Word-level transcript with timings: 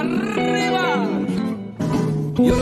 arriba. 0.00 1.06
Yo 2.38 2.54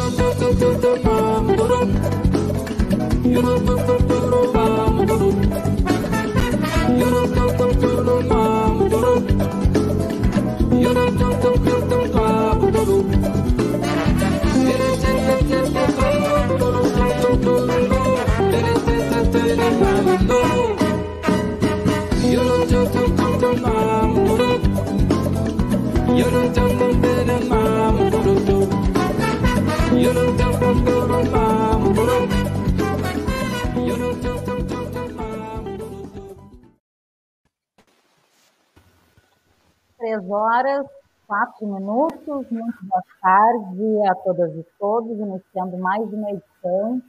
Três 39.98 40.30
horas, 40.30 40.86
quatro 41.26 41.66
minutos. 41.66 42.50
Muito 42.50 42.78
boa 42.84 43.02
tarde 43.20 44.08
a 44.08 44.14
todas 44.14 44.54
e 44.54 44.64
todos, 44.78 45.18
iniciando 45.18 45.76
mais 45.76 46.10
uma 46.10 46.30
edição 46.30 47.02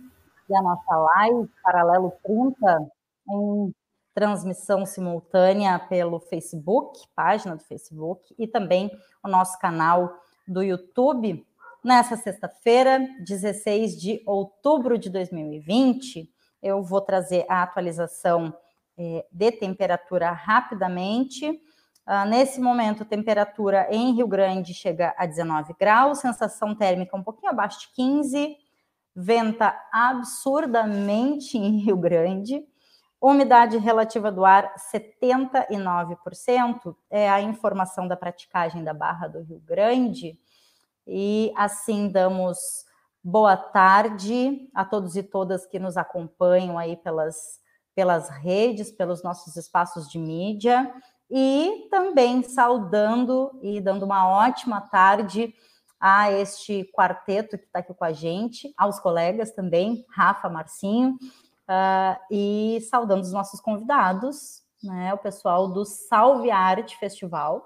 da 0.50 0.62
nossa 0.62 0.98
live 0.98 1.50
Paralelo 1.64 2.12
30, 2.26 2.92
em 3.30 3.74
transmissão 4.14 4.86
simultânea 4.86 5.80
pelo 5.80 6.20
Facebook, 6.20 7.00
página 7.16 7.56
do 7.56 7.64
Facebook, 7.64 8.36
e 8.38 8.46
também 8.46 8.92
o 9.24 9.30
nosso 9.30 9.58
canal 9.58 10.14
do 10.46 10.62
YouTube. 10.62 11.48
Nessa 11.84 12.16
sexta-feira, 12.18 13.00
16 13.22 14.00
de 14.00 14.22
outubro 14.26 14.98
de 14.98 15.10
2020, 15.10 16.30
eu 16.62 16.84
vou 16.84 17.00
trazer 17.00 17.46
a 17.48 17.64
atualização 17.64 18.54
eh, 18.98 19.26
de 19.32 19.52
temperatura 19.54 20.30
rapidamente. 20.32 21.50
Uh, 22.06 22.28
nesse 22.28 22.60
momento, 22.60 23.06
temperatura 23.06 23.88
em 23.92 24.14
Rio 24.14 24.28
Grande 24.28 24.74
chega 24.74 25.16
a 25.18 25.26
19 25.26 25.74
graus, 25.80 26.20
sensação 26.20 26.76
térmica 26.76 27.16
um 27.16 27.24
pouquinho 27.24 27.52
abaixo 27.52 27.80
de 27.82 27.88
15, 27.94 28.58
venta 29.16 29.74
absurdamente 29.90 31.58
em 31.58 31.78
Rio 31.78 31.96
Grande, 31.96 32.62
umidade 33.22 33.78
relativa 33.78 34.30
do 34.30 34.44
ar 34.44 34.74
79%, 34.92 36.94
é 37.10 37.30
a 37.30 37.42
informação 37.42 38.06
da 38.06 38.18
praticagem 38.18 38.84
da 38.84 38.94
Barra 38.94 39.28
do 39.28 39.42
Rio 39.44 39.60
Grande. 39.60 40.38
E 41.12 41.52
assim 41.56 42.08
damos 42.08 42.60
boa 43.24 43.58
tarde 43.58 44.70
a 44.76 44.86
todos 44.86 45.16
e 45.16 45.24
todas 45.24 45.66
que 45.66 45.80
nos 45.80 45.98
acompanham 45.98 46.78
aí 46.78 46.96
pelas, 46.98 47.60
pelas 47.96 48.30
redes, 48.30 48.92
pelos 48.92 49.24
nossos 49.24 49.56
espaços 49.56 50.08
de 50.08 50.20
mídia. 50.20 50.94
E 51.28 51.88
também 51.90 52.44
saudando 52.44 53.60
e 53.64 53.82
dando 53.82 54.04
uma 54.04 54.28
ótima 54.28 54.82
tarde 54.82 55.52
a 56.00 56.32
este 56.32 56.88
quarteto 56.94 57.58
que 57.58 57.66
está 57.66 57.80
aqui 57.80 57.94
com 57.94 58.06
a 58.06 58.14
gente, 58.14 58.72
aos 58.78 59.00
colegas 59.00 59.52
também, 59.52 60.06
Rafa, 60.10 60.48
Marcinho, 60.48 61.18
uh, 61.68 62.20
e 62.32 62.80
saudando 62.90 63.22
os 63.22 63.34
nossos 63.34 63.60
convidados, 63.60 64.62
né, 64.84 65.12
o 65.12 65.18
pessoal 65.18 65.68
do 65.68 65.84
Salve 65.86 66.52
Arte 66.52 66.96
Festival, 66.98 67.66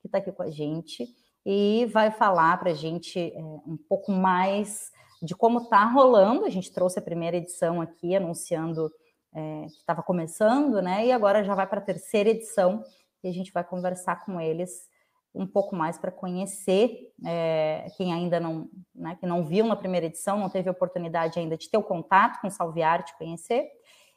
que 0.00 0.08
está 0.08 0.18
aqui 0.18 0.32
com 0.32 0.42
a 0.42 0.50
gente, 0.50 1.06
e 1.44 1.86
vai 1.86 2.10
falar 2.10 2.58
para 2.58 2.70
a 2.70 2.74
gente 2.74 3.18
é, 3.18 3.38
um 3.38 3.78
pouco 3.88 4.12
mais 4.12 4.90
de 5.22 5.34
como 5.34 5.58
está 5.60 5.84
rolando. 5.84 6.44
A 6.44 6.50
gente 6.50 6.72
trouxe 6.72 6.98
a 6.98 7.02
primeira 7.02 7.36
edição 7.36 7.80
aqui, 7.80 8.14
anunciando 8.14 8.90
é, 9.34 9.66
que 9.66 9.78
estava 9.78 10.02
começando, 10.02 10.80
né? 10.82 11.06
E 11.06 11.12
agora 11.12 11.44
já 11.44 11.54
vai 11.54 11.66
para 11.66 11.78
a 11.78 11.84
terceira 11.84 12.30
edição 12.30 12.82
e 13.22 13.28
a 13.28 13.32
gente 13.32 13.52
vai 13.52 13.64
conversar 13.64 14.24
com 14.24 14.40
eles 14.40 14.88
um 15.34 15.46
pouco 15.46 15.76
mais 15.76 15.96
para 15.96 16.10
conhecer 16.10 17.12
é, 17.24 17.86
quem 17.96 18.12
ainda 18.12 18.40
não, 18.40 18.68
né, 18.92 19.16
que 19.20 19.26
não 19.26 19.44
viu 19.44 19.64
na 19.64 19.76
primeira 19.76 20.06
edição, 20.06 20.38
não 20.38 20.50
teve 20.50 20.68
oportunidade 20.68 21.38
ainda 21.38 21.56
de 21.56 21.70
ter 21.70 21.78
o 21.78 21.82
contato 21.84 22.40
com 22.40 22.48
o 22.48 22.50
Salviarte, 22.50 23.16
conhecer, 23.16 23.68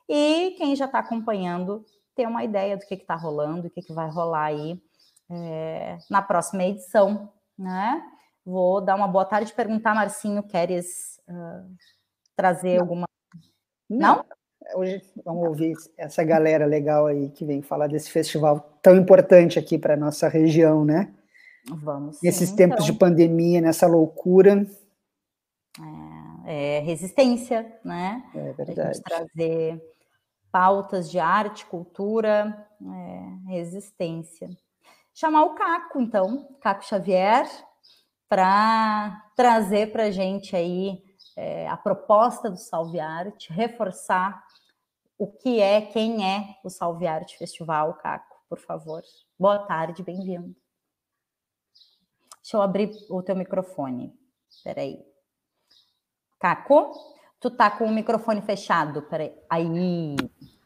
e 0.10 0.56
quem 0.58 0.76
já 0.76 0.86
está 0.86 1.00
acompanhando 1.00 1.86
ter 2.16 2.28
uma 2.28 2.44
ideia 2.44 2.78
do 2.78 2.86
que 2.86 2.96
está 2.96 3.16
rolando, 3.16 3.68
o 3.68 3.70
que, 3.70 3.82
que 3.82 3.94
vai 3.94 4.10
rolar 4.10 4.46
aí 4.46 4.82
é, 5.30 5.98
na 6.10 6.22
próxima 6.22 6.64
edição, 6.64 7.32
né? 7.58 8.02
Vou 8.46 8.82
dar 8.82 8.96
uma 8.96 9.08
boa 9.08 9.26
tarde 9.26 9.52
e 9.52 9.56
perguntar, 9.56 9.96
Marcinho, 9.96 10.44
queres 10.44 11.20
uh, 11.30 11.76
trazer 12.36 12.76
não. 12.76 12.82
alguma... 12.82 13.08
Não? 13.90 14.16
não? 14.18 14.26
Hoje 14.76 15.02
vamos 15.24 15.48
ouvir 15.48 15.76
essa 15.98 16.24
galera 16.24 16.66
legal 16.66 17.06
aí 17.06 17.30
que 17.30 17.46
vem 17.46 17.62
falar 17.62 17.88
desse 17.88 18.10
festival 18.10 18.60
tão 18.82 18.96
importante 18.96 19.60
aqui 19.60 19.78
para 19.78 19.98
nossa 19.98 20.28
região, 20.28 20.84
né? 20.86 21.14
Vamos. 21.70 22.22
Nesses 22.22 22.50
sim, 22.50 22.56
tempos 22.56 22.84
então. 22.84 22.94
de 22.94 23.00
pandemia, 23.00 23.62
nessa 23.62 23.88
loucura. 23.88 24.66
É, 26.46 26.78
é, 26.78 26.80
resistência, 26.80 27.78
né? 27.84 28.24
É 28.36 28.54
verdade. 28.54 29.02
Trazer 29.02 29.82
pautas 30.52 31.10
de 31.10 31.20
arte, 31.20 31.66
cultura, 31.66 32.68
é, 32.82 33.52
resistência. 33.52 34.50
Chamar 35.14 35.44
o 35.44 35.54
Caco, 35.54 36.02
então, 36.02 36.58
Caco 36.60 36.84
Xavier, 36.84 37.48
para 38.28 39.30
trazer 39.36 39.92
para 39.92 40.06
a 40.06 40.12
gente 40.12 40.56
aí 40.56 41.04
é, 41.38 41.68
a 41.68 41.78
proposta 41.78 42.50
do 42.50 42.58
Salve 42.58 43.00
Arte, 43.00 43.54
reforçar 43.54 44.44
o 45.18 45.28
que 45.28 45.60
é, 45.60 45.82
quem 45.82 46.28
é 46.28 46.58
o 46.64 46.70
Salve 46.70 47.06
Arte 47.06 47.38
Festival, 47.38 47.94
Caco, 47.96 48.36
por 48.50 48.60
favor. 48.60 49.04
Boa 49.38 49.60
tarde, 49.60 50.02
bem-vindo. 50.02 50.56
Deixa 52.42 52.58
eu 52.58 52.62
abrir 52.62 52.92
o 53.10 53.22
teu 53.22 53.36
microfone. 53.36 54.14
Peraí. 54.64 55.00
Caco, 56.40 56.92
tu 57.40 57.50
tá 57.50 57.72
com 57.72 57.86
o 57.86 57.92
microfone 57.92 58.42
fechado. 58.42 59.04
Peraí. 59.04 59.34
Aí. 59.50 60.16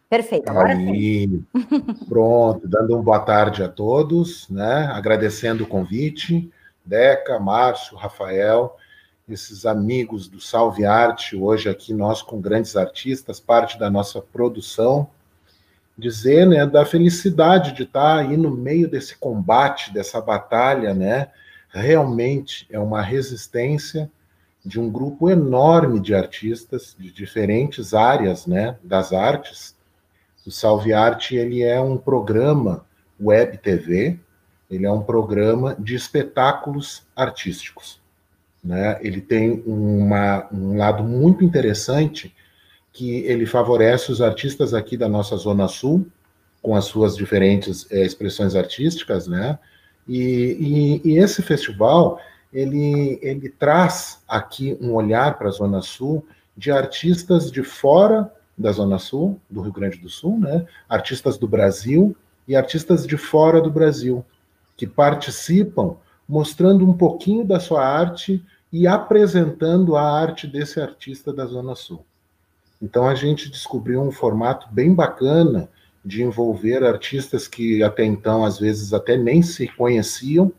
Perfeito. 0.10 0.50
Agora 0.50 0.70
Aí. 0.70 1.28
Sim. 1.28 1.46
Pronto, 2.08 2.68
dando 2.68 2.94
uma 2.94 3.04
boa 3.04 3.20
tarde 3.20 3.64
a 3.64 3.68
todos, 3.68 4.50
né? 4.50 4.90
Agradecendo 4.92 5.64
o 5.64 5.68
convite. 5.68 6.52
Deca, 6.86 7.38
Márcio, 7.40 7.98
Rafael 7.98 8.78
esses 9.30 9.66
amigos 9.66 10.30
do 10.30 10.40
Salve 10.40 10.86
Arte, 10.86 11.36
hoje 11.36 11.70
aqui 11.70 11.94
nós 11.94 12.22
com 12.22 12.40
grandes 12.40 12.78
artistas, 12.78 13.40
parte 13.40 13.78
da 13.78 13.90
nossa 13.90 14.22
produção, 14.22 15.10
dizer, 15.98 16.48
né, 16.48 16.66
da 16.66 16.86
felicidade 16.86 17.74
de 17.74 17.84
estar 17.84 18.20
aí 18.20 18.38
no 18.38 18.52
meio 18.52 18.90
desse 18.90 19.18
combate, 19.18 19.94
dessa 19.94 20.22
batalha, 20.22 20.94
né? 20.94 21.30
Realmente 21.70 22.66
é 22.70 22.80
uma 22.80 23.02
resistência 23.02 24.10
de 24.64 24.80
um 24.80 24.90
grupo 24.90 25.30
enorme 25.30 26.00
de 26.00 26.16
artistas 26.16 26.96
de 26.98 27.12
diferentes 27.12 27.94
áreas, 27.94 28.46
né, 28.48 28.78
das 28.82 29.12
artes. 29.12 29.76
O 30.48 30.52
Salve 30.52 30.94
Arte, 30.94 31.36
ele 31.36 31.62
é 31.62 31.78
um 31.82 31.98
programa 31.98 32.86
web 33.22 33.58
TV, 33.58 34.18
ele 34.72 34.86
é 34.86 34.92
um 34.92 35.02
programa 35.02 35.76
de 35.78 35.94
espetáculos 35.94 37.04
artísticos. 37.14 38.00
Né? 38.64 38.98
Ele 39.02 39.20
tem 39.20 39.62
uma, 39.68 40.48
um 40.50 40.78
lado 40.78 41.04
muito 41.04 41.44
interessante 41.44 42.34
que 42.94 43.26
ele 43.26 43.46
favorece 43.46 44.10
os 44.10 44.22
artistas 44.22 44.74
aqui 44.74 44.96
da 44.96 45.10
nossa 45.10 45.36
Zona 45.36 45.68
Sul, 45.68 46.08
com 46.62 46.78
as 46.78 46.86
suas 46.86 47.18
diferentes 47.18 47.86
é, 47.92 48.06
expressões 48.06 48.56
artísticas, 48.56 49.28
né? 49.28 49.60
E, 50.08 51.02
e, 51.04 51.12
e, 51.12 51.18
esse 51.18 51.42
festival, 51.42 52.22
ele, 52.54 53.20
ele 53.22 53.50
traz 53.50 54.24
aqui 54.26 54.78
um 54.80 54.94
olhar 54.94 55.38
para 55.38 55.50
a 55.50 55.52
Zona 55.52 55.82
Sul 55.82 56.26
de 56.56 56.72
artistas 56.72 57.52
de 57.52 57.64
fora 57.64 58.32
da 58.58 58.72
Zona 58.72 58.98
Sul, 58.98 59.40
do 59.50 59.62
Rio 59.62 59.72
Grande 59.72 59.98
do 59.98 60.10
Sul, 60.10 60.40
né? 60.40 60.66
Artistas 60.90 61.38
do 61.38 61.48
Brasil 61.48 62.16
e 62.48 62.56
artistas 62.56 63.06
de 63.06 63.18
fora 63.18 63.62
do 63.62 63.70
Brasil, 63.70 64.26
que 64.76 64.88
participam 64.88 65.98
mostrando 66.28 66.90
um 66.90 66.94
pouquinho 66.94 67.46
da 67.46 67.60
sua 67.60 67.86
arte 67.86 68.44
e 68.72 68.88
apresentando 68.88 69.96
a 69.96 70.02
arte 70.02 70.48
desse 70.48 70.80
artista 70.80 71.32
da 71.32 71.46
Zona 71.46 71.76
Sul. 71.76 72.04
Então 72.82 73.08
a 73.08 73.16
gente 73.16 73.50
descobriu 73.50 74.02
um 74.02 74.12
formato 74.12 74.68
bem 74.72 74.94
bacana 74.94 75.70
de 76.04 76.24
envolver 76.24 76.84
artistas 76.84 77.48
que 77.48 77.84
até 77.84 78.06
então 78.06 78.44
às 78.44 78.60
vezes 78.60 78.94
até 78.94 79.18
nem 79.18 79.42
se 79.42 79.68
conheciam, 79.68 80.52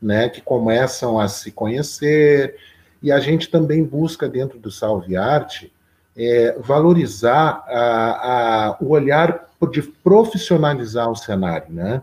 né, 0.00 0.28
que 0.28 0.40
começam 0.40 1.18
a 1.18 1.28
se 1.28 1.52
conhecer, 1.52 2.56
e 3.02 3.12
a 3.12 3.20
gente 3.20 3.50
também 3.50 3.84
busca 3.84 4.28
dentro 4.28 4.58
do 4.58 4.70
Salve 4.70 5.16
Arte 5.16 5.72
é, 6.22 6.58
valorizar 6.60 7.64
a, 7.66 8.68
a, 8.68 8.76
o 8.78 8.90
olhar 8.90 9.48
de 9.70 9.80
profissionalizar 9.82 11.10
o 11.10 11.16
cenário, 11.16 11.72
né? 11.72 12.02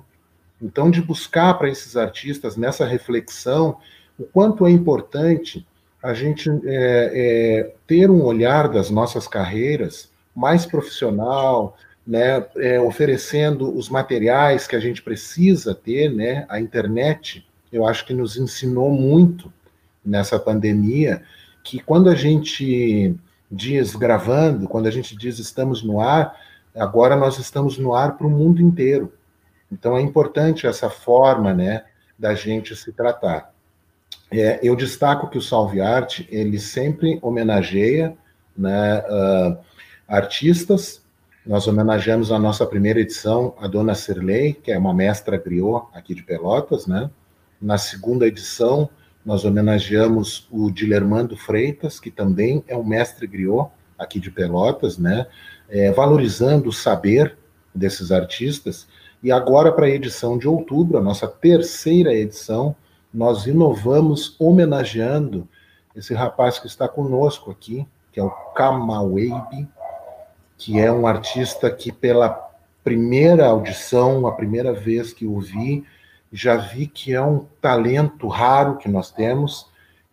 Então, 0.60 0.90
de 0.90 1.02
buscar 1.02 1.54
para 1.54 1.70
esses 1.70 1.96
artistas 1.96 2.58
nessa 2.58 2.84
reflexão 2.84 3.78
o 4.18 4.24
quanto 4.24 4.66
é 4.66 4.72
importante 4.72 5.66
a 6.02 6.14
gente 6.14 6.50
é, 6.50 6.58
é, 6.66 7.74
ter 7.86 8.10
um 8.10 8.24
olhar 8.24 8.68
das 8.68 8.90
nossas 8.90 9.28
carreiras 9.28 10.10
mais 10.36 10.66
profissional, 10.66 11.78
né, 12.06 12.44
é, 12.58 12.80
oferecendo 12.80 13.76
os 13.76 13.90
materiais 13.90 14.66
que 14.66 14.76
a 14.76 14.80
gente 14.80 15.02
precisa 15.02 15.76
ter, 15.76 16.12
né, 16.12 16.46
a 16.50 16.60
internet, 16.60 17.46
eu 17.72 17.86
acho 17.86 18.06
que 18.06 18.14
nos 18.14 18.38
ensinou 18.38 18.90
muito 18.90 19.52
nessa 20.04 20.40
pandemia, 20.40 21.22
que 21.64 21.80
quando 21.80 22.10
a 22.10 22.16
gente 22.16 23.16
diz 23.50 23.96
gravando, 23.96 24.68
quando 24.68 24.88
a 24.88 24.92
gente 24.92 25.16
diz 25.16 25.40
estamos 25.40 25.84
no 25.84 26.02
ar, 26.02 26.36
agora 26.76 27.16
nós 27.16 27.40
estamos 27.40 27.78
no 27.78 27.96
ar 27.96 28.18
para 28.18 28.28
o 28.28 28.30
mundo 28.30 28.62
inteiro. 28.62 29.14
Então 29.72 29.98
é 29.98 30.02
importante 30.02 30.68
essa 30.68 30.90
forma, 30.90 31.54
né, 31.54 31.86
da 32.18 32.34
gente 32.34 32.76
se 32.76 32.92
tratar. 32.92 33.54
É, 34.32 34.60
eu 34.62 34.76
destaco 34.76 35.30
que 35.30 35.38
o 35.38 35.42
Salve 35.42 35.80
Arte 35.80 36.28
ele 36.30 36.60
sempre 36.60 37.18
homenageia 37.22 38.18
né, 38.58 39.00
uh, 39.00 39.58
artistas. 40.08 41.02
Nós 41.46 41.68
homenageamos 41.68 42.32
a 42.32 42.40
nossa 42.40 42.66
primeira 42.66 43.00
edição 43.00 43.56
a 43.60 43.68
Dona 43.68 43.96
Cirlei, 43.96 44.54
que 44.54 44.72
é 44.72 44.78
uma 44.78 44.94
mestra 44.94 45.38
griot 45.38 45.86
aqui 45.94 46.14
de 46.14 46.24
Pelotas, 46.24 46.88
né? 46.88 47.10
Na 47.62 47.78
segunda 47.78 48.28
edição, 48.28 48.90
nós 49.28 49.44
homenageamos 49.44 50.48
o 50.50 50.72
Dilermando 50.72 51.36
Freitas, 51.36 52.00
que 52.00 52.10
também 52.10 52.64
é 52.66 52.78
um 52.78 52.84
mestre 52.86 53.28
griot 53.28 53.70
aqui 54.00 54.22
de 54.22 54.32
Pelotas, 54.32 54.98
né? 54.98 55.28
É, 55.68 55.92
valorizando 55.92 56.70
o 56.70 56.72
saber 56.72 57.38
desses 57.76 58.10
artistas. 58.10 58.88
E 59.22 59.30
agora, 59.30 59.70
para 59.70 59.86
a 59.86 59.90
edição 59.90 60.38
de 60.38 60.48
outubro, 60.48 60.98
a 60.98 61.02
nossa 61.02 61.28
terceira 61.28 62.14
edição, 62.14 62.74
nós 63.14 63.46
inovamos 63.46 64.34
homenageando 64.40 65.46
esse 65.94 66.14
rapaz 66.14 66.58
que 66.58 66.68
está 66.68 66.88
conosco 66.88 67.52
aqui, 67.52 67.86
que 68.14 68.22
é 68.22 68.24
o 68.24 68.30
Kamawebe, 68.30 69.68
que 70.58 70.80
é 70.80 70.90
um 70.90 71.06
artista 71.06 71.70
que 71.70 71.92
pela 71.92 72.30
primeira 72.82 73.48
audição, 73.48 74.26
a 74.26 74.32
primeira 74.32 74.72
vez 74.72 75.12
que 75.12 75.26
o 75.26 75.38
vi, 75.42 75.84
já 76.32 76.58
vi 76.58 76.88
que 76.88 77.14
é 77.14 77.22
um 77.22 77.46
talento 77.62 78.28
raro 78.28 78.78
que 78.78 78.90
nós 78.90 79.12
temos. 79.12 79.68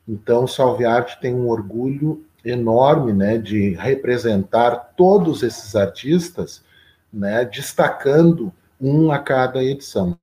Então, 0.09 0.47
Salve 0.47 0.85
Arte 0.85 1.21
tem 1.21 1.35
um 1.35 1.49
orgulho 1.49 2.25
enorme, 2.45 3.13
né, 3.13 3.39
de 3.39 3.71
representar 3.71 4.93
todos 4.97 5.43
esses 5.43 5.75
artistas, 5.75 6.63
né, 7.13 7.45
destacando 7.45 8.53
um 8.81 9.11
a 9.11 9.19
cada 9.19 9.63
edição. 9.63 10.19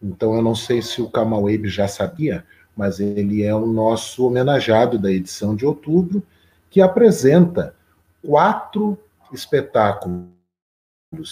Então, 0.00 0.34
eu 0.34 0.42
não 0.42 0.54
sei 0.54 0.80
se 0.80 1.02
o 1.02 1.10
Kamauebe 1.10 1.68
já 1.68 1.88
sabia, 1.88 2.44
mas 2.76 3.00
ele 3.00 3.42
é 3.42 3.54
o 3.54 3.66
nosso 3.66 4.26
homenageado 4.26 4.98
da 4.98 5.10
edição 5.10 5.54
de 5.54 5.66
outubro, 5.66 6.22
que 6.70 6.80
apresenta 6.80 7.74
quatro 8.22 8.96
espetáculos 9.32 10.39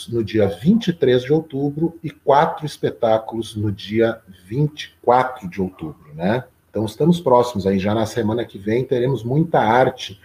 no 0.08 0.25
dia 0.25 0.48
23 0.48 1.22
de 1.22 1.32
outubro 1.32 1.96
e 2.02 2.10
quatro 2.10 2.66
espetáculos 2.66 3.54
no 3.54 3.70
dia 3.70 4.20
24 4.44 5.48
de 5.48 5.62
outubro, 5.62 6.12
né? 6.14 6.42
Então 6.69 6.84
estamos 6.84 7.20
próximos 7.20 7.64
aí, 7.64 7.78
já 7.78 7.94
na 7.94 8.04
semana 8.04 8.44
que 8.44 8.58
vem 8.58 8.84
teremos 8.84 9.22
muita 9.22 9.60
arte 9.60 10.20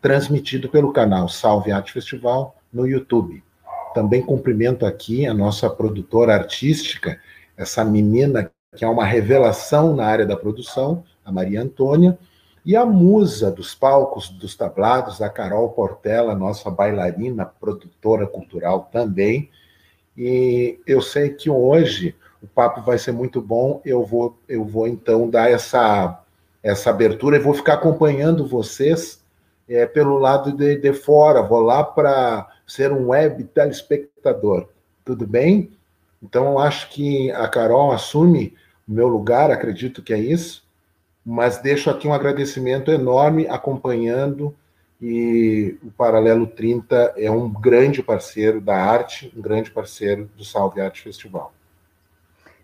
transmitido 0.00 0.70
pelo 0.70 0.90
canal 0.90 1.28
Salve 1.28 1.70
Arte 1.70 1.92
Festival 1.92 2.56
no 2.72 2.86
YouTube. 2.86 3.42
Também 3.94 4.22
cumprimento 4.22 4.86
aqui 4.86 5.26
a 5.26 5.34
nossa 5.34 5.68
produtora 5.68 6.34
artística, 6.34 7.20
essa 7.58 7.84
menina 7.84 8.50
que 8.74 8.86
é 8.86 8.88
uma 8.88 9.04
revelação 9.04 9.94
na 9.94 10.06
área 10.06 10.24
da 10.24 10.36
produção, 10.36 11.04
a 11.22 11.30
Maria 11.30 11.60
Antônia, 11.60 12.18
e 12.68 12.76
a 12.76 12.84
musa 12.84 13.50
dos 13.50 13.74
palcos, 13.74 14.28
dos 14.28 14.54
tablados, 14.54 15.22
a 15.22 15.30
Carol 15.30 15.70
Portela, 15.70 16.34
nossa 16.34 16.70
bailarina, 16.70 17.46
produtora 17.46 18.26
cultural 18.26 18.90
também. 18.92 19.48
E 20.14 20.78
eu 20.86 21.00
sei 21.00 21.30
que 21.30 21.48
hoje 21.48 22.14
o 22.42 22.46
papo 22.46 22.82
vai 22.82 22.98
ser 22.98 23.12
muito 23.12 23.40
bom. 23.40 23.80
Eu 23.86 24.04
vou, 24.04 24.36
eu 24.46 24.66
vou 24.66 24.86
então 24.86 25.30
dar 25.30 25.50
essa, 25.50 26.22
essa 26.62 26.90
abertura 26.90 27.36
e 27.36 27.40
vou 27.40 27.54
ficar 27.54 27.72
acompanhando 27.72 28.46
vocês 28.46 29.24
é, 29.66 29.86
pelo 29.86 30.18
lado 30.18 30.52
de, 30.52 30.76
de 30.76 30.92
fora. 30.92 31.40
Vou 31.40 31.60
lá 31.60 31.82
para 31.82 32.46
ser 32.66 32.92
um 32.92 33.08
web 33.08 33.44
telespectador. 33.44 34.68
Tudo 35.06 35.26
bem? 35.26 35.72
Então, 36.22 36.58
acho 36.58 36.90
que 36.90 37.30
a 37.30 37.48
Carol 37.48 37.92
assume 37.92 38.52
o 38.86 38.92
meu 38.92 39.08
lugar, 39.08 39.50
acredito 39.50 40.02
que 40.02 40.12
é 40.12 40.18
isso, 40.18 40.67
mas 41.28 41.58
deixo 41.58 41.90
aqui 41.90 42.08
um 42.08 42.14
agradecimento 42.14 42.90
enorme 42.90 43.46
acompanhando 43.48 44.56
e 44.98 45.78
o 45.82 45.90
Paralelo 45.90 46.46
30 46.46 47.12
é 47.18 47.30
um 47.30 47.50
grande 47.50 48.02
parceiro 48.02 48.62
da 48.62 48.74
arte, 48.74 49.30
um 49.36 49.42
grande 49.42 49.70
parceiro 49.70 50.24
do 50.34 50.42
Salve 50.42 50.80
Arte 50.80 51.02
Festival. 51.02 51.52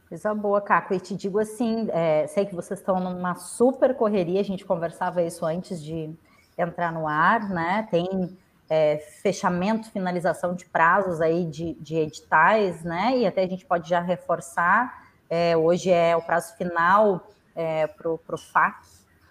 Coisa 0.09 0.35
boa, 0.35 0.63
Caco. 0.63 0.95
E 0.95 0.99
te 0.99 1.15
digo 1.15 1.39
assim, 1.39 1.89
é, 1.93 2.27
sei 2.27 2.47
que 2.47 2.55
vocês 2.55 2.81
estão 2.81 2.99
numa 2.99 3.35
super 3.35 3.95
correria, 3.95 4.41
a 4.41 4.45
gente 4.45 4.65
conversava 4.65 5.23
isso 5.23 5.45
antes 5.45 5.83
de 5.83 6.11
entrar 6.57 6.91
no 6.91 7.07
ar, 7.07 7.51
né? 7.51 7.87
Tem 7.91 8.35
é, 8.71 8.97
fechamento, 9.23 9.91
finalização 9.91 10.55
de 10.55 10.65
prazos 10.65 11.21
aí 11.21 11.45
de, 11.45 11.75
de, 11.75 11.97
editais, 11.97 12.83
né? 12.83 13.19
E 13.19 13.27
até 13.27 13.43
a 13.43 13.47
gente 13.47 13.67
pode 13.67 13.91
já 13.91 14.01
reforçar. 14.01 15.05
É, 15.29 15.55
hoje 15.55 15.91
é 15.91 16.17
o 16.17 16.23
prazo 16.23 16.57
final 16.57 17.29
é, 17.55 17.87
para 17.87 18.11
o 18.11 18.39
FAC, 18.39 18.77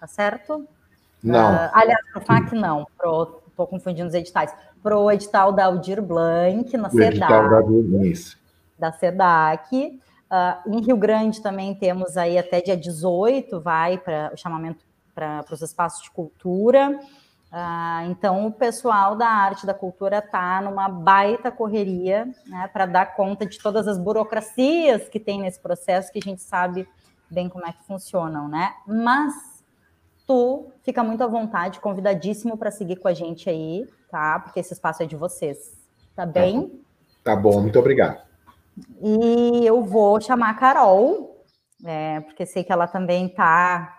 tá 0.00 0.06
certo? 0.06 0.66
Não. 1.22 1.54
Uh, 1.54 1.70
aliás, 1.72 2.00
para 2.12 2.22
o 2.22 2.24
FAC 2.24 2.54
não, 2.54 2.86
estou 2.92 3.66
confundindo 3.66 4.08
os 4.08 4.14
editais. 4.14 4.54
Para 4.82 4.98
o 4.98 5.10
edital 5.10 5.52
da 5.52 5.66
Aldir 5.66 6.02
Blanc, 6.02 6.76
na 6.76 6.88
o 6.88 6.90
SEDAC. 6.90 7.16
Edital 7.16 7.48
da, 7.48 8.90
da 8.90 8.92
SEDAC. 8.92 10.00
Uh, 10.30 10.74
em 10.74 10.80
Rio 10.82 10.96
Grande 10.96 11.40
também 11.40 11.74
temos 11.74 12.16
aí 12.16 12.36
até 12.36 12.60
dia 12.60 12.76
18, 12.76 13.60
vai 13.60 13.98
para 13.98 14.32
o 14.34 14.36
chamamento 14.36 14.84
para 15.14 15.44
os 15.50 15.62
espaços 15.62 16.02
de 16.02 16.10
cultura. 16.10 16.98
Ah, 17.52 18.04
então, 18.06 18.48
o 18.48 18.50
pessoal 18.50 19.14
da 19.14 19.28
arte 19.28 19.64
da 19.64 19.72
cultura 19.72 20.18
está 20.18 20.60
numa 20.60 20.88
baita 20.88 21.52
correria 21.52 22.28
né, 22.46 22.68
para 22.72 22.84
dar 22.84 23.14
conta 23.14 23.46
de 23.46 23.60
todas 23.60 23.86
as 23.86 23.96
burocracias 23.96 25.08
que 25.08 25.20
tem 25.20 25.40
nesse 25.40 25.60
processo, 25.60 26.10
que 26.10 26.18
a 26.18 26.22
gente 26.22 26.42
sabe 26.42 26.88
bem 27.34 27.48
como 27.48 27.66
é 27.66 27.72
que 27.72 27.84
funcionam, 27.84 28.48
né? 28.48 28.72
Mas 28.86 29.34
tu 30.26 30.70
fica 30.82 31.02
muito 31.02 31.22
à 31.22 31.26
vontade, 31.26 31.80
convidadíssimo 31.80 32.56
para 32.56 32.70
seguir 32.70 32.96
com 32.96 33.08
a 33.08 33.12
gente 33.12 33.50
aí, 33.50 33.86
tá? 34.10 34.38
Porque 34.38 34.60
esse 34.60 34.72
espaço 34.72 35.02
é 35.02 35.06
de 35.06 35.16
vocês, 35.16 35.72
tá 36.14 36.24
bem? 36.24 36.68
Tá, 37.22 37.34
tá 37.34 37.36
bom, 37.36 37.60
muito 37.60 37.78
obrigado. 37.78 38.22
E 39.02 39.66
eu 39.66 39.82
vou 39.82 40.20
chamar 40.20 40.50
a 40.50 40.54
Carol, 40.54 41.44
é, 41.84 42.20
porque 42.20 42.46
sei 42.46 42.64
que 42.64 42.72
ela 42.72 42.86
também 42.86 43.26
está 43.26 43.94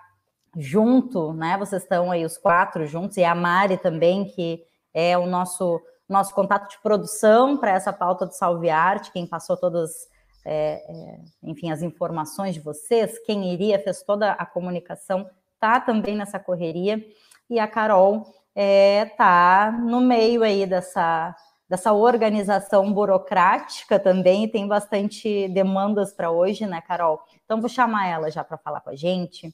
junto, 0.58 1.34
né? 1.34 1.58
Vocês 1.58 1.84
estão 1.84 2.12
aí 2.12 2.26
os 2.26 2.38
quatro 2.38 2.86
juntos, 2.86 3.18
e 3.18 3.24
a 3.24 3.36
Mari 3.36 3.78
também, 3.78 4.26
que 4.26 4.64
é 4.94 5.18
o 5.18 5.26
nosso, 5.26 5.82
nosso 6.08 6.34
contato 6.34 6.70
de 6.70 6.82
produção 6.82 7.58
para 7.58 7.72
essa 7.72 7.92
pauta 7.92 8.26
do 8.26 8.34
Salve 8.34 8.70
Arte, 8.70 9.12
quem 9.12 9.28
passou 9.28 9.58
todas, 9.58 10.08
é, 10.46 10.86
é, 10.88 11.20
enfim, 11.44 11.72
as 11.72 11.82
informações 11.82 12.54
de 12.54 12.62
vocês, 12.62 13.18
quem 13.26 13.52
iria, 13.52 13.80
fez 13.80 14.04
toda 14.04 14.32
a 14.32 14.46
comunicação, 14.46 15.28
tá 15.60 15.80
também 15.80 16.16
nessa 16.16 16.40
correria, 16.40 17.04
e 17.50 17.60
a 17.60 17.68
Carol 17.68 18.24
é, 18.54 19.06
tá 19.18 19.72
no 19.72 20.00
meio 20.00 20.44
aí 20.44 20.66
dessa, 20.66 21.36
dessa 21.68 21.92
organização 21.94 22.94
burocrática 22.94 24.00
também, 24.00 24.48
tem 24.48 24.68
bastante 24.68 25.48
demandas 25.50 26.14
para 26.14 26.30
hoje, 26.30 26.66
né, 26.68 26.80
Carol? 26.82 27.22
Então, 27.44 27.60
vou 27.60 27.70
chamar 27.70 28.08
ela 28.08 28.30
já 28.30 28.44
para 28.44 28.58
falar 28.58 28.82
com 28.82 28.92
a 28.92 28.96
gente 28.96 29.54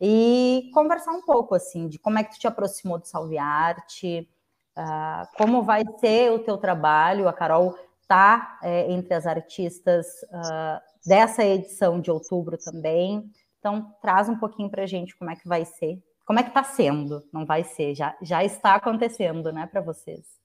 e 0.00 0.70
conversar 0.72 1.12
um 1.12 1.22
pouco 1.22 1.54
assim 1.54 1.88
de 1.88 1.98
como 1.98 2.18
é 2.18 2.24
que 2.24 2.32
tu 2.32 2.38
te 2.38 2.46
aproximou 2.46 2.98
do 2.98 3.06
Salve 3.06 3.38
Arte, 3.38 4.28
uh, 4.76 5.26
como 5.36 5.62
vai 5.62 5.82
ser 5.98 6.32
o 6.32 6.38
teu 6.38 6.56
trabalho. 6.56 7.28
A 7.28 7.32
Carol 7.32 7.76
tá 8.08 8.58
é, 8.62 8.90
entre 8.90 9.14
as 9.14 9.26
artistas 9.26 10.06
uh, 10.32 10.80
dessa 11.06 11.44
edição 11.44 12.00
de 12.00 12.10
outubro 12.10 12.56
também. 12.58 13.30
Então 13.58 13.94
traz 14.00 14.28
um 14.28 14.36
pouquinho 14.36 14.70
para 14.70 14.82
a 14.82 14.86
gente 14.86 15.16
como 15.16 15.30
é 15.30 15.36
que 15.36 15.46
vai 15.46 15.64
ser, 15.64 16.02
como 16.26 16.40
é 16.40 16.42
que 16.42 16.48
está 16.50 16.64
sendo. 16.64 17.22
Não 17.32 17.46
vai 17.46 17.62
ser, 17.62 17.94
já 17.94 18.16
já 18.22 18.42
está 18.42 18.74
acontecendo, 18.74 19.52
né, 19.52 19.66
para 19.66 19.80
vocês. 19.80 20.38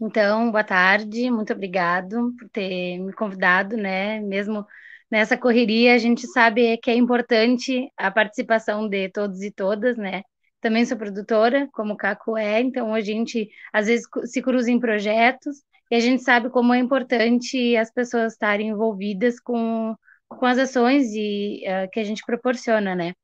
Então, 0.00 0.50
boa 0.50 0.64
tarde, 0.64 1.30
muito 1.30 1.52
obrigado 1.52 2.32
por 2.38 2.48
ter 2.50 2.98
me 2.98 3.12
convidado, 3.12 3.76
né? 3.76 4.20
Mesmo 4.20 4.66
nessa 5.10 5.36
correria, 5.36 5.94
a 5.94 5.98
gente 5.98 6.26
sabe 6.26 6.76
que 6.78 6.90
é 6.90 6.94
importante 6.94 7.90
a 7.96 8.10
participação 8.10 8.88
de 8.88 9.08
todos 9.10 9.42
e 9.42 9.50
todas, 9.50 9.96
né? 9.96 10.22
Também 10.60 10.84
sou 10.84 10.96
produtora, 10.96 11.68
como 11.72 11.94
o 11.94 11.96
Caco 11.96 12.36
é, 12.36 12.60
então 12.60 12.94
a 12.94 13.00
gente 13.00 13.48
às 13.72 13.86
vezes 13.86 14.06
se 14.26 14.42
cruza 14.42 14.70
em 14.70 14.80
projetos 14.80 15.58
e 15.90 15.96
a 15.96 16.00
gente 16.00 16.22
sabe 16.22 16.50
como 16.50 16.74
é 16.74 16.78
importante 16.78 17.76
as 17.76 17.90
pessoas 17.92 18.32
estarem 18.32 18.68
envolvidas 18.68 19.40
com, 19.40 19.94
com 20.28 20.46
as 20.46 20.58
ações 20.58 21.12
e, 21.14 21.62
uh, 21.66 21.88
que 21.90 22.00
a 22.00 22.04
gente 22.04 22.22
proporciona, 22.26 22.94
né? 22.94 23.14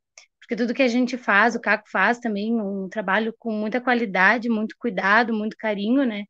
Porque 0.40 0.56
tudo 0.56 0.74
que 0.74 0.82
a 0.82 0.88
gente 0.88 1.16
faz, 1.18 1.54
o 1.54 1.60
Caco 1.60 1.88
faz 1.90 2.18
também, 2.18 2.54
um 2.60 2.88
trabalho 2.88 3.34
com 3.38 3.50
muita 3.52 3.80
qualidade, 3.80 4.48
muito 4.48 4.76
cuidado, 4.78 5.32
muito 5.34 5.56
carinho, 5.56 6.04
né? 6.06 6.24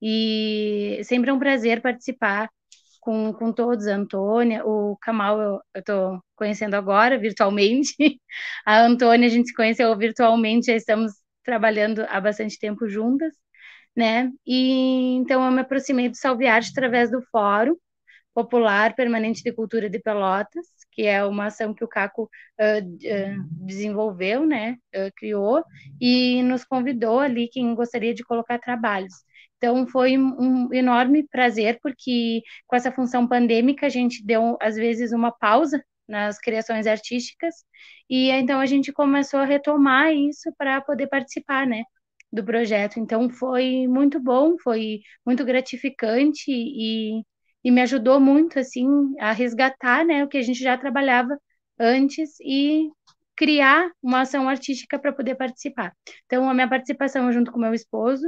E 0.00 1.00
sempre 1.04 1.30
é 1.30 1.32
um 1.32 1.38
prazer 1.38 1.80
participar 1.80 2.50
com, 3.02 3.32
com 3.34 3.52
todos, 3.52 3.86
a 3.88 3.96
Antônia, 3.96 4.64
o 4.64 4.96
Kamal 4.98 5.40
eu 5.40 5.60
estou 5.76 6.20
conhecendo 6.36 6.74
agora, 6.74 7.18
virtualmente, 7.18 7.94
a 8.64 8.80
Antônia 8.82 9.26
a 9.26 9.30
gente 9.30 9.48
se 9.48 9.54
conheceu 9.54 9.94
virtualmente, 9.98 10.66
já 10.68 10.76
estamos 10.76 11.12
trabalhando 11.44 12.06
há 12.08 12.20
bastante 12.20 12.58
tempo 12.58 12.88
juntas, 12.88 13.34
né? 13.96 14.30
E 14.46 15.16
então 15.16 15.44
eu 15.44 15.50
me 15.52 15.60
aproximei 15.62 16.08
do 16.08 16.16
Salviarte 16.16 16.70
através 16.70 17.10
do 17.10 17.20
Fórum 17.32 17.76
Popular 18.34 18.94
Permanente 18.94 19.42
de 19.42 19.52
Cultura 19.52 19.90
de 19.90 19.98
Pelotas, 19.98 20.66
que 20.92 21.02
é 21.06 21.24
uma 21.24 21.46
ação 21.46 21.74
que 21.74 21.84
o 21.84 21.88
Caco 21.88 22.22
uh, 22.60 22.86
uh, 22.86 23.66
desenvolveu, 23.66 24.46
né? 24.46 24.76
Uh, 24.94 25.10
criou 25.16 25.64
e 26.00 26.42
nos 26.44 26.64
convidou 26.64 27.18
ali 27.18 27.48
quem 27.48 27.74
gostaria 27.74 28.14
de 28.14 28.22
colocar 28.24 28.58
trabalhos. 28.60 29.12
Então 29.62 29.86
foi 29.86 30.18
um 30.18 30.72
enorme 30.74 31.22
prazer 31.28 31.78
porque 31.80 32.42
com 32.66 32.74
essa 32.74 32.90
função 32.90 33.28
pandêmica 33.28 33.86
a 33.86 33.88
gente 33.88 34.24
deu 34.26 34.56
às 34.60 34.74
vezes 34.74 35.12
uma 35.12 35.30
pausa 35.30 35.80
nas 36.08 36.36
criações 36.38 36.84
artísticas 36.86 37.54
e 38.10 38.28
então 38.30 38.58
a 38.58 38.66
gente 38.66 38.92
começou 38.92 39.38
a 39.38 39.44
retomar 39.44 40.12
isso 40.12 40.52
para 40.58 40.80
poder 40.80 41.06
participar, 41.06 41.64
né? 41.66 41.84
do 42.32 42.42
projeto. 42.44 42.98
Então 42.98 43.28
foi 43.30 43.86
muito 43.86 44.18
bom, 44.20 44.56
foi 44.58 45.00
muito 45.24 45.44
gratificante 45.44 46.50
e, 46.50 47.22
e 47.64 47.70
me 47.70 47.82
ajudou 47.82 48.18
muito 48.18 48.58
assim 48.58 48.86
a 49.20 49.32
resgatar, 49.32 50.04
né, 50.04 50.24
o 50.24 50.28
que 50.28 50.38
a 50.38 50.42
gente 50.42 50.60
já 50.60 50.76
trabalhava 50.78 51.38
antes 51.78 52.40
e 52.40 52.88
criar 53.36 53.90
uma 54.02 54.22
ação 54.22 54.48
artística 54.48 54.98
para 54.98 55.12
poder 55.12 55.34
participar. 55.36 55.92
Então 56.26 56.48
a 56.48 56.54
minha 56.54 56.68
participação 56.68 57.30
junto 57.32 57.52
com 57.52 57.58
meu 57.58 57.74
esposo, 57.74 58.24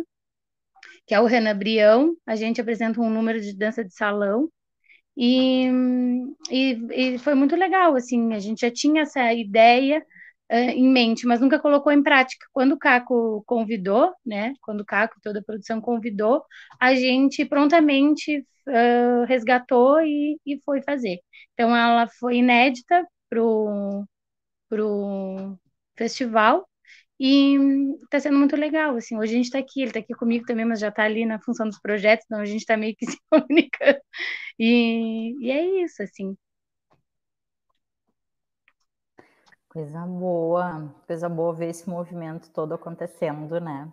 que 1.07 1.15
é 1.15 1.21
o 1.21 1.27
Renan 1.27 1.57
Brião, 1.57 2.17
a 2.27 2.37
gente 2.37 2.61
apresenta 2.61 3.01
um 3.01 3.11
número 3.11 3.41
de 3.41 3.57
dança 3.57 3.85
de 3.85 3.95
salão 3.95 4.49
e, 5.17 5.69
e, 6.51 7.15
e 7.15 7.19
foi 7.19 7.35
muito 7.35 7.55
legal, 7.57 7.95
assim, 7.97 8.33
a 8.35 8.39
gente 8.39 8.61
já 8.63 8.71
tinha 8.71 9.03
essa 9.03 9.33
ideia 9.33 10.01
uh, 10.51 10.55
em 10.55 10.89
mente, 10.89 11.27
mas 11.27 11.41
nunca 11.41 11.59
colocou 11.61 11.93
em 11.93 12.03
prática. 12.03 12.47
Quando 12.53 12.73
o 12.73 12.79
Caco 12.79 13.43
convidou, 13.47 14.13
né? 14.27 14.55
Quando 14.63 14.81
o 14.81 14.85
Caco, 14.85 15.17
toda 15.23 15.41
a 15.41 15.45
produção 15.45 15.81
convidou, 15.81 16.43
a 16.81 16.95
gente 16.95 17.45
prontamente 17.45 18.39
uh, 18.69 19.25
resgatou 19.27 20.01
e, 20.01 20.39
e 20.47 20.61
foi 20.65 20.83
fazer. 20.83 21.21
Então 21.55 21.75
ela 21.77 22.09
foi 22.19 22.37
inédita 22.39 23.07
pro 23.29 24.05
pro 24.69 25.59
festival 25.97 26.69
e 27.19 27.57
está 28.05 28.21
sendo 28.21 28.39
muito 28.39 28.57
legal, 28.57 28.97
assim, 28.97 29.17
hoje 29.17 29.35
a 29.35 29.37
gente 29.37 29.47
está 29.47 29.59
aqui, 29.59 29.81
ele 29.81 29.91
está 29.91 30.01
aqui 30.01 30.15
comigo 30.15 30.45
também, 30.47 30.65
mas 30.65 30.81
já 30.81 30.89
está 30.89 31.05
ali 31.05 31.25
na 31.25 31.39
função 31.41 31.67
dos 31.69 31.79
projetos, 31.81 32.25
então 32.27 32.41
a 32.41 32.45
gente 32.45 32.61
está 32.61 32.77
meio 32.77 32.95
que 32.97 33.07
se 33.11 33.19
comunicando, 33.31 34.01
e, 34.59 35.37
e 35.41 35.51
é 35.51 35.85
isso, 35.85 36.03
assim, 36.03 36.37
Coisa 39.75 40.07
boa, 40.07 40.95
coisa 41.05 41.29
boa 41.29 41.53
ver 41.53 41.71
esse 41.71 41.91
movimento 41.91 42.49
todo 42.53 42.75
acontecendo, 42.75 43.61
né? 43.61 43.93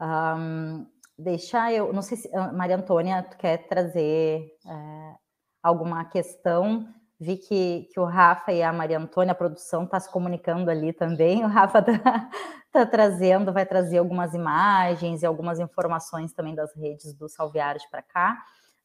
Um, 0.00 0.86
deixa 1.18 1.70
eu, 1.70 1.92
não 1.92 2.00
sei 2.00 2.16
se 2.16 2.30
Maria 2.54 2.76
Antônia, 2.76 3.22
tu 3.22 3.36
quer 3.36 3.68
trazer 3.68 4.50
é, 4.66 5.14
alguma 5.62 6.02
questão? 6.06 6.88
Vi 7.20 7.36
que, 7.36 7.88
que 7.92 7.98
o 7.98 8.04
Rafa 8.04 8.52
e 8.52 8.62
a 8.62 8.72
Maria 8.72 8.98
Antônia, 8.98 9.32
a 9.32 9.34
produção, 9.34 9.84
está 9.84 9.98
se 9.98 10.10
comunicando 10.10 10.70
ali 10.70 10.92
também. 10.92 11.42
O 11.44 11.48
Rafa 11.48 11.80
está 11.80 12.30
tá 12.72 12.86
trazendo, 12.86 13.52
vai 13.52 13.66
trazer 13.66 13.98
algumas 13.98 14.34
imagens 14.34 15.22
e 15.22 15.26
algumas 15.26 15.58
informações 15.58 16.32
também 16.32 16.54
das 16.54 16.74
redes 16.76 17.12
do 17.14 17.28
Salviares 17.28 17.84
para 17.90 18.02
cá. 18.02 18.38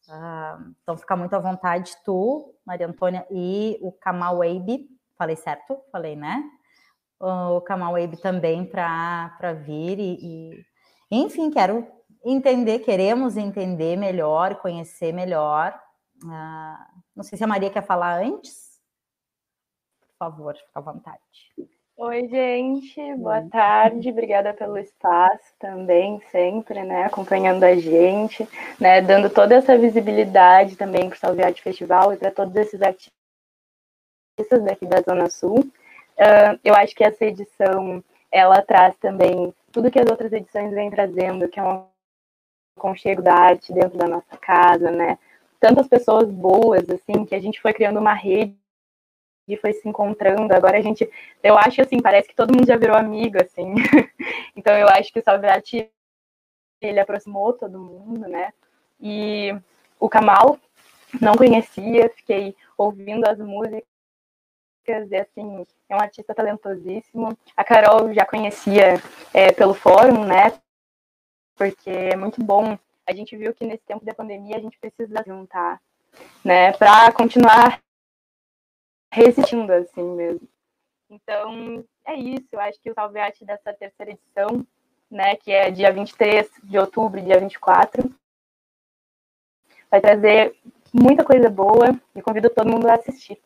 Uh, 0.08 0.74
então, 0.82 0.98
fica 0.98 1.16
muito 1.16 1.34
à 1.34 1.40
vontade, 1.40 1.94
tu, 2.04 2.56
Maria 2.66 2.88
Antônia, 2.88 3.26
e 3.32 3.78
o 3.82 3.92
Kamal 3.92 4.38
Weibe, 4.40 4.90
Falei 5.18 5.36
certo? 5.36 5.80
Falei, 5.92 6.16
né? 6.16 6.44
O 7.20 7.62
Kamal 7.62 7.94
Wave 7.94 8.18
também 8.18 8.66
para 8.66 9.54
vir 9.54 9.98
e, 10.00 10.18
e, 10.22 10.66
enfim, 11.10 11.50
quero 11.50 11.88
entender, 12.26 12.80
queremos 12.80 13.38
entender 13.38 13.96
melhor, 13.96 14.56
conhecer 14.56 15.14
melhor. 15.14 15.74
Uh, 16.26 17.03
não 17.16 17.24
sei 17.24 17.38
se 17.38 17.44
a 17.44 17.48
Maria 17.48 17.70
quer 17.70 17.86
falar 17.86 18.22
antes. 18.24 18.82
Por 20.02 20.18
favor, 20.18 20.56
fica 20.56 20.72
à 20.76 20.82
vontade. 20.82 21.20
Oi, 21.96 22.28
gente, 22.28 23.16
boa 23.18 23.48
tarde, 23.50 24.10
obrigada 24.10 24.52
pelo 24.54 24.80
espaço 24.80 25.54
também, 25.60 26.20
sempre, 26.32 26.84
né, 26.84 27.04
acompanhando 27.06 27.64
a 27.64 27.76
gente, 27.76 28.48
né, 28.80 29.00
dando 29.00 29.30
toda 29.30 29.54
essa 29.56 29.78
visibilidade 29.78 30.76
também 30.76 31.08
para 31.08 31.16
o 31.16 31.20
Salve 31.20 31.62
Festival 31.62 32.12
e 32.12 32.18
para 32.18 32.32
todos 32.32 32.56
esses 32.56 32.82
artistas 32.82 33.14
daqui 34.66 34.88
da 34.88 35.02
Zona 35.02 35.30
Sul. 35.30 35.60
Uh, 35.60 36.60
eu 36.64 36.74
acho 36.74 36.96
que 36.96 37.04
essa 37.04 37.26
edição 37.26 38.04
ela 38.32 38.60
traz 38.64 38.98
também 38.98 39.54
tudo 39.72 39.92
que 39.92 40.00
as 40.00 40.10
outras 40.10 40.34
edições 40.34 40.72
vêm 40.72 40.90
trazendo, 40.90 41.48
que 41.48 41.60
é 41.60 41.64
um 41.64 41.86
conchego 42.76 43.22
da 43.22 43.36
arte 43.36 43.72
dentro 43.72 43.98
da 43.98 44.08
nossa 44.08 44.36
casa, 44.38 44.90
né? 44.90 45.20
Tantas 45.64 45.88
pessoas 45.88 46.30
boas, 46.30 46.90
assim, 46.90 47.24
que 47.24 47.34
a 47.34 47.40
gente 47.40 47.62
foi 47.62 47.72
criando 47.72 47.98
uma 47.98 48.14
rede 48.14 48.54
e 49.48 49.56
foi 49.56 49.72
se 49.72 49.88
encontrando. 49.88 50.54
Agora 50.54 50.78
a 50.78 50.82
gente, 50.82 51.10
eu 51.42 51.58
acho 51.58 51.82
assim, 51.82 52.02
parece 52.02 52.28
que 52.28 52.36
todo 52.36 52.54
mundo 52.54 52.68
já 52.68 52.76
virou 52.76 52.98
amigo, 52.98 53.38
assim. 53.42 53.74
então 54.58 54.78
eu 54.78 54.90
acho 54.90 55.14
que 55.14 55.20
o 55.20 55.24
Salviati 55.24 55.90
ele 56.82 57.00
aproximou 57.00 57.54
todo 57.54 57.80
mundo, 57.80 58.28
né? 58.28 58.52
E 59.00 59.58
o 59.98 60.10
Kamal 60.10 60.60
não 61.22 61.36
conhecia, 61.36 62.10
fiquei 62.10 62.58
ouvindo 62.78 63.26
as 63.26 63.38
músicas 63.38 63.86
e 65.12 65.16
assim, 65.16 65.66
é 65.88 65.96
um 65.96 66.02
artista 66.02 66.36
talentosíssimo. 66.36 67.38
A 67.56 67.64
Carol 67.64 68.14
já 68.14 68.26
conhecia 68.26 69.02
é, 69.34 69.54
pelo 69.54 69.74
fórum, 69.74 70.26
né? 70.26 70.60
Porque 71.56 71.90
é 71.90 72.18
muito 72.18 72.44
bom. 72.44 72.78
A 73.06 73.14
gente 73.14 73.36
viu 73.36 73.54
que 73.54 73.66
nesse 73.66 73.84
tempo 73.84 74.06
da 74.06 74.14
pandemia 74.14 74.58
a 74.58 74.62
gente 74.62 74.80
precisa 74.80 75.24
juntar, 75.26 75.82
né? 76.44 76.72
Para 76.74 77.12
continuar 77.12 77.82
resistindo 79.12 79.72
assim 79.72 80.04
mesmo. 80.04 80.48
Então, 81.10 81.86
é 82.06 82.16
isso. 82.16 82.48
Eu 82.52 82.60
acho 82.60 82.80
que 82.82 82.90
o 82.90 82.94
Salve 82.94 83.20
Arte 83.20 83.46
dessa 83.46 83.74
terceira 83.74 84.12
edição, 84.12 84.66
né, 85.10 85.36
que 85.36 85.52
é 85.52 85.70
dia 85.70 85.92
23 85.92 86.50
de 86.64 86.78
outubro 86.78 87.22
dia 87.22 87.40
24, 87.40 88.10
vai 89.92 90.02
trazer 90.02 90.58
muita 90.92 91.24
coisa 91.24 91.50
boa 91.50 92.00
e 92.16 92.22
convido 92.22 92.50
todo 92.50 92.70
mundo 92.70 92.88
a 92.88 92.96
assistir. 92.96 93.40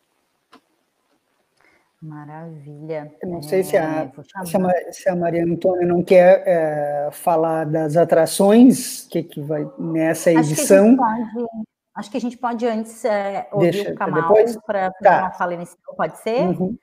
Maravilha. 2.00 3.12
Eu 3.20 3.28
não 3.28 3.42
sei 3.42 3.64
se, 3.64 3.76
a, 3.76 4.04
é, 4.04 4.22
se, 4.22 4.56
a, 4.56 4.92
se, 4.92 5.08
a, 5.08 5.16
Maria 5.16 5.44
Antônia 5.44 5.84
não 5.84 6.00
quer 6.02 6.44
é, 6.46 7.08
falar 7.10 7.64
das 7.64 7.96
atrações 7.96 9.04
que, 9.08 9.22
que 9.24 9.40
vai 9.40 9.68
nessa 9.76 10.30
edição. 10.30 10.96
Acho 11.02 11.32
que, 11.32 11.40
pode, 11.40 11.66
acho 11.96 12.10
que 12.10 12.16
a 12.16 12.20
gente 12.20 12.38
pode, 12.38 12.66
antes 12.66 13.04
é, 13.04 13.48
ouvir 13.50 13.72
Deixa, 13.72 13.90
o 13.90 13.94
Kamal 13.96 14.32
para 14.64 14.92
tá. 14.92 15.18
uma 15.22 15.32
fala 15.32 15.54
inicial, 15.54 15.96
pode 15.96 16.18
ser? 16.18 16.42
Uhum. 16.42 16.76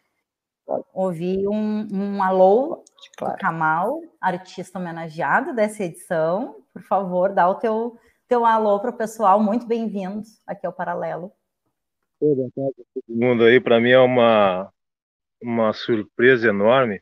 Ouvir 0.94 1.48
um, 1.48 1.88
um 1.94 2.22
alô 2.22 2.84
claro. 3.18 3.36
do 3.36 3.40
Kamal, 3.40 4.02
artista 4.20 4.80
homenageado 4.80 5.56
dessa 5.56 5.84
edição. 5.84 6.58
Por 6.74 6.82
favor, 6.82 7.32
dá 7.32 7.48
o 7.48 7.56
teu, 7.56 7.98
teu 8.28 8.46
alô 8.46 8.82
para 8.82 8.90
o 8.90 8.98
pessoal. 8.98 9.42
Muito 9.42 9.66
bem-vindos 9.66 10.42
aqui 10.46 10.68
ao 10.68 10.74
Paralelo. 10.74 11.32
Boa 12.20 12.50
tarde 12.54 12.82
a 12.82 12.84
todo 12.94 13.18
mundo 13.18 13.44
aí. 13.46 13.62
Para 13.62 13.80
mim 13.80 13.92
é 13.92 14.00
uma 14.00 14.74
uma 15.46 15.74
surpresa 15.74 16.50
enorme, 16.50 17.02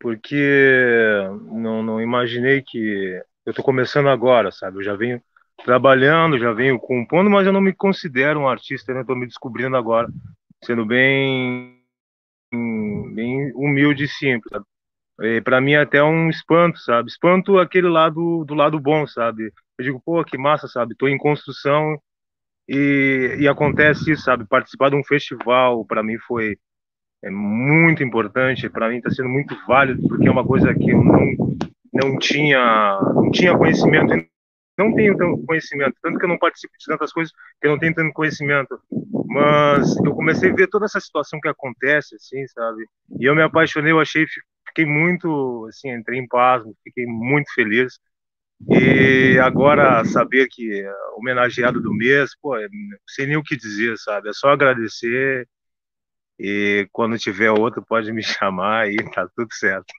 porque 0.00 1.28
não, 1.52 1.82
não 1.82 2.00
imaginei 2.00 2.62
que 2.62 3.20
eu 3.44 3.50
estou 3.50 3.64
começando 3.64 4.08
agora, 4.08 4.50
sabe? 4.50 4.78
Eu 4.78 4.82
já 4.82 4.96
venho 4.96 5.22
trabalhando, 5.64 6.38
já 6.38 6.52
venho 6.52 6.78
compondo, 6.78 7.30
mas 7.30 7.46
eu 7.46 7.52
não 7.52 7.60
me 7.60 7.72
considero 7.74 8.40
um 8.40 8.48
artista, 8.48 8.94
né? 8.94 9.02
Estou 9.02 9.16
me 9.16 9.26
descobrindo 9.26 9.76
agora, 9.76 10.08
sendo 10.64 10.84
bem, 10.86 11.82
bem 13.14 13.52
humilde 13.54 14.04
e 14.04 14.08
simples. 14.08 14.50
Sabe? 14.50 14.66
para 15.44 15.62
mim 15.62 15.72
é 15.72 15.80
até 15.80 16.02
um 16.02 16.28
espanto, 16.28 16.78
sabe? 16.80 17.08
Espanto 17.08 17.58
aquele 17.58 17.88
lado 17.88 18.44
do 18.44 18.54
lado 18.54 18.78
bom, 18.78 19.06
sabe? 19.06 19.52
Eu 19.78 19.84
digo, 19.84 20.02
pô, 20.04 20.22
que 20.24 20.36
massa, 20.36 20.68
sabe? 20.68 20.92
Estou 20.92 21.08
em 21.08 21.16
construção 21.16 21.98
e, 22.68 23.36
e 23.40 23.48
acontece 23.48 24.14
sabe? 24.16 24.46
Participar 24.46 24.90
de 24.90 24.96
um 24.96 25.04
festival 25.04 25.84
para 25.86 26.02
mim 26.02 26.18
foi 26.18 26.58
é 27.22 27.30
muito 27.30 28.02
importante, 28.02 28.68
para 28.68 28.88
mim 28.88 28.98
está 28.98 29.10
sendo 29.10 29.28
muito 29.28 29.56
válido, 29.66 30.06
porque 30.08 30.28
é 30.28 30.30
uma 30.30 30.46
coisa 30.46 30.74
que 30.74 30.90
eu 30.90 31.02
não, 31.02 31.56
não, 31.92 32.18
tinha, 32.18 32.98
não 33.14 33.30
tinha 33.30 33.56
conhecimento 33.56 34.14
não 34.76 34.94
tenho 34.94 35.16
tanto 35.16 35.42
conhecimento, 35.46 35.94
tanto 36.02 36.18
que 36.18 36.24
eu 36.24 36.28
não 36.28 36.38
participo 36.38 36.74
de 36.78 36.84
tantas 36.84 37.12
coisas 37.12 37.32
que 37.60 37.66
eu 37.66 37.70
não 37.70 37.78
tenho 37.78 37.94
tanto 37.94 38.12
conhecimento. 38.12 38.78
Mas 39.26 39.96
eu 40.04 40.14
comecei 40.14 40.50
a 40.50 40.54
ver 40.54 40.68
toda 40.68 40.84
essa 40.84 41.00
situação 41.00 41.40
que 41.40 41.48
acontece, 41.48 42.14
assim, 42.16 42.46
sabe? 42.48 42.86
E 43.18 43.24
eu 43.24 43.34
me 43.34 43.42
apaixonei, 43.42 43.92
eu 43.92 44.00
achei, 44.00 44.26
fiquei 44.68 44.84
muito, 44.84 45.66
assim, 45.68 45.90
entrei 45.90 46.18
em 46.18 46.28
paz, 46.28 46.62
fiquei 46.84 47.06
muito 47.06 47.52
feliz. 47.54 47.98
E 48.70 49.38
agora 49.38 50.04
saber 50.04 50.48
que 50.50 50.80
é 50.80 50.92
homenageado 51.16 51.80
do 51.80 51.92
mês, 51.92 52.30
pô, 52.40 52.56
não 52.58 52.98
sei 53.06 53.26
nem 53.26 53.36
o 53.36 53.42
que 53.42 53.56
dizer, 53.56 53.96
sabe? 53.98 54.28
É 54.28 54.32
só 54.32 54.50
agradecer. 54.50 55.48
E 56.38 56.88
quando 56.92 57.18
tiver 57.18 57.50
outro, 57.50 57.84
pode 57.84 58.12
me 58.12 58.22
chamar 58.24 58.88
e 58.88 58.96
tá 59.10 59.28
tudo 59.34 59.52
certo. 59.52 59.92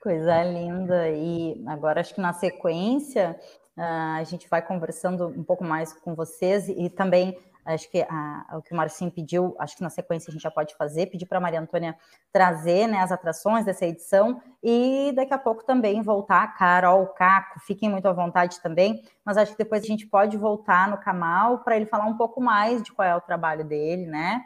Coisa 0.00 0.42
linda. 0.44 1.10
E 1.10 1.62
agora 1.66 2.00
acho 2.00 2.14
que 2.14 2.20
na 2.20 2.32
sequência 2.32 3.38
a 3.76 4.22
gente 4.24 4.48
vai 4.48 4.60
conversando 4.60 5.28
um 5.28 5.44
pouco 5.44 5.64
mais 5.64 5.92
com 5.92 6.14
vocês 6.14 6.68
e 6.68 6.90
também 6.90 7.38
acho 7.64 7.90
que 7.90 8.02
a, 8.02 8.56
o 8.58 8.62
que 8.62 8.72
o 8.72 8.76
Marcinho 8.76 9.10
pediu, 9.10 9.54
acho 9.58 9.76
que 9.76 9.82
na 9.82 9.90
sequência 9.90 10.30
a 10.30 10.32
gente 10.32 10.42
já 10.42 10.50
pode 10.50 10.74
fazer, 10.76 11.06
pedir 11.06 11.26
para 11.26 11.38
a 11.38 11.40
Maria 11.40 11.60
Antônia 11.60 11.96
trazer 12.32 12.86
né, 12.88 12.98
as 12.98 13.12
atrações 13.12 13.64
dessa 13.64 13.86
edição 13.86 14.40
e 14.62 15.12
daqui 15.14 15.32
a 15.32 15.38
pouco 15.38 15.64
também 15.64 16.02
voltar, 16.02 16.56
Carol, 16.56 17.06
Caco, 17.08 17.60
fiquem 17.60 17.88
muito 17.88 18.06
à 18.06 18.12
vontade 18.12 18.60
também, 18.60 19.02
mas 19.24 19.36
acho 19.36 19.52
que 19.52 19.58
depois 19.58 19.82
a 19.82 19.86
gente 19.86 20.06
pode 20.06 20.36
voltar 20.36 20.88
no 20.88 20.98
Camal 20.98 21.58
para 21.60 21.76
ele 21.76 21.86
falar 21.86 22.06
um 22.06 22.16
pouco 22.16 22.40
mais 22.40 22.82
de 22.82 22.92
qual 22.92 23.06
é 23.06 23.14
o 23.14 23.20
trabalho 23.20 23.64
dele, 23.64 24.06
né? 24.06 24.42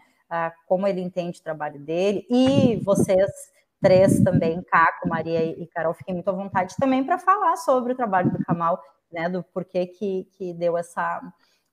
Como 0.67 0.87
ele 0.87 1.01
entende 1.01 1.39
o 1.39 1.43
trabalho 1.43 1.79
dele, 1.79 2.27
e 2.29 2.83
vocês 2.85 3.31
três 3.81 4.21
também, 4.25 4.63
Caco, 4.63 5.09
Maria 5.09 5.45
e 5.45 5.67
Carol, 5.69 5.95
fiquem 5.95 6.15
muito 6.15 6.29
à 6.29 6.33
vontade 6.33 6.75
também 6.77 7.05
para 7.05 7.19
falar 7.19 7.57
sobre 7.57 7.93
o 7.93 7.97
trabalho 7.97 8.31
do 8.31 8.45
Camal, 8.45 8.83
né? 9.13 9.29
Do 9.29 9.43
porquê 9.43 9.87
que, 9.87 10.29
que 10.37 10.53
deu 10.53 10.77
essa 10.77 11.23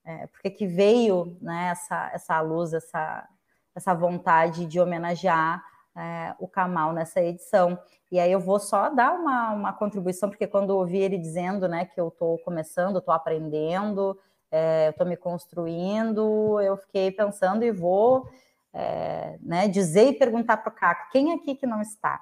é, 0.06 0.28
porque 0.28 0.50
que 0.50 0.68
veio 0.68 1.38
né, 1.42 1.70
essa, 1.72 2.12
essa 2.14 2.42
luz, 2.42 2.74
essa, 2.74 3.28
essa 3.74 3.94
vontade 3.94 4.66
de 4.66 4.80
homenagear 4.80 5.64
é, 5.96 6.36
o 6.40 6.48
Kamal 6.48 6.94
nessa 6.94 7.22
edição. 7.22 7.78
E 8.12 8.20
aí 8.20 8.32
eu 8.32 8.40
vou 8.40 8.60
só 8.60 8.90
dar 8.90 9.14
uma, 9.14 9.52
uma 9.52 9.74
contribuição, 9.74 10.30
porque 10.30 10.48
quando 10.48 10.72
eu 10.72 10.78
ouvi 10.78 10.98
ele 10.98 11.18
dizendo 11.18 11.68
né, 11.68 11.86
que 11.86 12.00
eu 12.00 12.10
estou 12.10 12.38
começando, 12.40 13.00
estou 13.00 13.14
aprendendo, 13.14 14.20
é, 14.52 14.90
estou 14.90 15.08
me 15.08 15.18
construindo, 15.18 16.60
eu 16.62 16.78
fiquei 16.78 17.12
pensando 17.12 17.64
e 17.64 17.72
vou 17.72 18.28
é, 18.74 19.38
né, 19.42 19.68
dizer 19.68 20.10
e 20.10 20.14
perguntar 20.14 20.58
para 20.58 20.72
o 20.72 20.76
Caco, 20.76 21.12
quem 21.12 21.34
aqui 21.34 21.56
que 21.56 21.66
não 21.66 21.82
está? 21.82 22.22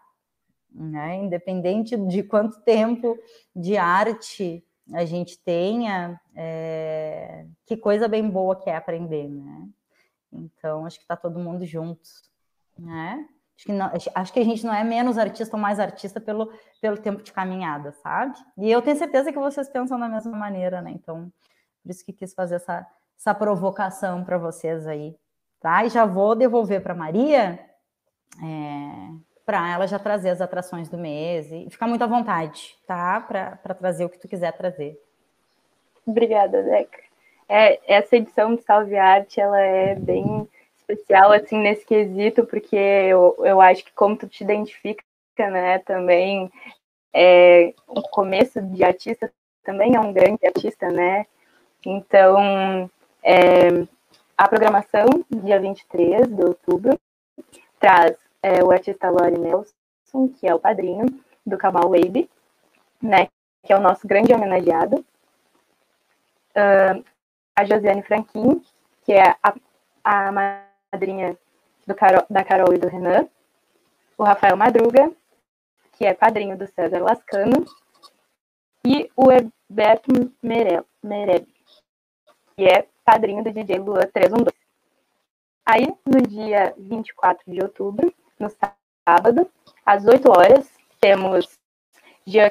Né, 0.73 1.17
independente 1.17 1.97
de 1.97 2.23
quanto 2.23 2.61
tempo 2.61 3.17
de 3.53 3.75
arte 3.75 4.63
a 4.93 5.05
gente 5.05 5.37
tenha, 5.39 6.19
é, 6.35 7.45
que 7.65 7.77
coisa 7.77 8.07
bem 8.07 8.29
boa 8.29 8.55
que 8.55 8.69
é 8.69 8.75
aprender, 8.75 9.27
né? 9.29 9.67
Então, 10.31 10.85
acho 10.85 10.97
que 10.97 11.03
está 11.03 11.15
todo 11.15 11.39
mundo 11.39 11.65
junto, 11.65 12.09
né? 12.77 13.27
Acho 13.55 13.65
que, 13.65 13.73
não, 13.73 13.91
acho 14.15 14.33
que 14.33 14.39
a 14.39 14.43
gente 14.43 14.65
não 14.65 14.73
é 14.73 14.83
menos 14.83 15.17
artista 15.17 15.55
ou 15.55 15.61
mais 15.61 15.79
artista 15.79 16.19
pelo, 16.19 16.51
pelo 16.81 16.97
tempo 16.97 17.21
de 17.21 17.31
caminhada, 17.31 17.91
sabe? 17.91 18.35
E 18.57 18.71
eu 18.71 18.81
tenho 18.81 18.97
certeza 18.97 19.31
que 19.31 19.37
vocês 19.37 19.69
pensam 19.69 19.99
da 19.99 20.09
mesma 20.09 20.35
maneira, 20.35 20.81
né? 20.81 20.91
Então, 20.91 21.31
por 21.83 21.91
isso 21.91 22.03
que 22.03 22.13
quis 22.13 22.33
fazer 22.33 22.55
essa, 22.55 22.87
essa 23.17 23.35
provocação 23.35 24.23
para 24.23 24.37
vocês 24.37 24.87
aí, 24.87 25.15
tá? 25.59 25.85
E 25.85 25.89
já 25.89 26.05
vou 26.05 26.35
devolver 26.35 26.81
para 26.81 26.95
Maria, 26.95 27.59
é, 28.43 29.11
para 29.45 29.69
ela 29.69 29.87
já 29.87 29.99
trazer 29.99 30.29
as 30.29 30.41
atrações 30.41 30.89
do 30.89 30.97
mês 30.97 31.51
e 31.51 31.67
ficar 31.69 31.87
muito 31.87 32.03
à 32.03 32.07
vontade, 32.07 32.75
tá? 32.85 33.19
Para 33.21 33.73
trazer 33.73 34.05
o 34.05 34.09
que 34.09 34.19
tu 34.19 34.27
quiser 34.27 34.51
trazer. 34.53 34.99
Obrigada, 36.05 36.63
Deca. 36.63 36.99
É, 37.47 37.79
essa 37.85 38.15
edição 38.15 38.55
de 38.55 38.61
Salve 38.63 38.97
Arte, 38.97 39.39
ela 39.39 39.59
é 39.59 39.95
bem 39.95 40.47
especial, 40.77 41.31
assim, 41.31 41.57
nesse 41.57 41.85
quesito, 41.85 42.45
porque 42.45 42.75
eu, 42.75 43.35
eu 43.39 43.59
acho 43.59 43.83
que 43.83 43.91
como 43.93 44.15
tu 44.15 44.27
te 44.27 44.43
identifica, 44.43 45.03
né, 45.37 45.79
também, 45.79 46.51
é, 47.13 47.73
o 47.87 48.01
começo 48.03 48.61
de 48.61 48.83
artista 48.83 49.31
também 49.63 49.95
é 49.95 49.99
um 49.99 50.13
grande 50.13 50.45
artista, 50.45 50.89
né? 50.89 51.25
Então, 51.85 52.89
é, 53.23 53.85
a 54.37 54.47
programação, 54.47 55.07
dia 55.29 55.59
23 55.59 56.27
de 56.27 56.43
outubro, 56.43 56.99
traz 57.79 58.15
é 58.41 58.63
o 58.63 58.71
artista 58.71 59.09
Lori 59.09 59.37
Nelson, 59.37 60.29
que 60.35 60.47
é 60.47 60.53
o 60.53 60.59
padrinho 60.59 61.05
do 61.45 61.57
Kamal 61.57 61.89
Wade, 61.89 62.29
né, 63.01 63.27
que 63.63 63.71
é 63.71 63.77
o 63.77 63.81
nosso 63.81 64.07
grande 64.07 64.33
homenageado. 64.33 65.05
Uh, 66.51 67.03
a 67.55 67.65
Josiane 67.65 68.03
Franquin, 68.03 68.61
que 69.03 69.13
é 69.13 69.35
a, 69.43 69.53
a 70.03 70.31
madrinha 70.31 71.37
Carol, 71.95 72.25
da 72.29 72.43
Carol 72.43 72.73
e 72.73 72.77
do 72.77 72.87
Renan. 72.87 73.27
O 74.17 74.23
Rafael 74.23 74.55
Madruga, 74.55 75.11
que 75.93 76.05
é 76.05 76.13
padrinho 76.13 76.57
do 76.57 76.67
César 76.67 76.99
Lascano. 76.99 77.65
E 78.85 79.09
o 79.15 79.31
Herberto 79.31 80.33
Mereb, 80.41 81.47
que 82.55 82.65
é 82.65 82.87
padrinho 83.05 83.43
do 83.43 83.51
DJ 83.51 83.77
Lua 83.77 84.07
312. 84.07 84.55
Aí, 85.63 85.87
no 86.05 86.21
dia 86.23 86.73
24 86.77 87.51
de 87.51 87.61
outubro, 87.61 88.11
no 88.41 88.49
sábado, 88.49 89.49
às 89.85 90.05
8 90.05 90.29
horas, 90.29 90.69
temos 90.99 91.59
Jean 92.25 92.49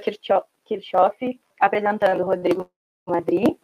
Kirchhoff 0.64 1.40
apresentando 1.60 2.24
Rodrigo 2.24 2.70
Madri, 3.06 3.58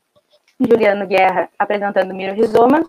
Juliano 0.61 1.07
Guerra 1.07 1.49
apresentando 1.59 2.15
Miro 2.15 2.35
Rizoma 2.35 2.83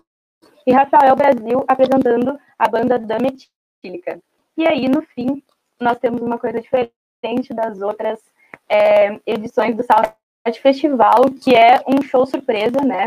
e 0.66 0.72
Rafael 0.72 1.14
Brasil 1.14 1.64
apresentando 1.66 2.38
a 2.58 2.68
banda 2.68 2.98
da 2.98 3.18
Metílica. 3.18 4.20
E 4.56 4.66
aí, 4.66 4.88
no 4.88 5.02
fim, 5.02 5.42
nós 5.80 5.98
temos 5.98 6.20
uma 6.20 6.38
coisa 6.38 6.60
diferente 6.60 7.54
das 7.54 7.80
outras 7.80 8.20
é, 8.68 9.20
edições 9.26 9.76
do 9.76 9.84
Saúde 9.84 10.60
Festival, 10.60 11.30
que 11.42 11.54
é 11.54 11.80
um 11.86 12.02
show 12.02 12.26
surpresa, 12.26 12.80
né? 12.80 13.06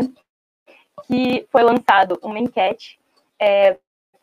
Que 1.06 1.46
foi 1.50 1.62
lançado 1.62 2.18
uma 2.22 2.38
enquete 2.38 2.98
é, 3.38 3.78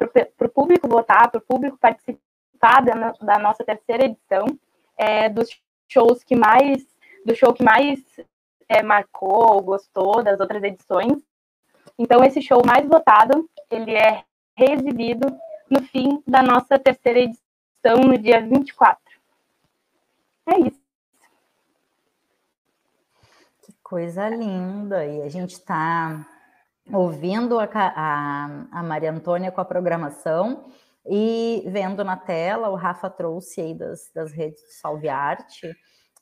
para 0.07 0.47
o 0.47 0.49
público 0.49 0.87
votar, 0.87 1.29
para 1.29 1.39
o 1.39 1.41
público 1.41 1.77
participar 1.77 2.81
da, 2.83 3.11
da, 3.21 3.39
nossa 3.39 3.63
terceira 3.63 4.05
edição, 4.05 4.45
é, 4.97 5.27
dos 5.29 5.49
shows 5.87 6.23
que 6.23 6.35
mais, 6.35 6.85
do 7.25 7.35
show 7.35 7.53
que 7.53 7.63
mais 7.63 7.99
é, 8.67 8.81
marcou, 8.81 9.61
gostou 9.61 10.23
das 10.23 10.39
outras 10.39 10.63
edições. 10.63 11.21
Então, 11.97 12.23
esse 12.23 12.41
show 12.41 12.61
mais 12.65 12.87
votado, 12.87 13.49
ele 13.69 13.93
é 13.93 14.23
reexibido 14.55 15.27
no 15.69 15.81
fim 15.81 16.23
da 16.25 16.41
nossa 16.41 16.79
terceira 16.79 17.19
edição, 17.19 17.97
no 18.05 18.17
dia 18.17 18.41
24. 18.41 18.99
É 20.47 20.59
isso. 20.59 20.81
Que 23.61 23.73
coisa 23.83 24.29
linda! 24.29 25.05
E 25.05 25.21
a 25.21 25.29
gente 25.29 25.51
está 25.51 26.25
ouvindo 26.93 27.59
a, 27.59 27.67
a, 27.73 28.67
a 28.71 28.83
Maria 28.83 29.11
Antônia 29.11 29.51
com 29.51 29.59
a 29.61 29.65
programação 29.65 30.65
e 31.05 31.63
vendo 31.67 32.03
na 32.03 32.17
tela, 32.17 32.69
o 32.69 32.75
Rafa 32.75 33.09
trouxe 33.09 33.61
aí 33.61 33.73
das, 33.73 34.11
das 34.13 34.31
redes 34.31 34.61
do 34.61 34.69
Salve 34.79 35.09
Arte. 35.09 35.75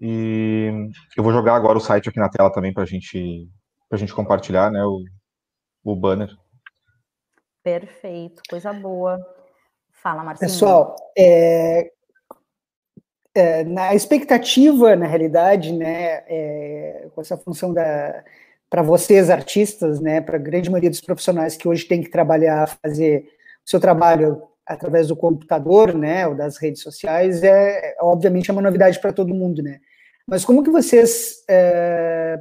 e 0.00 0.90
eu 1.16 1.22
vou 1.22 1.32
jogar 1.32 1.54
agora 1.54 1.76
o 1.76 1.80
site 1.80 2.08
aqui 2.08 2.18
na 2.18 2.30
tela 2.30 2.50
também 2.50 2.72
para 2.72 2.86
gente, 2.86 3.46
a 3.92 3.96
gente 3.96 4.14
compartilhar, 4.14 4.70
né, 4.70 4.82
o, 4.82 5.04
o 5.92 5.96
banner. 5.96 6.30
Perfeito, 7.62 8.42
coisa 8.48 8.72
boa. 8.72 9.18
Fala, 9.92 10.24
Marcinho. 10.24 10.50
Pessoal, 10.50 10.96
é, 11.16 11.92
é, 13.34 13.64
na 13.64 13.94
expectativa, 13.94 14.96
na 14.96 15.06
realidade, 15.06 15.72
né, 15.72 16.24
é, 16.26 17.08
com 17.14 17.20
essa 17.20 17.36
função 17.36 17.72
da 17.72 18.24
para 18.68 18.82
vocês 18.82 19.30
artistas, 19.30 20.00
né, 20.00 20.20
para 20.20 20.36
a 20.36 20.40
grande 20.40 20.70
maioria 20.70 20.90
dos 20.90 21.00
profissionais 21.00 21.56
que 21.56 21.66
hoje 21.66 21.86
tem 21.86 22.00
que 22.00 22.08
trabalhar, 22.08 22.78
fazer 22.80 23.28
o 23.66 23.68
seu 23.68 23.80
trabalho 23.80 24.40
através 24.64 25.08
do 25.08 25.16
computador, 25.16 25.92
né, 25.92 26.24
ou 26.28 26.36
das 26.36 26.56
redes 26.56 26.80
sociais, 26.80 27.42
é 27.42 27.96
obviamente 28.00 28.48
é 28.48 28.52
uma 28.52 28.62
novidade 28.62 29.00
para 29.00 29.12
todo 29.12 29.34
mundo, 29.34 29.60
né. 29.60 29.80
Mas 30.24 30.44
como 30.44 30.62
que 30.62 30.70
vocês 30.70 31.44
é, 31.50 32.38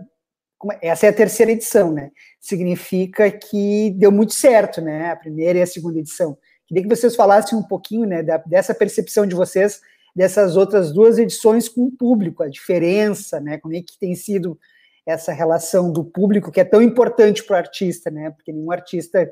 essa 0.81 1.05
é 1.05 1.09
a 1.09 1.13
terceira 1.13 1.51
edição, 1.51 1.91
né? 1.91 2.11
Significa 2.39 3.31
que 3.31 3.91
deu 3.91 4.11
muito 4.11 4.33
certo, 4.33 4.81
né? 4.81 5.11
A 5.11 5.15
primeira 5.15 5.59
e 5.59 5.61
a 5.61 5.67
segunda 5.67 5.99
edição. 5.99 6.37
Queria 6.67 6.83
que 6.83 6.95
vocês 6.95 7.15
falassem 7.15 7.57
um 7.57 7.63
pouquinho, 7.63 8.05
né, 8.05 8.21
da, 8.21 8.37
dessa 8.37 8.75
percepção 8.75 9.25
de 9.25 9.33
vocês 9.33 9.81
dessas 10.15 10.57
outras 10.57 10.91
duas 10.91 11.17
edições 11.17 11.69
com 11.69 11.85
o 11.85 11.91
público, 11.91 12.43
a 12.43 12.49
diferença, 12.49 13.39
né? 13.39 13.57
Como 13.57 13.75
é 13.75 13.81
que 13.81 13.97
tem 13.97 14.15
sido 14.15 14.59
essa 15.05 15.31
relação 15.31 15.91
do 15.91 16.03
público 16.03 16.51
que 16.51 16.59
é 16.59 16.65
tão 16.65 16.81
importante 16.81 17.43
para 17.43 17.55
o 17.55 17.57
artista, 17.57 18.11
né? 18.11 18.29
Porque 18.31 18.51
nenhum 18.51 18.71
artista 18.71 19.31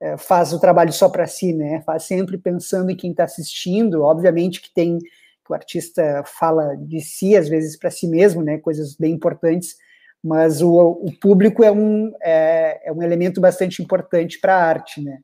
é, 0.00 0.16
faz 0.16 0.52
o 0.52 0.58
trabalho 0.58 0.92
só 0.92 1.08
para 1.08 1.26
si, 1.26 1.52
né? 1.52 1.82
Faz 1.84 2.04
sempre 2.04 2.38
pensando 2.38 2.90
em 2.90 2.96
quem 2.96 3.10
está 3.10 3.24
assistindo. 3.24 4.02
Obviamente 4.02 4.60
que 4.60 4.72
tem 4.72 4.98
que 4.98 5.50
o 5.50 5.54
artista 5.54 6.22
fala 6.24 6.76
de 6.76 7.00
si 7.00 7.36
às 7.36 7.48
vezes 7.48 7.76
para 7.76 7.90
si 7.90 8.06
mesmo, 8.06 8.42
né? 8.42 8.58
Coisas 8.58 8.96
bem 8.96 9.12
importantes, 9.12 9.76
mas 10.22 10.62
o, 10.62 10.72
o 10.72 11.12
público 11.20 11.64
é 11.64 11.72
um 11.72 12.12
é, 12.22 12.88
é 12.88 12.92
um 12.92 13.02
elemento 13.02 13.40
bastante 13.40 13.82
importante 13.82 14.38
para 14.38 14.56
a 14.56 14.64
arte, 14.64 15.02
né? 15.02 15.20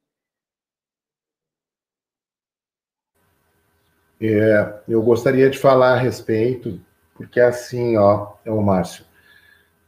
É, 4.20 4.74
eu 4.88 5.00
gostaria 5.00 5.48
de 5.48 5.56
falar 5.56 5.94
a 5.94 5.98
respeito, 5.98 6.80
porque 7.14 7.38
assim, 7.38 7.96
ó, 7.96 8.32
é 8.44 8.50
o 8.50 8.61
Márcio. 8.61 9.04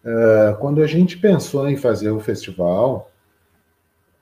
Uh, 0.05 0.57
quando 0.61 0.83
a 0.83 0.87
gente 0.87 1.19
pensou 1.19 1.69
em 1.69 1.77
fazer 1.77 2.11
o 2.11 2.21
festival, 2.21 3.11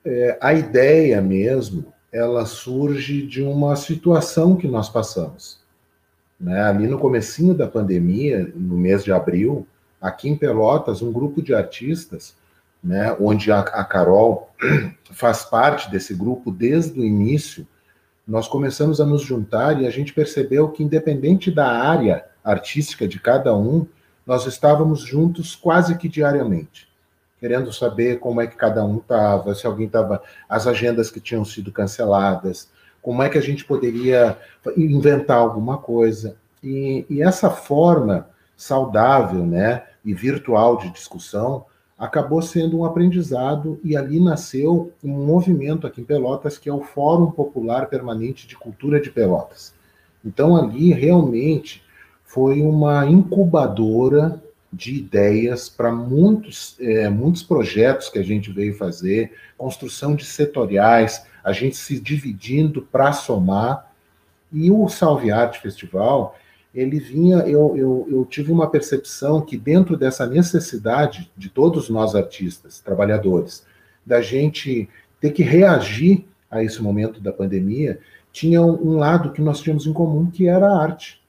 é, 0.03 0.37
a 0.41 0.53
ideia 0.53 1.21
mesmo, 1.21 1.93
ela 2.11 2.45
surge 2.45 3.25
de 3.25 3.43
uma 3.43 3.75
situação 3.75 4.55
que 4.55 4.67
nós 4.67 4.89
passamos. 4.89 5.63
Né? 6.39 6.59
Ali 6.61 6.87
no 6.87 6.97
comecinho 6.97 7.53
da 7.53 7.67
pandemia, 7.67 8.51
no 8.55 8.77
mês 8.77 9.03
de 9.03 9.11
abril, 9.11 9.67
aqui 10.01 10.29
em 10.29 10.35
Pelotas, 10.35 11.01
um 11.01 11.11
grupo 11.11 11.41
de 11.41 11.53
artistas, 11.53 12.35
né, 12.83 13.15
onde 13.19 13.51
a, 13.51 13.59
a 13.59 13.83
Carol 13.83 14.49
faz 15.11 15.43
parte 15.43 15.91
desse 15.91 16.13
grupo 16.13 16.51
desde 16.51 16.99
o 16.99 17.03
início, 17.03 17.67
nós 18.25 18.47
começamos 18.47 19.01
a 19.01 19.05
nos 19.05 19.21
juntar 19.21 19.81
e 19.81 19.87
a 19.87 19.89
gente 19.89 20.13
percebeu 20.13 20.69
que, 20.69 20.83
independente 20.83 21.51
da 21.51 21.67
área 21.67 22.25
artística 22.43 23.07
de 23.07 23.19
cada 23.19 23.55
um, 23.55 23.85
nós 24.25 24.45
estávamos 24.45 25.01
juntos 25.01 25.55
quase 25.55 25.97
que 25.97 26.07
diariamente, 26.07 26.87
querendo 27.39 27.73
saber 27.73 28.19
como 28.19 28.39
é 28.39 28.47
que 28.47 28.55
cada 28.55 28.85
um 28.85 28.97
estava, 28.97 29.55
se 29.55 29.65
alguém 29.65 29.87
estava, 29.87 30.21
as 30.47 30.67
agendas 30.67 31.09
que 31.09 31.19
tinham 31.19 31.43
sido 31.43 31.71
canceladas, 31.71 32.69
como 33.01 33.23
é 33.23 33.29
que 33.29 33.37
a 33.37 33.41
gente 33.41 33.65
poderia 33.65 34.37
inventar 34.77 35.37
alguma 35.37 35.79
coisa. 35.79 36.35
E, 36.63 37.05
e 37.09 37.23
essa 37.23 37.49
forma 37.49 38.29
saudável, 38.55 39.45
né, 39.45 39.83
e 40.09 40.13
virtual 40.13 40.77
de 40.77 40.89
discussão 40.89 41.65
acabou 41.97 42.41
sendo 42.41 42.79
um 42.79 42.85
aprendizado 42.85 43.79
e 43.83 43.95
ali 43.95 44.19
nasceu 44.19 44.91
um 45.03 45.25
movimento 45.25 45.85
aqui 45.85 46.01
em 46.01 46.05
Pelotas 46.05 46.57
que 46.57 46.67
é 46.67 46.73
o 46.73 46.81
Fórum 46.81 47.29
Popular 47.29 47.87
Permanente 47.87 48.47
de 48.47 48.55
Cultura 48.55 48.99
de 48.99 49.11
Pelotas. 49.11 49.73
Então 50.25 50.55
ali 50.55 50.91
realmente 50.93 51.83
foi 52.23 52.61
uma 52.61 53.05
incubadora 53.05 54.41
de 54.73 54.95
ideias 54.95 55.69
para 55.69 55.91
muitos, 55.91 56.75
é, 56.79 57.07
muitos 57.07 57.43
projetos 57.43 58.09
que 58.09 58.17
a 58.17 58.23
gente 58.23 58.51
veio 58.51 58.75
fazer, 58.75 59.33
construção 59.57 60.15
de 60.15 60.25
setoriais, 60.25 61.23
a 61.43 61.51
gente 61.51 61.75
se 61.75 61.99
dividindo 61.99 62.81
para 62.81 63.11
somar. 63.13 63.91
E 64.51 64.71
o 64.71 64.87
Salve 64.89 65.31
Arte 65.31 65.59
Festival, 65.59 66.35
ele 66.73 66.99
vinha, 66.99 67.37
eu, 67.39 67.75
eu, 67.75 68.07
eu 68.09 68.25
tive 68.25 68.51
uma 68.51 68.69
percepção 68.69 69.41
que 69.41 69.57
dentro 69.57 69.97
dessa 69.97 70.25
necessidade 70.27 71.31
de 71.35 71.49
todos 71.49 71.89
nós 71.89 72.15
artistas, 72.15 72.79
trabalhadores, 72.79 73.65
da 74.05 74.21
gente 74.21 74.87
ter 75.19 75.31
que 75.31 75.43
reagir 75.43 76.25
a 76.49 76.63
esse 76.63 76.81
momento 76.81 77.19
da 77.19 77.31
pandemia, 77.31 77.99
tinha 78.31 78.61
um, 78.61 78.91
um 78.91 78.97
lado 78.97 79.31
que 79.31 79.41
nós 79.41 79.59
tínhamos 79.59 79.85
em 79.85 79.93
comum, 79.93 80.29
que 80.29 80.47
era 80.47 80.67
a 80.67 80.81
arte. 80.81 81.21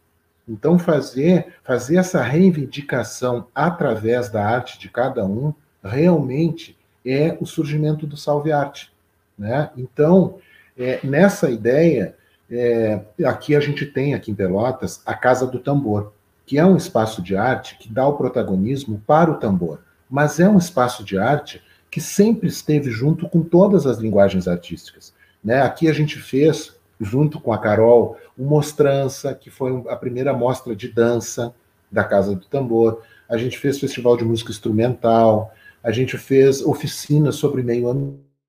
Então, 0.49 0.79
fazer, 0.79 1.55
fazer 1.63 1.97
essa 1.97 2.23
reivindicação 2.23 3.47
através 3.55 4.29
da 4.29 4.45
arte 4.45 4.79
de 4.79 4.89
cada 4.89 5.25
um, 5.25 5.55
realmente 5.83 6.77
é 7.05 7.37
o 7.41 7.47
surgimento 7.47 8.07
do 8.07 8.17
Salve 8.17 8.53
Arte. 8.53 8.93
Né? 9.39 9.71
Então, 9.77 10.39
é, 10.77 11.01
nessa 11.05 11.51
ideia, 11.51 12.15
é, 12.51 13.01
aqui 13.25 13.55
a 13.55 13.61
gente 13.61 13.87
tem, 13.87 14.15
aqui 14.15 14.31
em 14.31 14.35
Pelotas, 14.35 15.01
a 15.07 15.15
Casa 15.15 15.47
do 15.47 15.59
Tambor, 15.59 16.13
que 16.45 16.59
é 16.59 16.67
um 16.67 16.77
espaço 16.77 17.23
de 17.23 17.37
arte 17.37 17.79
que 17.79 17.89
dá 17.89 18.07
o 18.09 18.17
protagonismo 18.17 19.01
para 19.07 19.31
o 19.31 19.37
tambor, 19.37 19.79
mas 20.11 20.41
é 20.41 20.49
um 20.49 20.59
espaço 20.59 21.05
de 21.05 21.17
arte 21.17 21.63
que 21.89 22.01
sempre 22.01 22.49
esteve 22.49 22.91
junto 22.91 23.29
com 23.29 23.41
todas 23.41 23.87
as 23.87 23.99
linguagens 23.99 24.49
artísticas. 24.49 25.15
Né? 25.45 25.63
Aqui 25.63 25.89
a 25.89 25.93
gente 25.93 26.19
fez, 26.19 26.77
junto 27.01 27.41
com 27.41 27.53
a 27.53 27.59
Carol, 27.59 28.17
o 28.37 28.45
Mostrança, 28.45 29.33
que 29.33 29.49
foi 29.49 29.85
a 29.89 29.95
primeira 29.95 30.33
mostra 30.33 30.75
de 30.75 30.89
dança 30.89 31.55
da 31.91 32.03
Casa 32.03 32.35
do 32.35 32.47
Tambor. 32.47 33.01
A 33.29 33.37
gente 33.37 33.57
fez 33.57 33.79
festival 33.79 34.17
de 34.17 34.25
música 34.25 34.51
instrumental, 34.51 35.53
a 35.83 35.93
gente 35.93 36.19
fez 36.19 36.61
oficinas 36.63 37.37
sobre 37.37 37.63
meio 37.63 37.89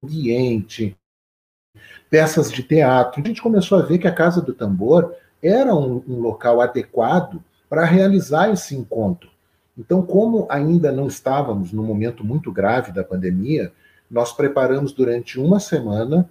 ambiente, 0.04 0.98
peças 2.12 2.52
de 2.52 2.62
teatro. 2.62 3.21
A 3.21 3.28
gente 3.28 3.41
começou 3.41 3.80
a 3.80 3.82
ver 3.82 3.97
que 3.97 4.08
a 4.08 4.13
Casa 4.13 4.41
do 4.41 4.54
Tambor 4.54 5.13
era 5.41 5.74
um, 5.74 6.04
um 6.06 6.19
local 6.19 6.60
adequado 6.60 7.41
para 7.69 7.86
realizar 7.86 8.52
esse 8.52 8.76
encontro. 8.76 9.32
Então, 9.78 10.02
como 10.02 10.45
ainda 10.50 10.91
não 10.91 11.08
estávamos 11.08 11.71
no 11.71 11.82
momento 11.82 12.21
muito 12.21 12.52
grave 12.52 12.91
da 12.91 13.02
pandemia, 13.02 13.71
nós 14.10 14.34
preparamos 14.34 14.91
durante 14.91 15.39
uma 15.39 15.58
semana, 15.58 16.30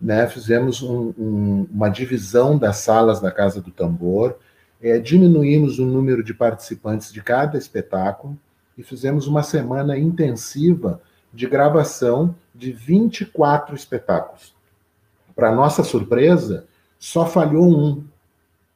né, 0.00 0.26
fizemos 0.26 0.82
um, 0.82 1.14
um, 1.16 1.66
uma 1.70 1.88
divisão 1.88 2.58
das 2.58 2.78
salas 2.78 3.20
da 3.20 3.30
Casa 3.30 3.62
do 3.62 3.70
Tambor, 3.70 4.34
é, 4.82 4.98
diminuímos 4.98 5.78
o 5.78 5.86
número 5.86 6.24
de 6.24 6.34
participantes 6.34 7.12
de 7.12 7.22
cada 7.22 7.56
espetáculo 7.56 8.36
e 8.76 8.82
fizemos 8.82 9.28
uma 9.28 9.44
semana 9.44 9.96
intensiva 9.96 11.00
de 11.32 11.46
gravação 11.46 12.34
de 12.52 12.72
24 12.72 13.76
espetáculos. 13.76 14.58
Para 15.40 15.54
nossa 15.54 15.82
surpresa, 15.82 16.66
só 16.98 17.24
falhou 17.24 17.66
um. 17.66 18.04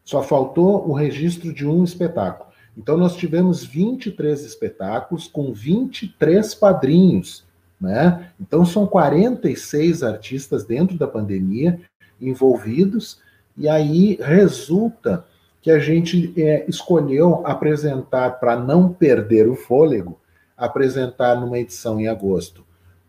Só 0.03 0.23
faltou 0.23 0.89
o 0.89 0.95
registro 0.95 1.53
de 1.53 1.67
um 1.67 1.85
espetáculo. 1.85 2.49
Então, 2.75 2.97
nós 2.97 3.15
tivemos 3.17 3.63
23 3.63 4.43
espetáculos 4.43 5.29
com 5.29 5.53
23 5.53 6.55
padrinhos. 6.55 7.45
Né? 7.79 8.31
Então, 8.41 8.65
são 8.65 8.87
46 8.87 10.03
artistas 10.03 10.65
dentro 10.65 10.97
da 10.97 11.07
pandemia 11.07 11.79
envolvidos, 12.19 13.21
e 13.59 13.69
aí 13.69 14.19
resulta 14.23 15.27
que 15.61 15.71
a 15.71 15.79
gente 15.79 16.33
é, 16.35 16.65
escolheu 16.67 17.43
apresentar, 17.45 18.41
para 18.41 18.57
não 18.57 18.91
perder 18.91 19.51
o 19.51 19.55
fôlego, 19.55 20.19
apresentar 20.57 21.39
numa 21.39 21.59
edição 21.59 22.01
em 22.01 22.09
agosto 22.09 22.64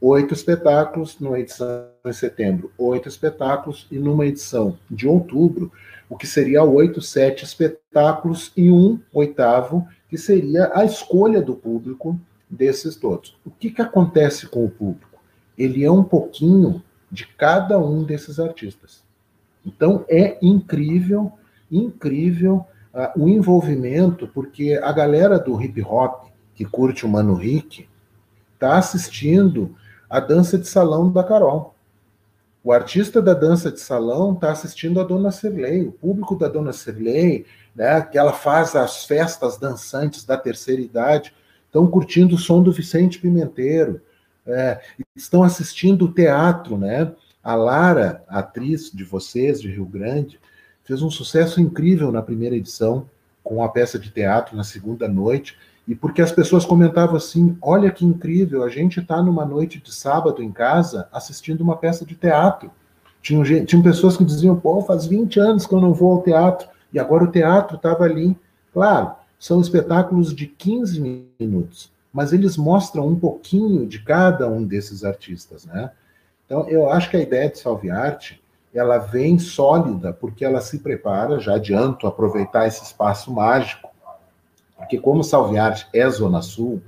oito 0.07 0.35
espetáculos, 0.35 1.19
numa 1.19 1.39
edição 1.39 1.87
em 2.05 2.13
setembro, 2.13 2.71
oito 2.77 3.09
espetáculos, 3.09 3.87
e 3.89 3.97
numa 3.97 4.27
edição 4.27 4.77
de 4.89 5.07
outubro, 5.07 5.71
o 6.07 6.15
que 6.15 6.27
seria 6.27 6.63
oito, 6.63 7.01
sete 7.01 7.43
espetáculos 7.43 8.51
e 8.55 8.69
um 8.69 8.99
oitavo, 9.11 9.87
que 10.07 10.15
seria 10.15 10.71
a 10.75 10.85
escolha 10.85 11.41
do 11.41 11.55
público 11.55 12.19
desses 12.47 12.95
todos. 12.95 13.35
O 13.43 13.49
que, 13.49 13.71
que 13.71 13.81
acontece 13.81 14.45
com 14.45 14.63
o 14.63 14.69
público? 14.69 15.19
Ele 15.57 15.83
é 15.83 15.91
um 15.91 16.03
pouquinho 16.03 16.83
de 17.11 17.25
cada 17.25 17.79
um 17.79 18.03
desses 18.03 18.39
artistas. 18.39 19.03
Então 19.65 20.05
é 20.07 20.37
incrível, 20.39 21.31
incrível 21.71 22.63
uh, 22.93 23.19
o 23.19 23.27
envolvimento, 23.27 24.27
porque 24.27 24.79
a 24.83 24.91
galera 24.91 25.39
do 25.39 25.59
hip 25.59 25.81
hop 25.81 26.27
que 26.53 26.63
curte 26.63 27.07
o 27.07 27.09
Mano 27.09 27.33
Rick 27.33 27.87
está 28.53 28.77
assistindo 28.77 29.75
a 30.09 30.19
dança 30.19 30.57
de 30.57 30.67
salão 30.67 31.11
da 31.11 31.23
Carol. 31.23 31.75
O 32.63 32.71
artista 32.71 33.21
da 33.21 33.33
dança 33.33 33.71
de 33.71 33.79
salão 33.79 34.33
está 34.33 34.51
assistindo 34.51 34.99
a 34.99 35.03
Dona 35.03 35.31
Cirlei, 35.31 35.83
o 35.83 35.91
público 35.91 36.35
da 36.35 36.47
Dona 36.47 36.73
Cirlei, 36.73 37.45
né, 37.75 38.01
que 38.01 38.17
ela 38.17 38.33
faz 38.33 38.75
as 38.75 39.05
festas 39.05 39.57
dançantes 39.57 40.25
da 40.25 40.35
terceira 40.35 40.81
idade, 40.81 41.33
estão 41.67 41.85
curtindo 41.85 42.35
o 42.35 42.39
som 42.39 42.63
do 42.63 42.71
Vicente 42.71 43.19
Pimenteiro, 43.19 44.01
é, 44.47 44.79
estão 45.15 45.43
assistindo 45.43 46.05
o 46.05 46.11
teatro, 46.11 46.77
né? 46.77 47.11
A 47.43 47.55
Lara, 47.55 48.23
a 48.27 48.39
atriz 48.39 48.91
de 48.91 49.03
vocês, 49.03 49.61
de 49.61 49.69
Rio 49.69 49.85
Grande, 49.85 50.39
fez 50.83 51.01
um 51.01 51.11
sucesso 51.11 51.59
incrível 51.59 52.11
na 52.11 52.21
primeira 52.21 52.55
edição, 52.55 53.07
com 53.43 53.63
a 53.63 53.69
peça 53.69 53.99
de 53.99 54.09
teatro 54.09 54.55
na 54.55 54.63
segunda 54.63 55.07
noite, 55.07 55.57
e 55.87 55.93
porque 55.93 56.21
as 56.21 56.31
pessoas 56.31 56.65
comentavam 56.65 57.15
assim: 57.15 57.57
olha 57.61 57.91
que 57.91 58.05
incrível, 58.05 58.63
a 58.63 58.69
gente 58.69 58.99
está 58.99 59.21
numa 59.21 59.45
noite 59.45 59.79
de 59.79 59.93
sábado 59.93 60.41
em 60.41 60.51
casa 60.51 61.07
assistindo 61.11 61.61
uma 61.61 61.77
peça 61.77 62.05
de 62.05 62.15
teatro. 62.15 62.71
Tinham, 63.21 63.81
pessoas 63.81 64.17
que 64.17 64.23
diziam: 64.23 64.55
pô, 64.55 64.81
faz 64.81 65.05
20 65.05 65.39
anos 65.39 65.65
que 65.65 65.73
eu 65.73 65.81
não 65.81 65.93
vou 65.93 66.13
ao 66.13 66.23
teatro, 66.23 66.67
e 66.91 66.99
agora 66.99 67.23
o 67.23 67.31
teatro 67.31 67.77
estava 67.77 68.03
ali. 68.03 68.37
Claro, 68.73 69.13
são 69.39 69.61
espetáculos 69.61 70.35
de 70.35 70.47
15 70.47 71.29
minutos, 71.39 71.91
mas 72.11 72.33
eles 72.33 72.57
mostram 72.57 73.07
um 73.07 73.15
pouquinho 73.19 73.87
de 73.87 74.03
cada 74.03 74.49
um 74.49 74.63
desses 74.63 75.03
artistas, 75.03 75.65
né? 75.65 75.91
Então, 76.45 76.67
eu 76.69 76.89
acho 76.91 77.09
que 77.09 77.17
a 77.17 77.21
ideia 77.21 77.49
de 77.49 77.57
Salve 77.57 77.89
Arte 77.89 78.41
ela 78.73 78.97
vem 78.97 79.39
sólida 79.39 80.11
porque 80.11 80.43
ela 80.43 80.59
se 80.59 80.79
prepara, 80.79 81.39
já 81.39 81.55
adianto 81.55 82.05
aproveitar 82.05 82.67
esse 82.67 82.83
espaço 82.83 83.31
mágico, 83.31 83.89
porque 84.77 84.99
como 84.99 85.23
Salviarte 85.23 85.87
é 85.93 86.07
Zona 86.09 86.41
Sul, 86.41 86.81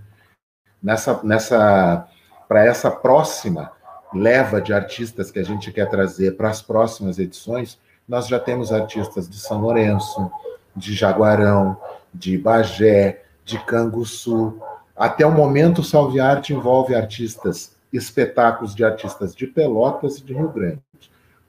nessa, 0.81 1.21
nessa 1.23 2.07
para 2.47 2.65
essa 2.65 2.89
próxima 2.89 3.71
leva 4.13 4.61
de 4.61 4.73
artistas 4.73 5.31
que 5.31 5.39
a 5.39 5.43
gente 5.43 5.71
quer 5.71 5.89
trazer 5.89 6.37
para 6.37 6.49
as 6.49 6.61
próximas 6.61 7.19
edições, 7.19 7.77
nós 8.07 8.27
já 8.27 8.39
temos 8.39 8.71
artistas 8.71 9.29
de 9.29 9.37
São 9.37 9.59
Lourenço, 9.59 10.31
de 10.75 10.93
Jaguarão, 10.93 11.77
de 12.13 12.37
Bagé, 12.37 13.23
de 13.43 13.59
Canguçu. 13.65 14.61
Até 14.95 15.25
o 15.25 15.31
momento, 15.31 15.79
o 15.79 15.83
Salviarte 15.83 16.53
envolve 16.53 16.95
artistas, 16.95 17.75
espetáculos 17.91 18.73
de 18.73 18.83
artistas 18.85 19.35
de 19.35 19.45
Pelotas 19.45 20.17
e 20.17 20.23
de 20.23 20.33
Rio 20.33 20.49
Grande. 20.49 20.81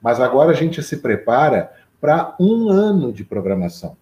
Mas 0.02 0.20
agora 0.20 0.50
a 0.50 0.54
gente 0.54 0.82
se 0.82 0.96
prepara 0.96 1.72
para 2.00 2.34
um 2.40 2.68
ano 2.68 3.12
de 3.12 3.24
programação. 3.24 3.96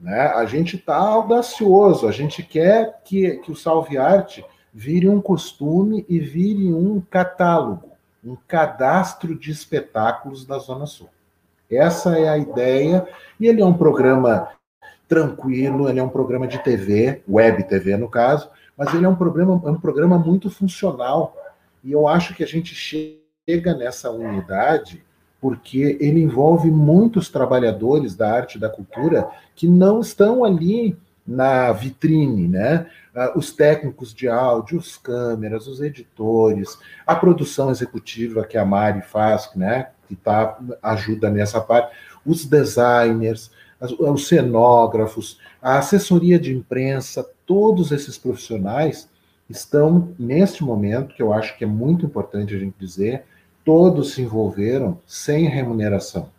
Né? 0.00 0.20
A 0.28 0.44
gente 0.46 0.76
está 0.76 0.96
audacioso, 0.96 2.08
a 2.08 2.12
gente 2.12 2.42
quer 2.42 3.00
que, 3.04 3.36
que 3.38 3.52
o 3.52 3.56
Salve 3.56 3.98
Arte 3.98 4.44
vire 4.72 5.08
um 5.08 5.20
costume 5.20 6.06
e 6.08 6.18
vire 6.18 6.72
um 6.72 7.00
catálogo, 7.00 7.90
um 8.24 8.36
cadastro 8.48 9.34
de 9.34 9.50
espetáculos 9.50 10.46
da 10.46 10.58
Zona 10.58 10.86
Sul. 10.86 11.10
Essa 11.70 12.18
é 12.18 12.28
a 12.28 12.38
ideia, 12.38 13.06
e 13.38 13.46
ele 13.46 13.60
é 13.60 13.64
um 13.64 13.74
programa 13.74 14.48
tranquilo, 15.06 15.88
ele 15.88 16.00
é 16.00 16.02
um 16.02 16.08
programa 16.08 16.46
de 16.46 16.58
TV, 16.58 17.22
web 17.28 17.62
TV 17.64 17.96
no 17.96 18.08
caso, 18.08 18.48
mas 18.76 18.94
ele 18.94 19.04
é 19.04 19.08
um 19.08 19.14
programa, 19.14 19.60
é 19.66 19.70
um 19.70 19.80
programa 19.80 20.18
muito 20.18 20.48
funcional. 20.48 21.36
E 21.84 21.92
eu 21.92 22.08
acho 22.08 22.34
que 22.34 22.42
a 22.42 22.46
gente 22.46 22.74
chega 22.74 23.74
nessa 23.74 24.10
unidade 24.10 25.04
porque 25.40 25.96
ele 26.00 26.22
envolve 26.22 26.70
muitos 26.70 27.28
trabalhadores 27.28 28.14
da 28.14 28.32
arte 28.32 28.56
e 28.56 28.60
da 28.60 28.68
cultura 28.68 29.28
que 29.56 29.66
não 29.66 30.00
estão 30.00 30.44
ali 30.44 30.96
na 31.26 31.72
vitrine, 31.72 32.48
né? 32.48 32.86
Ah, 33.14 33.32
os 33.36 33.52
técnicos 33.52 34.12
de 34.12 34.28
áudio, 34.28 34.78
os 34.78 34.96
câmeras, 34.96 35.66
os 35.66 35.80
editores, 35.80 36.78
a 37.06 37.14
produção 37.14 37.70
executiva 37.70 38.44
que 38.44 38.58
a 38.58 38.64
Mari 38.64 39.02
faz, 39.02 39.50
né? 39.54 39.90
Que 40.08 40.16
tá, 40.16 40.58
ajuda 40.82 41.30
nessa 41.30 41.60
parte, 41.60 41.96
os 42.26 42.44
designers, 42.44 43.50
os 43.80 44.28
cenógrafos, 44.28 45.38
a 45.62 45.78
assessoria 45.78 46.38
de 46.38 46.54
imprensa, 46.54 47.26
todos 47.46 47.92
esses 47.92 48.18
profissionais 48.18 49.08
estão 49.48 50.12
neste 50.18 50.62
momento, 50.62 51.14
que 51.14 51.22
eu 51.22 51.32
acho 51.32 51.56
que 51.56 51.64
é 51.64 51.66
muito 51.66 52.06
importante 52.06 52.54
a 52.54 52.58
gente 52.58 52.74
dizer, 52.78 53.24
todos 53.64 54.14
se 54.14 54.22
envolveram 54.22 54.98
sem 55.06 55.46
remuneração. 55.46 56.30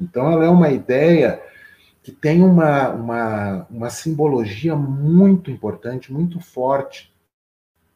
Então, 0.00 0.30
ela 0.30 0.44
é 0.44 0.48
uma 0.48 0.70
ideia 0.70 1.42
que 2.02 2.12
tem 2.12 2.42
uma, 2.42 2.90
uma, 2.90 3.66
uma 3.70 3.90
simbologia 3.90 4.74
muito 4.74 5.50
importante, 5.50 6.12
muito 6.12 6.40
forte, 6.40 7.12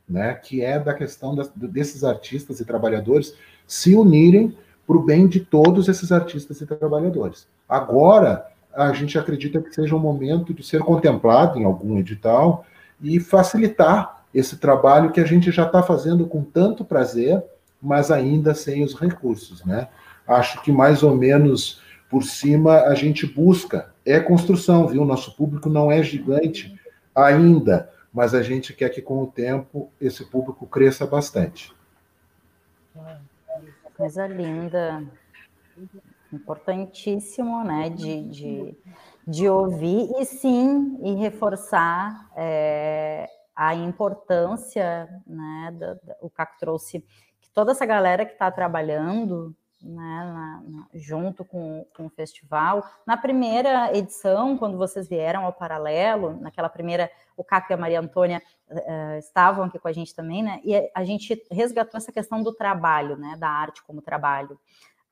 né, 0.08 0.34
que 0.34 0.60
é 0.60 0.78
da 0.78 0.92
questão 0.92 1.34
das, 1.34 1.48
desses 1.54 2.04
artistas 2.04 2.60
e 2.60 2.64
trabalhadores 2.64 3.34
se 3.66 3.94
unirem 3.94 4.56
para 4.86 4.96
o 4.96 5.02
bem 5.02 5.26
de 5.26 5.40
todos 5.40 5.88
esses 5.88 6.12
artistas 6.12 6.60
e 6.60 6.66
trabalhadores. 6.66 7.46
Agora, 7.68 8.46
a 8.74 8.92
gente 8.92 9.18
acredita 9.18 9.60
que 9.60 9.74
seja 9.74 9.94
um 9.94 10.00
momento 10.00 10.52
de 10.52 10.62
ser 10.62 10.80
contemplado 10.80 11.58
em 11.58 11.64
algum 11.64 11.98
edital 11.98 12.66
e 13.00 13.20
facilitar 13.20 14.24
esse 14.34 14.56
trabalho 14.56 15.12
que 15.12 15.20
a 15.20 15.24
gente 15.24 15.50
já 15.50 15.66
está 15.66 15.82
fazendo 15.82 16.26
com 16.26 16.42
tanto 16.42 16.84
prazer 16.84 17.42
mas 17.82 18.10
ainda 18.10 18.54
sem 18.54 18.84
os 18.84 18.94
recursos, 18.94 19.64
né? 19.64 19.88
Acho 20.26 20.62
que 20.62 20.70
mais 20.70 21.02
ou 21.02 21.16
menos 21.16 21.82
por 22.08 22.22
cima 22.22 22.82
a 22.82 22.94
gente 22.94 23.26
busca. 23.26 23.92
É 24.04 24.20
construção, 24.20 24.86
viu? 24.86 25.04
Nosso 25.04 25.36
público 25.36 25.68
não 25.68 25.90
é 25.90 26.02
gigante 26.02 26.78
ainda, 27.14 27.90
mas 28.12 28.34
a 28.34 28.42
gente 28.42 28.72
quer 28.72 28.90
que 28.90 29.02
com 29.02 29.22
o 29.22 29.26
tempo 29.26 29.90
esse 30.00 30.24
público 30.24 30.66
cresça 30.66 31.06
bastante. 31.06 31.74
Coisa 33.96 34.26
linda. 34.26 35.02
Importantíssimo, 36.32 37.64
né? 37.64 37.90
De, 37.90 38.22
de, 38.28 38.76
de 39.26 39.48
ouvir 39.48 40.10
e 40.18 40.24
sim, 40.24 40.98
e 41.02 41.14
reforçar 41.14 42.30
é, 42.36 43.28
a 43.56 43.74
importância, 43.74 45.08
né? 45.26 45.74
O 46.20 46.30
Caco 46.30 46.56
trouxe 46.58 47.04
toda 47.54 47.72
essa 47.72 47.86
galera 47.86 48.24
que 48.24 48.32
está 48.32 48.50
trabalhando 48.50 49.54
né, 49.82 50.32
na, 50.32 50.62
na, 50.64 50.86
junto 50.94 51.44
com, 51.44 51.84
com 51.96 52.06
o 52.06 52.10
festival. 52.10 52.84
Na 53.06 53.16
primeira 53.16 53.96
edição, 53.96 54.56
quando 54.56 54.78
vocês 54.78 55.08
vieram 55.08 55.44
ao 55.44 55.52
Paralelo, 55.52 56.38
naquela 56.40 56.68
primeira, 56.68 57.10
o 57.36 57.42
Caco 57.42 57.72
e 57.72 57.74
a 57.74 57.76
Maria 57.76 58.00
Antônia 58.00 58.40
uh, 58.70 59.18
estavam 59.18 59.64
aqui 59.64 59.78
com 59.78 59.88
a 59.88 59.92
gente 59.92 60.14
também, 60.14 60.42
né? 60.42 60.60
E 60.64 60.90
a 60.94 61.04
gente 61.04 61.42
resgatou 61.50 61.98
essa 61.98 62.12
questão 62.12 62.42
do 62.42 62.52
trabalho, 62.52 63.16
né? 63.16 63.34
Da 63.38 63.48
arte 63.48 63.82
como 63.82 64.00
trabalho. 64.00 64.58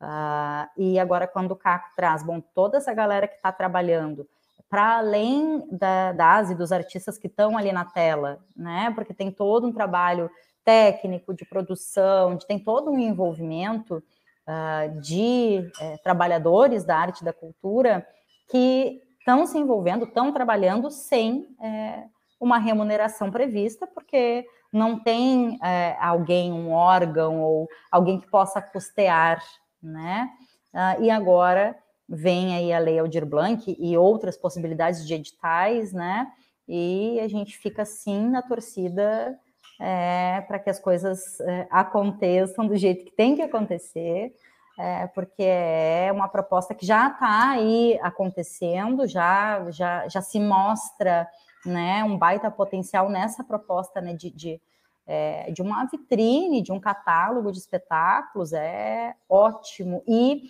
Uh, 0.01 0.71
e 0.77 0.99
agora, 0.99 1.27
quando 1.27 1.51
o 1.51 1.57
Caco 1.57 1.91
traz, 1.97 2.23
bom, 2.23 2.41
toda 2.41 2.79
essa 2.79 2.95
galera 2.95 3.27
que 3.27 3.35
está 3.35 3.53
trabalhando, 3.53 4.27
para 4.69 4.99
além 4.99 5.67
da, 5.71 6.13
das 6.13 6.51
e 6.51 6.55
dos 6.55 6.71
artistas 6.71 7.19
que 7.19 7.27
estão 7.27 7.59
ali 7.59 7.73
na 7.73 7.85
tela, 7.85 8.39
né? 8.57 8.93
Porque 8.95 9.13
tem 9.13 9.33
todo 9.33 9.67
um 9.67 9.73
trabalho 9.73 10.31
técnico, 10.65 11.35
de 11.35 11.45
produção, 11.45 12.37
de, 12.37 12.47
tem 12.47 12.59
todo 12.59 12.91
um 12.91 12.99
envolvimento 12.99 14.03
uh, 14.47 15.01
de 15.01 15.71
é, 15.81 15.97
trabalhadores 15.99 16.85
da 16.85 16.97
arte 16.97 17.21
e 17.21 17.25
da 17.25 17.33
cultura 17.33 18.07
que 18.51 19.01
estão 19.19 19.47
se 19.47 19.59
envolvendo, 19.59 20.05
estão 20.05 20.33
trabalhando 20.33 20.91
sem 20.91 21.47
é, 21.61 22.05
uma 22.41 22.59
remuneração 22.59 23.31
prevista, 23.31 23.87
porque 23.87 24.47
não 24.73 24.99
tem 24.99 25.59
é, 25.63 25.97
alguém, 26.01 26.53
um 26.53 26.73
órgão 26.73 27.41
ou 27.43 27.69
alguém 27.91 28.19
que 28.21 28.29
possa 28.29 28.63
custear, 28.63 29.43
né? 29.83 30.31
Uh, 30.73 31.03
e 31.03 31.11
agora 31.11 31.77
vem 32.09 32.55
aí 32.55 32.73
a 32.73 32.79
Lei 32.79 32.99
Aldir 32.99 33.27
Blanc 33.27 33.77
e 33.79 33.97
outras 33.97 34.37
possibilidades 34.37 35.07
de 35.07 35.15
editais, 35.15 35.93
né? 35.93 36.31
E 36.69 37.19
a 37.21 37.29
gente 37.29 37.59
fica 37.59 37.83
assim 37.83 38.29
na 38.29 38.43
torcida 38.43 39.37
é, 39.81 40.43
para 40.43 40.59
que 40.59 40.69
as 40.69 40.79
coisas 40.79 41.41
é, 41.41 41.67
aconteçam 41.71 42.67
do 42.67 42.77
jeito 42.77 43.07
que 43.07 43.11
tem 43.11 43.35
que 43.35 43.43
acontecer, 43.43 44.35
é, 44.79 45.07
porque 45.09 45.43
é 45.43 46.11
uma 46.13 46.29
proposta 46.29 46.75
que 46.75 46.85
já 46.85 47.09
está 47.09 47.51
aí 47.51 47.99
acontecendo, 48.03 49.07
já, 49.07 49.71
já, 49.71 50.07
já 50.07 50.21
se 50.21 50.39
mostra 50.39 51.27
né, 51.65 52.05
um 52.05 52.17
baita 52.17 52.51
potencial 52.51 53.09
nessa 53.09 53.43
proposta 53.43 54.01
né, 54.01 54.15
de, 54.15 54.31
de, 54.31 54.61
é, 55.07 55.51
de 55.51 55.63
uma 55.63 55.87
vitrine, 55.87 56.63
de 56.63 56.73
um 56.73 56.81
catálogo 56.81 57.51
de 57.51 57.59
espetáculos, 57.59 58.53
é 58.53 59.15
ótimo. 59.29 60.03
E 60.07 60.43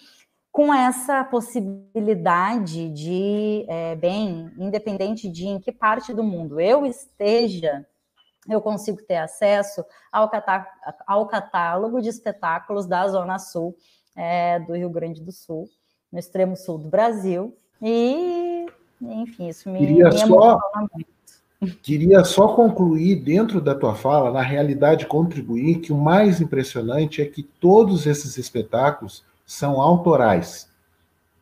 com 0.52 0.74
essa 0.74 1.22
possibilidade 1.24 2.88
de, 2.90 3.64
é, 3.68 3.94
bem, 3.94 4.52
independente 4.58 5.28
de 5.28 5.46
em 5.46 5.60
que 5.60 5.70
parte 5.70 6.12
do 6.12 6.24
mundo 6.24 6.60
eu 6.60 6.84
esteja, 6.84 7.86
eu 8.48 8.60
consigo 8.60 9.02
ter 9.02 9.16
acesso 9.16 9.84
ao, 10.10 10.30
ao 11.06 11.26
catálogo 11.26 12.00
de 12.00 12.08
espetáculos 12.08 12.86
da 12.86 13.06
Zona 13.08 13.38
Sul 13.38 13.76
é, 14.16 14.58
do 14.60 14.74
Rio 14.74 14.90
Grande 14.90 15.22
do 15.22 15.32
Sul, 15.32 15.68
no 16.12 16.18
extremo 16.18 16.56
sul 16.56 16.78
do 16.78 16.88
Brasil. 16.88 17.56
E, 17.80 18.66
enfim, 19.00 19.48
isso 19.48 19.68
me, 19.68 19.78
queria 19.78 20.08
me 20.08 20.18
só, 20.18 20.58
muito. 20.90 21.80
Queria 21.82 22.24
só 22.24 22.48
concluir 22.48 23.16
dentro 23.16 23.60
da 23.60 23.74
tua 23.74 23.94
fala, 23.94 24.30
na 24.30 24.42
realidade, 24.42 25.06
contribuir 25.06 25.80
que 25.80 25.92
o 25.92 25.96
mais 25.96 26.40
impressionante 26.40 27.20
é 27.20 27.26
que 27.26 27.42
todos 27.42 28.06
esses 28.06 28.38
espetáculos 28.38 29.24
são 29.44 29.80
autorais. 29.80 30.70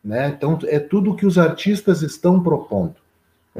Né? 0.03 0.27
Então, 0.29 0.59
é 0.63 0.79
tudo 0.79 1.15
que 1.15 1.25
os 1.25 1.37
artistas 1.37 2.01
estão 2.01 2.41
propondo. 2.41 2.95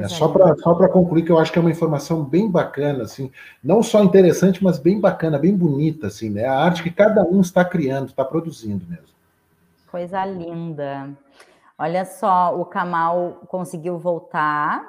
É, 0.04 0.08
só 0.08 0.28
para 0.28 0.56
só 0.56 0.74
concluir, 0.88 1.24
que 1.24 1.32
eu 1.32 1.38
acho 1.38 1.52
que 1.52 1.58
é 1.58 1.60
uma 1.60 1.70
informação 1.70 2.24
bem 2.24 2.50
bacana, 2.50 3.04
assim, 3.04 3.30
não 3.62 3.82
só 3.82 4.02
interessante, 4.02 4.62
mas 4.62 4.78
bem 4.78 5.00
bacana, 5.00 5.38
bem 5.38 5.56
bonita, 5.56 6.06
assim, 6.06 6.30
né? 6.30 6.44
A 6.44 6.58
arte 6.58 6.82
que 6.82 6.90
cada 6.90 7.22
um 7.22 7.40
está 7.40 7.64
criando, 7.64 8.08
está 8.08 8.24
produzindo 8.24 8.84
mesmo. 8.86 9.08
Coisa 9.90 10.24
linda. 10.24 11.10
Olha 11.78 12.04
só, 12.04 12.60
o 12.60 12.64
Kamal 12.64 13.42
conseguiu 13.48 13.98
voltar. 13.98 14.86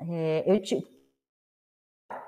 É, 0.00 0.44
eu 0.46 0.60
te. 0.60 0.78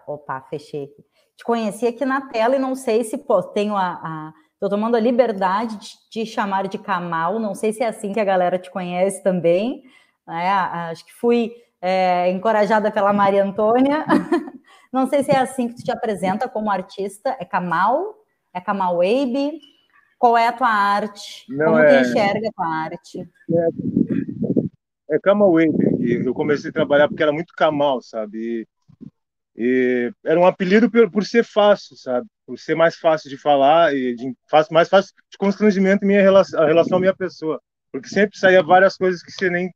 Opa, 0.07 0.41
fechei 0.49 0.85
aqui. 0.85 1.05
Te 1.37 1.45
conheci 1.45 1.87
aqui 1.87 2.05
na 2.05 2.29
tela 2.29 2.57
e 2.57 2.59
não 2.59 2.75
sei 2.75 3.05
se 3.05 3.17
pô, 3.19 3.43
tenho 3.43 3.77
a. 3.77 4.33
Estou 4.55 4.69
tomando 4.69 4.95
a 4.95 5.01
liberdade 5.01 5.79
de 5.79 5.89
te 6.11 6.27
chamar 6.27 6.69
de 6.69 6.77
Kamal, 6.77 7.39
não 7.39 7.55
sei 7.55 7.73
se 7.73 7.83
é 7.83 7.89
assim 7.89 8.13
que 8.13 8.21
a 8.21 8.25
galera 8.25 8.59
te 8.59 8.71
conhece 8.71 9.23
também. 9.23 9.83
Né? 10.27 10.51
Acho 10.51 11.07
que 11.07 11.15
fui 11.15 11.53
é, 11.81 12.31
encorajada 12.31 12.91
pela 12.91 13.13
Maria 13.13 13.45
Antônia. 13.45 14.05
Não 14.93 15.07
sei 15.07 15.23
se 15.23 15.31
é 15.31 15.39
assim 15.39 15.69
que 15.69 15.77
tu 15.77 15.85
te 15.85 15.93
apresenta 15.93 16.49
como 16.49 16.71
artista. 16.71 17.37
É 17.39 17.45
Kamal? 17.45 18.15
É 18.53 18.61
Kamal 18.61 18.97
Weibe? 18.97 19.61
Qual 20.21 20.37
é 20.37 20.49
a 20.49 20.53
tua 20.53 20.69
arte? 20.69 21.47
Não, 21.49 21.67
Como 21.67 21.79
é... 21.79 22.03
tu 22.03 22.09
enxerga 22.09 22.49
a 22.49 22.53
tua 22.53 22.67
arte? 22.67 23.29
É, 25.11 25.17
é 25.17 25.19
Kamal 25.19 25.51
Wave. 25.51 26.27
Eu 26.27 26.35
comecei 26.35 26.69
a 26.69 26.73
trabalhar 26.73 27.09
porque 27.09 27.23
era 27.23 27.33
muito 27.33 27.55
Kamal, 27.57 28.03
sabe? 28.03 28.39
E, 28.39 28.69
e 29.57 30.13
era 30.23 30.39
um 30.39 30.45
apelido 30.45 30.91
por, 30.91 31.11
por, 31.11 31.25
ser 31.25 31.43
fácil, 31.43 31.97
sabe? 31.97 32.27
Por 32.47 32.59
ser 32.59 32.75
mais 32.75 32.97
fácil 32.97 33.31
de 33.31 33.39
falar 33.39 33.95
e 33.95 34.15
de, 34.15 34.31
mais 34.71 34.91
fácil 34.91 35.15
de 35.31 35.39
constrangimento 35.39 36.05
minha 36.05 36.21
relação, 36.21 36.61
a 36.61 36.67
relação 36.67 36.99
à 36.99 37.01
minha 37.01 37.17
pessoa. 37.17 37.59
Porque 37.91 38.09
sempre 38.09 38.39
saía 38.39 38.63
várias 38.63 38.99
coisas 38.99 39.23
que 39.23 39.33
você 39.33 39.49
nem, 39.49 39.71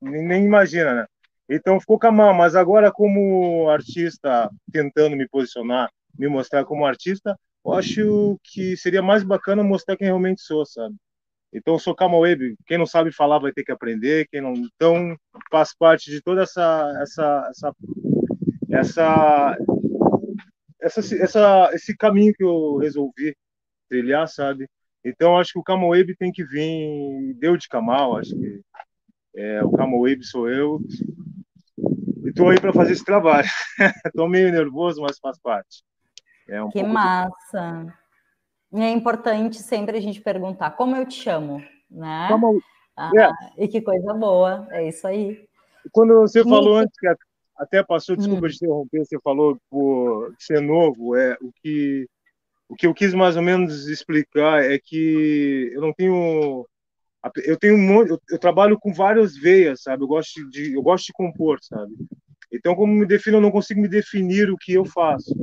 nem, 0.00 0.26
nem 0.26 0.44
imagina, 0.46 0.94
né? 0.94 1.06
Então 1.50 1.80
ficou 1.80 1.98
Kamal, 1.98 2.32
mas 2.32 2.54
agora 2.54 2.92
como 2.92 3.68
artista, 3.68 4.48
tentando 4.72 5.16
me 5.16 5.28
posicionar, 5.28 5.90
me 6.16 6.28
mostrar 6.28 6.64
como 6.64 6.86
artista, 6.86 7.36
eu 7.66 7.72
acho 7.72 8.38
que 8.44 8.76
seria 8.76 9.02
mais 9.02 9.24
bacana 9.24 9.64
mostrar 9.64 9.96
quem 9.96 10.06
realmente 10.06 10.40
sou, 10.42 10.64
sabe? 10.64 10.94
Então 11.52 11.76
sou 11.76 11.96
Web. 11.98 12.54
quem 12.64 12.78
não 12.78 12.86
sabe 12.86 13.10
falar 13.10 13.40
vai 13.40 13.52
ter 13.52 13.64
que 13.64 13.72
aprender, 13.72 14.28
quem 14.30 14.40
não 14.40 14.54
então 14.54 15.16
faz 15.50 15.74
parte 15.76 16.08
de 16.08 16.22
toda 16.22 16.44
essa 16.44 16.96
essa 17.02 17.50
essa 17.50 17.74
essa, 18.70 19.58
essa, 20.80 21.16
essa 21.16 21.70
esse 21.72 21.96
caminho 21.96 22.32
que 22.32 22.44
eu 22.44 22.76
resolvi 22.76 23.34
trilhar, 23.88 24.28
sabe? 24.28 24.68
Então 25.04 25.36
acho 25.36 25.52
que 25.52 25.58
o 25.58 25.62
Web 25.88 26.14
tem 26.14 26.30
que 26.30 26.44
vir 26.44 27.34
deu 27.34 27.56
de 27.56 27.66
Kamal, 27.68 28.18
acho 28.18 28.38
que 28.38 28.60
é, 29.34 29.64
o 29.64 29.70
Web 30.02 30.24
sou 30.24 30.48
eu 30.48 30.80
estou 32.24 32.50
aí 32.50 32.60
para 32.60 32.72
fazer 32.72 32.92
esse 32.92 33.04
trabalho. 33.04 33.48
Estou 34.06 34.28
meio 34.28 34.50
nervoso, 34.50 35.00
mas 35.02 35.18
faz 35.18 35.38
parte. 35.38 35.82
É 36.48 36.62
um 36.62 36.68
que 36.68 36.82
massa! 36.82 37.94
De... 38.72 38.82
É 38.82 38.90
importante 38.90 39.56
sempre 39.56 39.98
a 39.98 40.00
gente 40.00 40.20
perguntar 40.20 40.70
como 40.72 40.96
eu 40.96 41.06
te 41.06 41.14
chamo, 41.14 41.62
né? 41.90 42.28
Como... 42.28 42.60
Ah, 42.96 43.10
é. 43.16 43.64
E 43.64 43.68
que 43.68 43.80
coisa 43.80 44.12
boa, 44.14 44.68
é 44.70 44.88
isso 44.88 45.06
aí. 45.06 45.44
Quando 45.92 46.14
você 46.20 46.42
falou 46.42 46.76
antes, 46.76 46.98
que 46.98 47.06
até 47.56 47.82
passou, 47.82 48.16
desculpa 48.16 48.46
hum. 48.46 48.48
de 48.48 48.56
interromper, 48.56 49.04
você 49.04 49.18
falou 49.20 49.58
por 49.70 50.34
ser 50.38 50.60
novo, 50.60 51.16
é 51.16 51.36
o 51.40 51.50
que 51.62 52.06
o 52.70 52.76
que 52.76 52.86
eu 52.86 52.94
quis 52.94 53.12
mais 53.12 53.36
ou 53.36 53.42
menos 53.42 53.88
explicar 53.88 54.64
é 54.64 54.78
que 54.78 55.72
eu 55.74 55.80
não 55.80 55.92
tenho 55.92 56.64
eu 57.44 57.56
tenho 57.58 57.76
um, 57.76 58.02
eu, 58.06 58.20
eu 58.30 58.38
trabalho 58.38 58.78
com 58.78 58.92
várias 58.92 59.36
veias, 59.36 59.82
sabe? 59.82 60.02
Eu 60.02 60.08
gosto 60.08 60.48
de 60.50 60.74
eu 60.74 60.82
gosto 60.82 61.06
de 61.06 61.12
compor, 61.12 61.58
sabe? 61.62 61.92
Então, 62.52 62.74
como 62.74 62.92
me 62.92 63.06
defino, 63.06 63.36
eu 63.36 63.40
não 63.40 63.50
consigo 63.50 63.80
me 63.80 63.88
definir 63.88 64.50
o 64.50 64.56
que 64.56 64.72
eu 64.72 64.84
faço. 64.84 65.34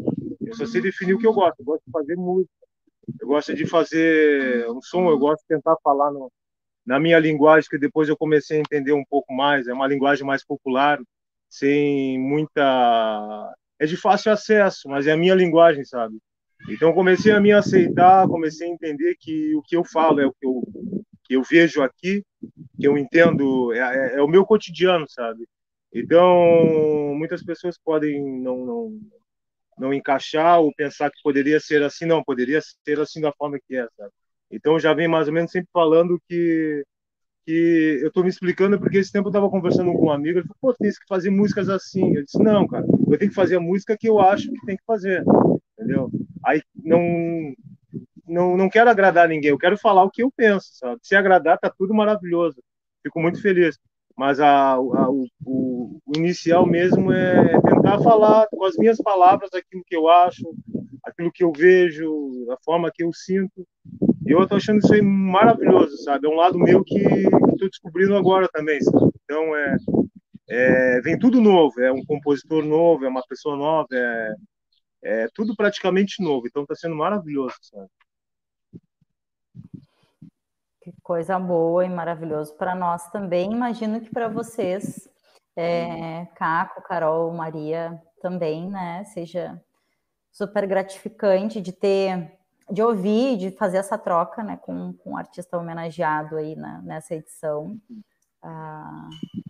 Eu 0.42 0.54
só 0.56 0.66
sei 0.66 0.82
definir 0.82 1.14
o 1.14 1.20
que 1.20 1.28
eu 1.28 1.34
gosto. 1.34 1.60
Eu 1.60 1.66
gosto 1.66 1.84
de 1.86 1.92
fazer 1.92 2.16
música. 2.16 2.52
Eu 3.20 3.28
gosto 3.28 3.54
de 3.54 3.66
fazer 3.66 4.70
um 4.70 4.82
som. 4.82 5.10
Eu 5.10 5.18
gosto 5.18 5.42
de 5.42 5.48
tentar 5.56 5.78
falar 5.84 6.12
no, 6.12 6.32
na 6.86 7.00
minha 7.00 7.20
linguagem, 7.20 7.70
que 7.70 7.78
depois 7.78 8.10
eu 8.10 8.18
comecei 8.18 8.58
a 8.58 8.60
entender 8.62 8.92
um 8.94 9.06
pouco 9.06 9.34
mais. 9.34 9.68
É 9.68 9.74
uma 9.74 9.88
linguagem 9.88 10.26
mais 10.26 10.44
popular, 10.44 11.00
sem 11.50 12.20
muita. 12.20 13.54
É 13.80 13.86
de 13.86 13.96
fácil 13.96 14.32
acesso, 14.32 14.90
mas 14.90 15.08
é 15.08 15.12
a 15.12 15.18
minha 15.18 15.36
linguagem, 15.36 15.86
sabe? 15.86 16.18
Então, 16.70 16.92
comecei 16.92 17.32
a 17.32 17.40
me 17.40 17.52
aceitar, 17.52 18.28
comecei 18.28 18.68
a 18.68 18.72
entender 18.72 19.16
que 19.20 19.56
o 19.56 19.62
que 19.62 19.78
eu 19.78 19.86
falo 19.86 20.20
é 20.20 20.26
o 20.26 20.34
que 20.34 20.46
eu, 20.46 20.64
que 21.28 21.36
eu 21.36 21.44
vejo 21.44 21.82
aqui, 21.82 22.24
que 22.80 22.88
eu 22.88 22.98
entendo, 22.98 23.74
é, 23.74 23.80
é, 23.80 24.20
é 24.20 24.22
o 24.22 24.28
meu 24.28 24.46
cotidiano, 24.46 25.06
sabe? 25.10 25.48
Então, 25.94 27.14
muitas 27.16 27.44
pessoas 27.44 27.78
podem 27.78 28.42
não, 28.42 28.66
não, 28.66 29.00
não 29.78 29.94
encaixar 29.94 30.60
ou 30.60 30.74
pensar 30.74 31.12
que 31.12 31.22
poderia 31.22 31.60
ser 31.60 31.84
assim, 31.84 32.06
não, 32.06 32.24
poderia 32.24 32.62
ser 32.62 33.00
assim 33.00 33.22
da 33.22 33.32
forma 33.34 33.60
que 33.68 33.76
é, 33.76 33.88
sabe? 33.98 34.12
Então, 34.50 34.80
já 34.80 34.94
vem 34.94 35.08
mais 35.08 35.28
ou 35.28 35.34
menos 35.34 35.52
sempre 35.52 35.70
falando 35.74 36.22
que, 36.28 36.84
que 37.46 38.00
eu 38.02 38.08
estou 38.08 38.24
me 38.24 38.30
explicando 38.30 38.80
porque 38.80 38.98
esse 38.98 39.12
tempo 39.12 39.28
eu 39.28 39.32
estava 39.32 39.50
conversando 39.50 39.92
com 39.94 40.06
um 40.06 40.12
amigo, 40.12 40.40
ele 40.40 40.48
falou, 40.48 40.74
pô, 40.74 40.74
tem 40.74 40.90
que 40.90 41.08
fazer 41.08 41.30
músicas 41.30 41.70
assim. 41.70 42.16
Eu 42.16 42.24
disse, 42.24 42.42
não, 42.42 42.68
cara, 42.68 42.86
eu 43.10 43.18
tenho 43.18 43.30
que 43.32 43.36
fazer 43.36 43.58
a 43.58 43.62
música 43.62 43.98
que 43.98 44.08
eu 44.08 44.20
acho 44.20 44.50
que 44.52 44.66
tem 44.66 44.78
que 44.78 44.86
fazer, 44.86 45.24
entendeu? 45.78 46.10
Aí, 46.46 46.62
não, 46.76 47.54
não, 48.28 48.58
não 48.58 48.70
quero 48.70 48.90
agradar 48.90 49.28
ninguém, 49.28 49.52
eu 49.52 49.58
quero 49.58 49.78
falar 49.78 50.04
o 50.04 50.12
que 50.12 50.24
eu 50.24 50.32
penso, 50.32 50.68
sabe? 50.74 51.00
Se 51.04 51.16
agradar, 51.16 51.58
tá 51.60 51.72
tudo 51.76 51.94
maravilhoso. 51.94 52.62
Fico 53.04 53.20
muito 53.20 53.42
feliz 53.42 53.78
mas 54.18 54.40
a, 54.40 54.72
a, 54.72 55.10
o, 55.12 55.28
o, 55.46 56.02
inicial 56.16 56.66
mesmo 56.66 57.12
é 57.12 57.62
tentar 57.62 58.00
falar 58.00 58.48
com 58.48 58.66
as 58.66 58.76
minhas 58.76 58.98
palavras 58.98 59.54
aquilo 59.54 59.84
que 59.86 59.96
eu 59.96 60.10
acho, 60.10 60.42
aquilo 61.04 61.32
que 61.32 61.44
eu 61.44 61.52
vejo, 61.56 62.48
a 62.50 62.58
forma 62.66 62.92
que 62.92 63.04
eu 63.04 63.14
sinto. 63.14 63.64
E 64.26 64.32
eu 64.32 64.42
estou 64.42 64.58
achando 64.58 64.80
isso 64.80 64.92
aí 64.92 65.04
maravilhoso, 65.04 65.96
sabe? 65.98 66.26
É 66.26 66.30
um 66.30 66.36
lado 66.36 66.58
meu 66.58 66.84
que 66.84 66.98
estou 66.98 67.70
descobrindo 67.70 68.16
agora 68.16 68.50
também, 68.52 68.82
sabe? 68.82 69.12
Então, 69.24 69.56
é, 69.56 69.78
é, 70.50 71.02
vem 71.02 71.20
tudo 71.20 71.40
novo, 71.40 71.80
é 71.80 71.92
um 71.92 72.04
compositor 72.04 72.66
novo, 72.66 73.06
é 73.06 73.08
uma 73.08 73.24
pessoa 73.30 73.56
nova, 73.56 73.88
é, 73.94 74.34
é 75.04 75.28
tudo 75.32 75.56
praticamente 75.56 76.24
novo. 76.24 76.48
Então, 76.48 76.64
está 76.64 76.74
sendo 76.74 76.96
maravilhoso, 76.96 77.56
sabe? 77.62 77.88
Que 80.88 81.02
coisa 81.04 81.38
boa 81.38 81.86
e 81.86 81.90
maravilhoso 81.90 82.54
para 82.54 82.74
nós 82.74 83.10
também. 83.10 83.52
Imagino 83.52 84.00
que 84.00 84.10
para 84.10 84.30
vocês, 84.30 85.10
é, 85.54 86.26
Caco, 86.28 86.82
Carol, 86.82 87.30
Maria 87.34 88.02
também, 88.22 88.70
né? 88.70 89.04
Seja 89.04 89.62
super 90.32 90.66
gratificante 90.66 91.60
de 91.60 91.74
ter, 91.74 92.32
de 92.72 92.82
ouvir, 92.82 93.36
de 93.36 93.52
fazer 93.52 93.80
essa 93.80 93.98
troca, 93.98 94.42
né, 94.42 94.56
com, 94.56 94.94
com 94.94 95.12
um 95.12 95.18
artista 95.18 95.58
homenageado 95.58 96.38
aí 96.38 96.56
na, 96.56 96.82
nessa 96.82 97.16
edição. 97.16 97.78
Ah, 98.42 99.10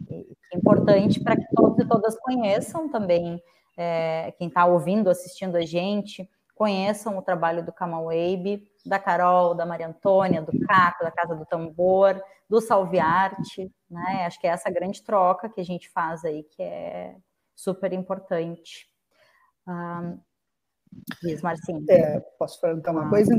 é 0.10 0.58
importante 0.58 1.20
para 1.20 1.36
que 1.36 1.46
todos 1.54 1.78
e 1.78 1.88
todas 1.88 2.20
conheçam 2.20 2.90
também, 2.90 3.40
é, 3.78 4.34
quem 4.40 4.48
está 4.48 4.66
ouvindo, 4.66 5.08
assistindo 5.08 5.56
a 5.56 5.62
gente, 5.62 6.28
conheçam 6.56 7.16
o 7.16 7.22
trabalho 7.22 7.64
do 7.64 7.72
Kamal 7.72 8.06
Wabe, 8.06 8.68
da 8.88 9.00
Carol, 9.00 9.54
da 9.54 9.66
Maria 9.66 9.88
Antônia, 9.88 10.42
do 10.42 10.58
Caco, 10.66 11.04
da 11.04 11.12
Casa 11.12 11.36
do 11.36 11.46
Tambor, 11.46 12.22
do 12.50 12.62
Salviarte, 12.62 13.72
né? 13.90 14.26
Acho 14.26 14.40
que 14.40 14.48
é 14.48 14.52
essa 14.52 14.70
grande 14.70 15.04
troca 15.04 15.50
que 15.50 15.60
a 15.60 15.66
gente 15.66 15.90
faz 15.90 16.24
aí, 16.24 16.44
que 16.44 16.62
é 16.62 17.16
super 17.56 17.92
importante. 17.94 18.88
Um, 19.68 20.20
diz, 21.22 21.42
Marcinho. 21.42 21.84
É, 21.90 22.20
posso 22.40 22.60
perguntar 22.62 22.92
uma 22.92 23.08
ah. 23.08 23.10
coisa? 23.10 23.34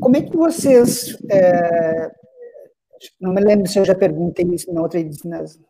Como 0.00 0.16
é 0.16 0.22
que 0.22 0.36
vocês... 0.36 1.16
É, 1.30 2.12
não 3.20 3.32
me 3.32 3.40
lembro 3.40 3.66
se 3.66 3.78
eu 3.78 3.84
já 3.84 3.96
perguntei 3.96 4.44
isso 4.46 4.72
na 4.72 4.82
outra, 4.82 5.00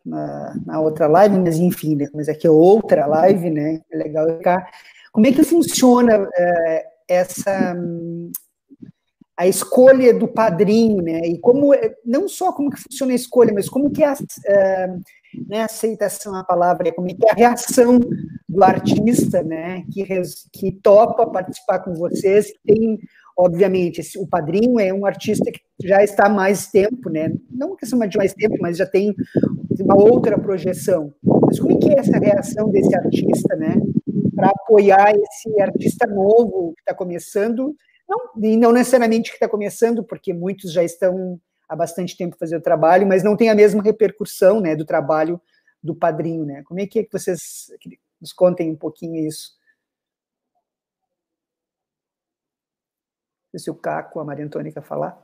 na, 0.04 0.54
na 0.66 0.80
outra 0.80 1.06
live, 1.06 1.38
mas 1.38 1.56
enfim, 1.56 1.96
né, 1.96 2.06
mas 2.12 2.28
aqui 2.28 2.46
é 2.46 2.50
outra 2.50 3.06
live, 3.06 3.50
né? 3.50 3.80
É 3.90 3.96
legal 3.96 4.28
ficar. 4.36 4.70
Como 5.10 5.26
é 5.26 5.32
que 5.32 5.42
funciona 5.42 6.28
é, 6.36 6.86
essa 7.08 7.74
a 9.36 9.46
escolha 9.46 10.12
do 10.12 10.28
padrinho, 10.28 11.02
né? 11.02 11.20
E 11.20 11.38
como 11.38 11.72
não 12.04 12.28
só 12.28 12.52
como 12.52 12.70
que 12.70 12.80
funciona 12.80 13.12
a 13.12 13.16
escolha, 13.16 13.52
mas 13.52 13.68
como 13.68 13.90
que 13.90 14.02
é 14.02 14.08
a, 14.08 14.12
uh, 14.12 15.00
né, 15.48 15.62
aceitação 15.62 16.34
a 16.34 16.44
palavra, 16.44 16.92
como 16.92 17.08
é 17.08 17.14
que 17.14 17.26
é 17.26 17.30
a 17.30 17.34
reação 17.34 17.98
do 18.48 18.62
artista, 18.62 19.42
né? 19.42 19.84
Que 19.90 20.04
que 20.52 20.72
topa 20.82 21.26
participar 21.26 21.80
com 21.80 21.94
vocês, 21.94 22.52
que 22.52 22.58
tem 22.64 22.98
obviamente 23.36 24.00
esse, 24.00 24.18
o 24.18 24.26
padrinho 24.26 24.78
é 24.78 24.92
um 24.92 25.06
artista 25.06 25.50
que 25.50 25.60
já 25.82 26.02
está 26.04 26.26
há 26.26 26.28
mais 26.28 26.66
tempo, 26.66 27.08
né? 27.08 27.32
Não 27.50 27.76
questão 27.76 27.98
de 28.06 28.18
mais 28.18 28.34
tempo, 28.34 28.56
mas 28.60 28.76
já 28.76 28.86
tem 28.86 29.14
uma 29.80 29.96
outra 29.96 30.38
projeção. 30.38 31.12
Mas 31.22 31.58
como 31.58 31.72
é 31.72 31.76
que 31.76 31.88
é 31.90 31.98
essa 31.98 32.18
reação 32.18 32.70
desse 32.70 32.94
artista, 32.94 33.56
né? 33.56 33.76
Para 34.34 34.50
apoiar 34.50 35.12
esse 35.14 35.60
artista 35.60 36.06
novo 36.06 36.74
que 36.74 36.82
está 36.82 36.94
começando 36.94 37.74
não, 38.12 38.44
e 38.44 38.56
não 38.56 38.72
necessariamente 38.72 39.30
que 39.30 39.36
está 39.36 39.48
começando, 39.48 40.04
porque 40.04 40.32
muitos 40.32 40.72
já 40.72 40.84
estão 40.84 41.40
há 41.68 41.74
bastante 41.74 42.16
tempo 42.16 42.36
fazendo 42.38 42.60
o 42.60 42.64
trabalho, 42.64 43.06
mas 43.06 43.22
não 43.22 43.36
tem 43.36 43.48
a 43.48 43.54
mesma 43.54 43.82
repercussão 43.82 44.60
né, 44.60 44.76
do 44.76 44.84
trabalho 44.84 45.40
do 45.82 45.94
padrinho. 45.94 46.44
Né? 46.44 46.62
Como 46.64 46.80
é 46.80 46.86
que, 46.86 46.98
é 46.98 47.04
que 47.04 47.12
vocês 47.12 47.72
nos 48.20 48.32
contem 48.32 48.70
um 48.70 48.76
pouquinho 48.76 49.26
isso? 49.26 49.52
Se 53.56 53.70
o 53.70 53.74
Caco, 53.74 54.18
a 54.18 54.24
Maria 54.24 54.44
Antônia 54.44 54.72
quer 54.72 54.82
falar. 54.82 55.20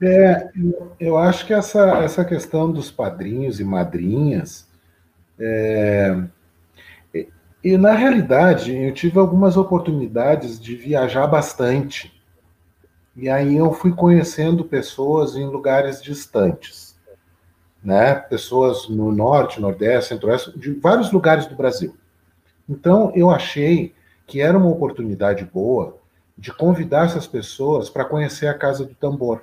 É, 0.00 0.50
eu 0.98 1.18
acho 1.18 1.46
que 1.46 1.52
essa, 1.52 1.98
essa 2.02 2.24
questão 2.24 2.72
dos 2.72 2.90
padrinhos 2.90 3.60
e 3.60 3.64
madrinhas 3.64 4.66
é, 5.38 6.16
e 7.62 7.76
na 7.76 7.92
realidade, 7.92 8.74
eu 8.74 8.92
tive 8.94 9.18
algumas 9.18 9.56
oportunidades 9.56 10.58
de 10.58 10.74
viajar 10.74 11.26
bastante. 11.26 12.12
E 13.14 13.28
aí 13.28 13.56
eu 13.56 13.72
fui 13.72 13.92
conhecendo 13.92 14.64
pessoas 14.64 15.36
em 15.36 15.44
lugares 15.44 16.02
distantes, 16.02 16.96
né? 17.82 18.14
Pessoas 18.14 18.88
no 18.88 19.12
norte, 19.12 19.60
nordeste, 19.60 20.08
centro-oeste, 20.08 20.58
de 20.58 20.72
vários 20.72 21.12
lugares 21.12 21.46
do 21.46 21.54
Brasil. 21.54 21.94
Então 22.68 23.12
eu 23.14 23.30
achei 23.30 23.94
que 24.26 24.40
era 24.40 24.56
uma 24.56 24.70
oportunidade 24.70 25.44
boa 25.44 25.98
de 26.38 26.52
convidar 26.52 27.04
essas 27.04 27.26
pessoas 27.26 27.90
para 27.90 28.04
conhecer 28.04 28.46
a 28.46 28.54
Casa 28.56 28.86
do 28.86 28.94
Tambor. 28.94 29.42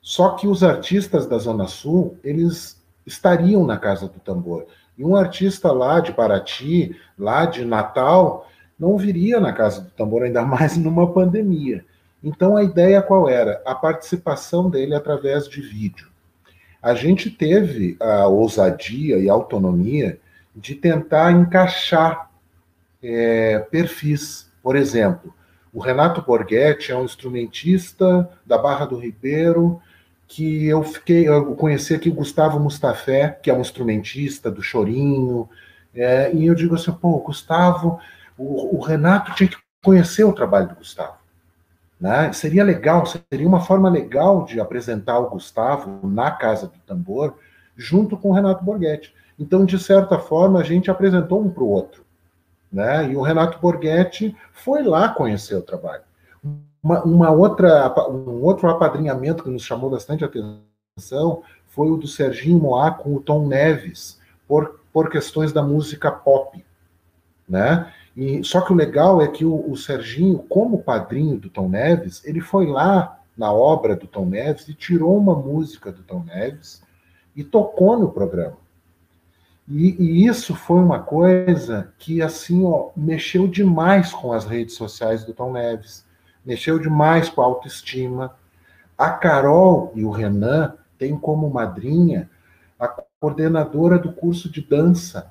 Só 0.00 0.30
que 0.30 0.48
os 0.48 0.64
artistas 0.64 1.26
da 1.26 1.38
Zona 1.38 1.68
Sul, 1.68 2.18
eles 2.24 2.82
estariam 3.06 3.64
na 3.64 3.78
Casa 3.78 4.08
do 4.08 4.18
Tambor. 4.18 4.66
E 4.96 5.04
um 5.04 5.16
artista 5.16 5.72
lá 5.72 6.00
de 6.00 6.12
Paraty, 6.12 6.96
lá 7.18 7.46
de 7.46 7.64
Natal, 7.64 8.48
não 8.78 8.96
viria 8.96 9.40
na 9.40 9.52
Casa 9.52 9.82
do 9.82 9.90
Tambor, 9.90 10.22
ainda 10.22 10.42
mais 10.42 10.76
numa 10.76 11.12
pandemia. 11.12 11.84
Então 12.22 12.56
a 12.56 12.62
ideia 12.62 13.02
qual 13.02 13.28
era? 13.28 13.60
A 13.64 13.74
participação 13.74 14.70
dele 14.70 14.94
através 14.94 15.48
de 15.48 15.60
vídeo. 15.60 16.08
A 16.80 16.94
gente 16.94 17.30
teve 17.30 17.96
a 18.00 18.26
ousadia 18.26 19.18
e 19.18 19.30
a 19.30 19.32
autonomia 19.32 20.18
de 20.54 20.74
tentar 20.74 21.32
encaixar 21.32 22.30
é, 23.02 23.58
perfis. 23.70 24.50
Por 24.62 24.76
exemplo, 24.76 25.32
o 25.72 25.80
Renato 25.80 26.22
Borghetti 26.22 26.92
é 26.92 26.96
um 26.96 27.04
instrumentista 27.04 28.28
da 28.44 28.58
Barra 28.58 28.84
do 28.84 28.98
Ribeiro, 28.98 29.80
que 30.34 30.66
eu 30.66 30.82
fiquei, 30.82 31.28
eu 31.28 31.54
conheci 31.54 31.94
aqui 31.94 32.08
o 32.08 32.14
Gustavo 32.14 32.58
Mustafé, 32.58 33.38
que 33.42 33.50
é 33.50 33.54
um 33.54 33.60
instrumentista 33.60 34.50
do 34.50 34.62
Chorinho, 34.62 35.46
é, 35.94 36.32
e 36.32 36.46
eu 36.46 36.54
digo 36.54 36.74
assim, 36.74 36.90
pô, 36.90 37.18
Gustavo, 37.18 38.00
o, 38.38 38.78
o, 38.78 38.80
Renato 38.80 39.34
tinha 39.34 39.50
que 39.50 39.58
conhecer 39.84 40.24
o 40.24 40.32
trabalho 40.32 40.68
do 40.68 40.76
Gustavo. 40.76 41.18
Né? 42.00 42.32
Seria 42.32 42.64
legal, 42.64 43.04
seria 43.04 43.46
uma 43.46 43.60
forma 43.60 43.90
legal 43.90 44.46
de 44.46 44.58
apresentar 44.58 45.18
o 45.18 45.28
Gustavo 45.28 46.00
na 46.08 46.30
Casa 46.30 46.66
do 46.66 46.78
Tambor, 46.78 47.34
junto 47.76 48.16
com 48.16 48.30
o 48.30 48.32
Renato 48.32 48.64
Borghetti. 48.64 49.14
Então, 49.38 49.66
de 49.66 49.78
certa 49.78 50.18
forma, 50.18 50.60
a 50.60 50.64
gente 50.64 50.90
apresentou 50.90 51.44
um 51.44 51.50
para 51.50 51.62
o 51.62 51.68
outro. 51.68 52.06
Né? 52.72 53.10
E 53.10 53.16
o 53.16 53.20
Renato 53.20 53.58
Borghetti 53.58 54.34
foi 54.50 54.82
lá 54.82 55.10
conhecer 55.10 55.56
o 55.56 55.62
trabalho. 55.62 56.04
Uma, 56.82 57.02
uma, 57.04 57.30
outra, 57.30 57.94
um 58.10 58.42
outro 58.42 58.68
apadrinhamento 58.68 59.44
que 59.44 59.50
nos 59.50 59.62
chamou 59.62 59.88
bastante 59.88 60.24
atenção 60.24 61.42
foi 61.68 61.90
o 61.90 61.96
do 61.96 62.06
Serginho 62.06 62.58
Moá 62.58 62.90
com 62.90 63.14
o 63.14 63.20
Tom 63.20 63.46
Neves, 63.46 64.20
por, 64.48 64.80
por 64.92 65.08
questões 65.08 65.52
da 65.52 65.62
música 65.62 66.10
pop. 66.10 66.64
Né? 67.48 67.92
E, 68.16 68.42
só 68.44 68.60
que 68.60 68.72
o 68.72 68.76
legal 68.76 69.22
é 69.22 69.28
que 69.28 69.44
o, 69.44 69.70
o 69.70 69.76
Serginho, 69.76 70.38
como 70.40 70.82
padrinho 70.82 71.38
do 71.38 71.48
Tom 71.48 71.68
Neves, 71.68 72.22
ele 72.24 72.40
foi 72.40 72.66
lá 72.66 73.18
na 73.36 73.52
obra 73.52 73.96
do 73.96 74.06
Tom 74.06 74.26
Neves 74.26 74.68
e 74.68 74.74
tirou 74.74 75.16
uma 75.16 75.34
música 75.34 75.90
do 75.90 76.02
Tom 76.02 76.24
Neves 76.24 76.82
e 77.34 77.42
tocou 77.42 77.98
no 77.98 78.10
programa. 78.10 78.58
E, 79.68 79.96
e, 79.98 80.26
isso 80.26 80.54
foi 80.54 80.80
uma 80.80 80.98
coisa 80.98 81.92
que 81.98 82.20
assim 82.20 82.64
ó, 82.64 82.90
mexeu 82.96 83.46
demais 83.46 84.12
com 84.12 84.32
as 84.32 84.44
redes 84.44 84.74
sociais 84.74 85.24
do 85.24 85.32
Tom 85.32 85.52
Neves, 85.52 86.04
mexeu 86.44 86.78
demais 86.78 87.28
com 87.28 87.40
a 87.40 87.44
autoestima. 87.44 88.34
A 88.96 89.10
Carol 89.10 89.92
e 89.94 90.04
o 90.04 90.10
Renan 90.10 90.74
têm 90.98 91.16
como 91.16 91.50
madrinha 91.50 92.30
a 92.78 92.88
coordenadora 93.20 93.98
do 93.98 94.12
curso 94.12 94.50
de 94.50 94.60
dança 94.60 95.30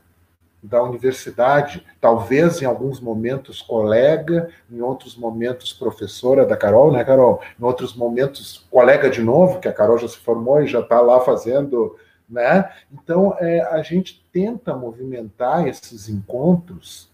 da 0.64 0.82
universidade, 0.84 1.84
talvez 1.99 2.62
em 2.62 2.66
alguns 2.66 2.99
momentos 2.99 3.62
colega, 3.62 4.49
em 4.70 4.80
outros 4.80 5.16
momentos 5.16 5.74
professora 5.74 6.45
da 6.45 6.55
Carol, 6.55 6.91
né, 6.91 7.03
Carol? 7.03 7.41
Em 7.59 7.64
outros 7.64 7.95
momentos 7.95 8.66
colega 8.70 9.09
de 9.09 9.22
novo, 9.22 9.59
que 9.59 9.68
a 9.68 9.74
Carol 9.74 9.97
já 9.97 10.07
se 10.07 10.18
formou 10.18 10.62
e 10.62 10.68
já 10.68 10.82
está 10.82 11.01
lá 11.01 11.20
fazendo 11.22 11.97
né? 12.32 12.72
Então, 12.91 13.36
é, 13.39 13.62
a 13.62 13.84
gente 13.84 14.26
tenta 14.32 14.74
movimentar 14.74 15.68
esses 15.68 16.07
encontros, 16.07 17.11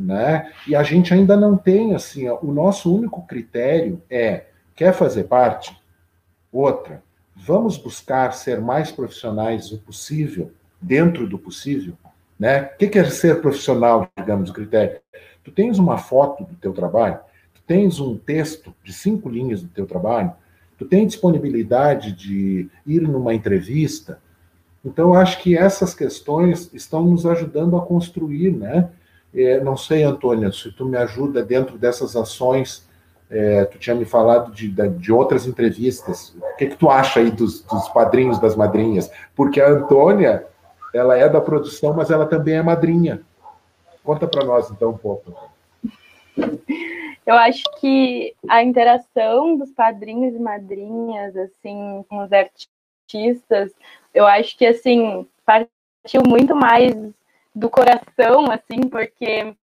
né? 0.00 0.52
E 0.66 0.74
a 0.74 0.82
gente 0.82 1.12
ainda 1.12 1.36
não 1.36 1.56
tem, 1.56 1.94
assim, 1.94 2.28
ó, 2.28 2.38
o 2.42 2.52
nosso 2.52 2.94
único 2.94 3.26
critério 3.26 4.02
é, 4.10 4.46
quer 4.74 4.92
fazer 4.92 5.24
parte? 5.24 5.76
Outra, 6.52 7.02
vamos 7.36 7.76
buscar 7.76 8.32
ser 8.32 8.60
mais 8.60 8.90
profissionais 8.90 9.70
o 9.72 9.78
possível, 9.78 10.52
dentro 10.80 11.28
do 11.28 11.38
possível, 11.38 11.94
né? 12.38 12.70
O 12.74 12.76
que 12.78 12.98
é 12.98 13.04
ser 13.04 13.40
profissional, 13.40 14.08
digamos, 14.16 14.50
o 14.50 14.52
critério? 14.52 15.00
Tu 15.44 15.50
tens 15.50 15.78
uma 15.78 15.98
foto 15.98 16.44
do 16.44 16.54
teu 16.56 16.72
trabalho, 16.72 17.18
tu 17.54 17.62
tens 17.66 18.00
um 18.00 18.16
texto 18.16 18.74
de 18.82 18.92
cinco 18.92 19.28
linhas 19.28 19.62
do 19.62 19.68
teu 19.68 19.86
trabalho, 19.86 20.32
tu 20.78 20.84
tens 20.84 21.08
disponibilidade 21.08 22.12
de 22.12 22.68
ir 22.86 23.02
numa 23.02 23.34
entrevista, 23.34 24.18
então, 24.84 25.12
acho 25.14 25.42
que 25.42 25.56
essas 25.56 25.94
questões 25.94 26.72
estão 26.72 27.04
nos 27.04 27.26
ajudando 27.26 27.76
a 27.76 27.82
construir, 27.82 28.50
né? 28.50 28.88
É, 29.34 29.60
não 29.60 29.76
sei, 29.76 30.02
Antônia, 30.02 30.50
se 30.52 30.72
tu 30.72 30.84
me 30.84 30.96
ajuda 30.96 31.42
dentro 31.42 31.78
dessas 31.78 32.16
ações, 32.16 32.88
é, 33.30 33.64
tu 33.64 33.78
tinha 33.78 33.94
me 33.94 34.04
falado 34.04 34.52
de, 34.52 34.68
de 34.68 35.12
outras 35.12 35.46
entrevistas, 35.46 36.34
o 36.36 36.56
que, 36.56 36.66
que 36.66 36.76
tu 36.76 36.90
acha 36.90 37.20
aí 37.20 37.30
dos, 37.30 37.62
dos 37.62 37.88
padrinhos, 37.90 38.40
das 38.40 38.56
madrinhas? 38.56 39.10
Porque 39.36 39.60
a 39.60 39.68
Antônia, 39.68 40.46
ela 40.92 41.16
é 41.16 41.28
da 41.28 41.40
produção, 41.40 41.94
mas 41.94 42.10
ela 42.10 42.26
também 42.26 42.54
é 42.54 42.62
madrinha. 42.62 43.20
Conta 44.02 44.26
para 44.26 44.44
nós, 44.44 44.68
então, 44.70 44.90
um 44.90 44.98
pouco. 44.98 45.32
Eu 47.24 47.34
acho 47.36 47.62
que 47.78 48.34
a 48.48 48.64
interação 48.64 49.56
dos 49.56 49.70
padrinhos 49.70 50.34
e 50.34 50.38
madrinhas, 50.38 51.36
assim, 51.36 52.04
com 52.08 52.24
os 52.24 52.30
artistas, 52.32 53.72
eu 54.12 54.26
acho 54.26 54.58
que, 54.58 54.66
assim, 54.66 55.24
partiu 55.46 56.22
muito 56.26 56.56
mais 56.56 56.92
do 57.54 57.68
coração, 57.68 58.50
assim, 58.50 58.88
porque 58.88 59.54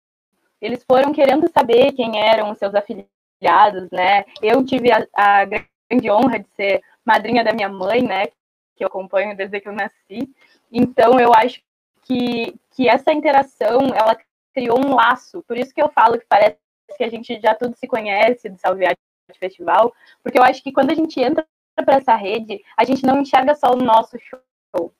eles 0.61 0.85
foram 0.85 1.13
querendo 1.13 1.51
saber 1.53 1.93
quem 1.93 2.19
eram 2.19 2.51
os 2.51 2.59
seus 2.59 2.75
afiliados, 2.75 3.91
né? 3.91 4.25
Eu 4.43 4.65
tive 4.65 4.91
a, 4.91 5.07
a 5.15 5.45
grande 5.45 6.11
honra 6.11 6.39
de 6.39 6.49
ser 6.57 6.83
madrinha 7.05 7.45
da 7.45 7.53
minha 7.53 7.69
mãe, 7.69 8.03
né? 8.03 8.27
Que 8.75 8.85
eu 8.85 8.89
acompanho 8.89 9.37
desde 9.37 9.61
que 9.61 9.69
eu 9.69 9.73
nasci. 9.73 10.29
Então, 10.73 11.21
eu 11.21 11.33
acho 11.33 11.61
que, 12.03 12.55
que 12.73 12.89
essa 12.89 13.13
interação, 13.13 13.89
ela 13.95 14.17
criou 14.55 14.79
um 14.79 14.95
laço. 14.95 15.43
Por 15.43 15.57
isso 15.57 15.75
que 15.75 15.83
eu 15.83 15.89
falo 15.91 16.19
que 16.19 16.27
parece 16.27 16.57
que 16.97 17.05
a 17.05 17.11
gente 17.11 17.39
já 17.41 17.55
tudo 17.55 17.77
se 17.77 17.87
conhece 17.87 18.49
do 18.49 18.59
Salviati 18.59 18.99
Festival, 19.39 19.93
porque 20.23 20.39
eu 20.39 20.43
acho 20.43 20.63
que 20.63 20.73
quando 20.73 20.91
a 20.91 20.95
gente 20.95 21.21
entra 21.21 21.45
para 21.75 21.97
essa 21.97 22.15
rede, 22.15 22.65
a 22.77 22.85
gente 22.85 23.05
não 23.05 23.21
enxerga 23.21 23.55
só 23.55 23.73
o 23.73 23.77
nosso 23.77 24.17
show. 24.19 24.93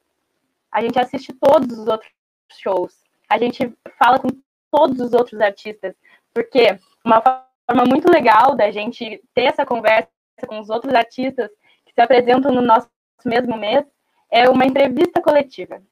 A 0.71 0.83
gente 0.83 0.99
assiste 0.99 1.33
todos 1.33 1.79
os 1.79 1.87
outros 1.87 2.11
shows. 2.53 3.05
A 3.29 3.39
gente 3.39 3.73
fala 3.99 4.19
com 4.19 4.29
todos 4.71 5.01
os 5.01 5.13
outros 5.13 5.41
artistas. 5.41 5.95
Porque 6.33 6.79
uma 7.05 7.21
forma 7.21 7.85
muito 7.89 8.11
legal 8.11 8.55
da 8.55 8.71
gente 8.71 9.23
ter 9.35 9.45
essa 9.45 9.65
conversa 9.65 10.11
com 10.47 10.61
os 10.61 10.69
outros 10.69 10.95
artistas 10.95 11.51
que 11.85 11.95
se 11.95 12.01
apresentam 12.01 12.53
no 12.53 12.61
nosso 12.61 12.91
mesmo 13.25 13.57
mês 13.57 13.85
é 14.31 14.49
uma 14.49 14.67
entrevista 14.67 15.21
coletiva. 15.23 15.83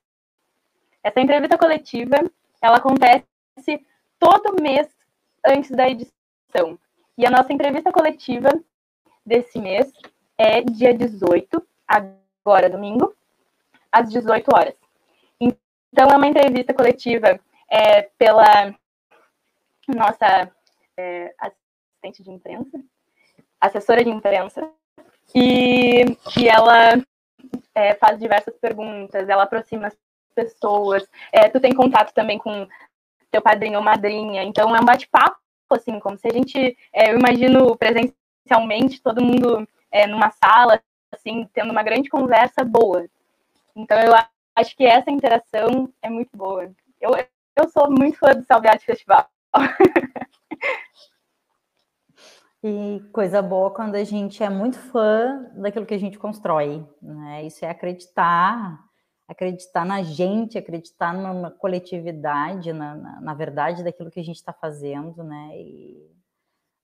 Essa 1.02 1.20
entrevista 1.20 1.56
coletiva, 1.56 2.16
ela 2.60 2.76
acontece 2.76 3.26
todo 4.18 4.62
mês 4.62 4.88
antes 5.44 5.70
da 5.70 5.88
edição. 5.88 6.78
E 7.16 7.26
a 7.26 7.30
nossa 7.30 7.52
entrevista 7.52 7.92
coletiva 7.92 8.50
desse 9.24 9.58
mês 9.58 9.92
é 10.36 10.60
dia 10.62 10.92
18, 10.92 11.62
agora 11.86 12.68
domingo, 12.68 13.14
às 13.90 14.10
18 14.10 14.48
horas. 14.54 14.83
Então, 15.94 16.08
é 16.08 16.16
uma 16.16 16.26
entrevista 16.26 16.74
coletiva 16.74 17.38
é, 17.70 18.02
pela 18.18 18.74
nossa 19.86 20.50
é, 20.96 21.32
assistente 21.38 22.20
de 22.20 22.32
imprensa, 22.32 22.80
assessora 23.60 24.02
de 24.02 24.10
imprensa, 24.10 24.68
e, 25.32 26.02
e 26.36 26.48
ela 26.48 27.00
é, 27.76 27.94
faz 27.94 28.18
diversas 28.18 28.56
perguntas, 28.56 29.28
ela 29.28 29.44
aproxima 29.44 29.86
as 29.86 29.96
pessoas, 30.34 31.08
é, 31.30 31.48
tu 31.48 31.60
tem 31.60 31.72
contato 31.72 32.12
também 32.12 32.40
com 32.40 32.66
teu 33.30 33.40
padrinho 33.40 33.78
ou 33.78 33.84
madrinha, 33.84 34.42
então 34.42 34.74
é 34.74 34.80
um 34.80 34.84
bate-papo, 34.84 35.38
assim, 35.70 36.00
como 36.00 36.18
se 36.18 36.26
a 36.26 36.32
gente, 36.32 36.76
é, 36.92 37.12
eu 37.12 37.18
imagino 37.20 37.76
presencialmente, 37.76 39.00
todo 39.00 39.22
mundo 39.22 39.64
é, 39.92 40.08
numa 40.08 40.32
sala, 40.32 40.82
assim, 41.12 41.48
tendo 41.54 41.70
uma 41.70 41.84
grande 41.84 42.08
conversa 42.08 42.64
boa. 42.64 43.06
Então, 43.76 43.96
eu 44.00 44.12
acho 44.56 44.76
que 44.76 44.84
essa 44.84 45.10
interação 45.10 45.92
é 46.02 46.08
muito 46.08 46.36
boa. 46.36 46.70
Eu, 47.00 47.10
eu 47.56 47.68
sou 47.68 47.90
muito 47.90 48.18
fã 48.18 48.34
do 48.34 48.44
Salve 48.44 48.68
Arte 48.68 48.86
Festival. 48.86 49.28
E 52.66 53.02
coisa 53.12 53.42
boa 53.42 53.70
quando 53.70 53.94
a 53.94 54.04
gente 54.04 54.42
é 54.42 54.48
muito 54.48 54.78
fã 54.78 55.50
daquilo 55.54 55.84
que 55.84 55.92
a 55.92 55.98
gente 55.98 56.18
constrói, 56.18 56.82
né? 57.02 57.44
Isso 57.44 57.62
é 57.62 57.68
acreditar, 57.68 58.82
acreditar 59.28 59.84
na 59.84 60.02
gente, 60.02 60.56
acreditar 60.56 61.12
na 61.12 61.50
coletividade, 61.50 62.72
na, 62.72 62.94
na, 62.94 63.20
na 63.20 63.34
verdade 63.34 63.84
daquilo 63.84 64.10
que 64.10 64.18
a 64.18 64.24
gente 64.24 64.36
está 64.36 64.50
fazendo, 64.50 65.22
né? 65.22 65.50
E, 65.58 66.10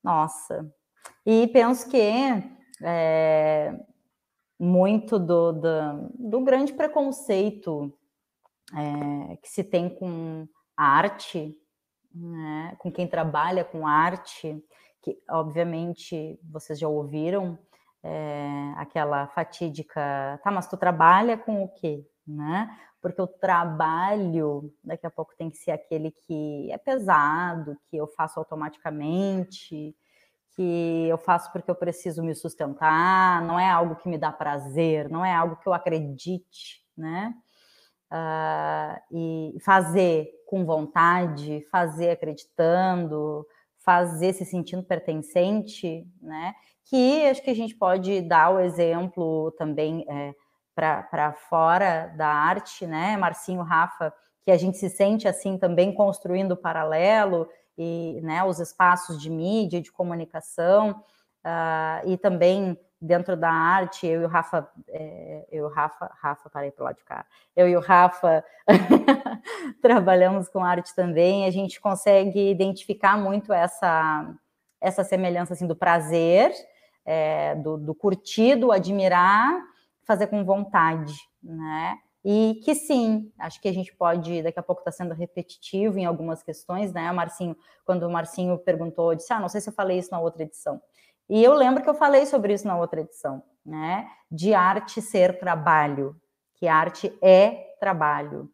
nossa. 0.05 0.71
E 1.25 1.47
penso 1.49 1.89
que 1.89 1.97
é, 2.83 3.73
muito 4.61 5.19
do, 5.19 5.53
do, 5.53 6.13
do, 6.15 6.41
grande 6.43 6.75
preconceito 6.75 7.91
é, 8.77 9.37
que 9.37 9.49
se 9.49 9.65
tem 9.65 9.89
com 9.89 10.47
arte, 10.77 11.57
né, 12.15 12.77
com 12.79 12.93
quem 12.93 13.09
trabalha 13.09 13.65
com 13.65 13.87
arte, 13.87 14.63
que 15.01 15.19
obviamente 15.31 16.39
vocês 16.45 16.79
já 16.79 16.87
ouviram 16.87 17.59
é, 18.03 18.75
aquela 18.77 19.27
fatídica, 19.29 20.39
tá, 20.45 20.51
mas 20.51 20.69
tu 20.69 20.77
trabalha 20.77 21.39
com 21.39 21.65
o 21.65 21.69
quê, 21.69 22.07
né? 22.27 22.69
Porque 23.01 23.21
o 23.23 23.27
trabalho, 23.27 24.71
daqui 24.85 25.07
a 25.07 25.11
pouco 25.11 25.35
tem 25.39 25.49
que 25.51 25.57
ser 25.57 25.71
aquele 25.71 26.11
que 26.11 26.71
é 26.71 26.77
pesado, 26.77 27.79
que 27.89 27.97
eu 27.97 28.07
faço 28.07 28.39
automaticamente, 28.39 29.97
que 30.61 31.09
eu 31.09 31.17
faço 31.17 31.51
porque 31.53 31.71
eu 31.71 31.75
preciso 31.75 32.23
me 32.23 32.35
sustentar, 32.35 33.41
não 33.47 33.59
é 33.59 33.71
algo 33.71 33.97
que 33.97 34.11
me 34.11 34.19
dá 34.19 34.31
prazer, 34.31 35.09
não 35.09 35.25
é 35.25 35.35
algo 35.35 35.57
que 35.57 35.67
eu 35.67 35.73
acredite, 35.73 36.85
né? 36.95 37.33
Uh, 38.13 39.01
e 39.11 39.57
fazer 39.65 40.29
com 40.47 40.67
vontade, 40.67 41.67
fazer 41.71 42.11
acreditando, 42.11 43.47
fazer 43.79 44.35
se 44.35 44.45
sentindo 44.45 44.83
pertencente, 44.83 46.07
né? 46.21 46.55
Que 46.85 47.27
acho 47.31 47.43
que 47.43 47.51
a 47.51 47.57
gente 47.57 47.75
pode 47.75 48.21
dar 48.21 48.51
o 48.51 48.61
exemplo 48.61 49.53
também 49.53 50.05
é, 50.11 50.35
para 50.75 51.33
fora 51.49 52.13
da 52.19 52.29
arte, 52.29 52.87
né? 52.87 53.17
Marcinho, 53.17 53.63
Rafa, 53.63 54.13
que 54.45 54.51
a 54.51 54.59
gente 54.59 54.77
se 54.77 54.91
sente 54.91 55.27
assim 55.27 55.57
também 55.57 55.95
construindo 55.95 56.55
paralelo 56.55 57.49
e 57.83 58.21
né, 58.21 58.45
os 58.45 58.61
espaços 58.61 59.19
de 59.19 59.31
mídia, 59.31 59.81
de 59.81 59.91
comunicação, 59.91 61.03
uh, 61.43 62.07
e 62.07 62.19
também 62.19 62.79
dentro 63.01 63.35
da 63.39 63.51
arte, 63.51 64.07
eu 64.07 64.21
e 64.21 64.25
o 64.27 64.29
Rafa, 64.29 64.71
é, 64.89 65.47
eu 65.51 65.65
e 65.65 65.67
o 65.67 65.73
Rafa, 65.73 66.11
Rafa, 66.21 66.51
parei 66.51 66.71
para 66.71 66.85
lá 66.85 66.93
de 66.93 67.03
cá, 67.03 67.25
eu 67.57 67.67
e 67.67 67.75
o 67.75 67.81
Rafa 67.81 68.45
trabalhamos 69.81 70.51
com 70.51 70.63
arte 70.63 70.95
também, 70.95 71.47
a 71.47 71.51
gente 71.51 71.81
consegue 71.81 72.51
identificar 72.51 73.17
muito 73.17 73.55
essa, 73.55 74.31
essa 74.79 75.03
semelhança 75.03 75.55
assim, 75.55 75.67
do 75.67 75.75
prazer, 75.75 76.53
é, 77.07 77.55
do, 77.55 77.79
do 77.79 77.95
curtir, 77.95 78.57
do 78.57 78.71
admirar, 78.71 79.59
fazer 80.03 80.27
com 80.27 80.45
vontade, 80.45 81.15
né? 81.43 81.97
E 82.25 82.61
que 82.63 82.75
sim, 82.75 83.33
acho 83.39 83.61
que 83.61 83.69
a 83.69 83.73
gente 83.73 83.95
pode, 83.95 84.43
daqui 84.43 84.59
a 84.59 84.63
pouco 84.63 84.83
está 84.83 84.93
sendo 84.93 85.15
repetitivo 85.15 85.99
em 85.99 86.05
algumas 86.05 86.43
questões, 86.43 86.93
né? 86.93 87.11
Marcinho, 87.13 87.57
quando 87.85 88.03
o 88.03 88.11
Marcinho 88.11 88.59
perguntou, 88.59 89.15
disse: 89.15 89.33
Ah, 89.33 89.41
não 89.41 89.49
sei 89.49 89.61
se 89.61 89.71
eu 89.71 89.75
falei 89.75 89.99
isso 89.99 90.11
na 90.11 90.21
outra 90.21 90.43
edição. 90.43 90.81
E 91.29 91.43
eu 91.43 91.55
lembro 91.55 91.83
que 91.83 91.89
eu 91.89 91.95
falei 91.95 92.27
sobre 92.27 92.53
isso 92.53 92.67
na 92.67 92.77
outra 92.77 93.01
edição, 93.01 93.43
né? 93.65 94.07
De 94.31 94.53
arte 94.53 95.01
ser 95.01 95.39
trabalho, 95.39 96.15
que 96.57 96.69
arte 96.69 97.17
é 97.23 97.75
trabalho. 97.81 98.51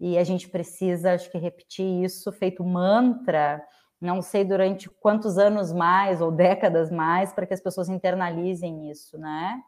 E 0.00 0.18
a 0.18 0.24
gente 0.24 0.48
precisa, 0.48 1.14
acho 1.14 1.30
que, 1.30 1.38
repetir 1.38 2.04
isso, 2.04 2.32
feito 2.32 2.64
mantra, 2.64 3.62
não 4.00 4.20
sei 4.20 4.44
durante 4.44 4.90
quantos 4.90 5.38
anos 5.38 5.72
mais 5.72 6.20
ou 6.20 6.30
décadas 6.30 6.90
mais, 6.90 7.32
para 7.32 7.46
que 7.46 7.54
as 7.54 7.60
pessoas 7.60 7.88
internalizem 7.88 8.90
isso, 8.90 9.16
né? 9.16 9.62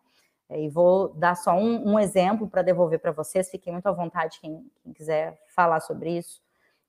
E 0.51 0.69
vou 0.69 1.09
dar 1.15 1.35
só 1.37 1.53
um, 1.53 1.93
um 1.93 1.99
exemplo 1.99 2.49
para 2.49 2.63
devolver 2.63 2.99
para 2.99 3.13
vocês, 3.13 3.51
fiquem 3.51 3.73
muito 3.73 3.87
à 3.87 3.93
vontade 3.93 4.39
quem, 4.41 4.65
quem 4.83 4.93
quiser 4.93 5.39
falar 5.55 5.81
sobre 5.81 6.17
isso. 6.17 6.41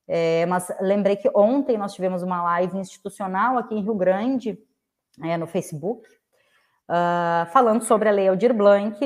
É, 0.08 0.46
mas 0.48 0.72
lembrei 0.82 1.16
que 1.16 1.30
ontem 1.36 1.78
nós 1.78 1.94
tivemos 1.94 2.24
uma 2.24 2.42
live 2.42 2.78
institucional 2.78 3.58
aqui 3.58 3.76
em 3.76 3.84
Rio 3.84 3.94
Grande, 3.94 4.58
é, 5.24 5.38
no 5.38 5.46
Facebook, 5.46 6.08
uh, 6.90 7.46
falando 7.52 7.84
sobre 7.84 8.10
a 8.10 8.12
Lei 8.12 8.28
Aldir 8.28 8.54
Blanc, 8.54 8.98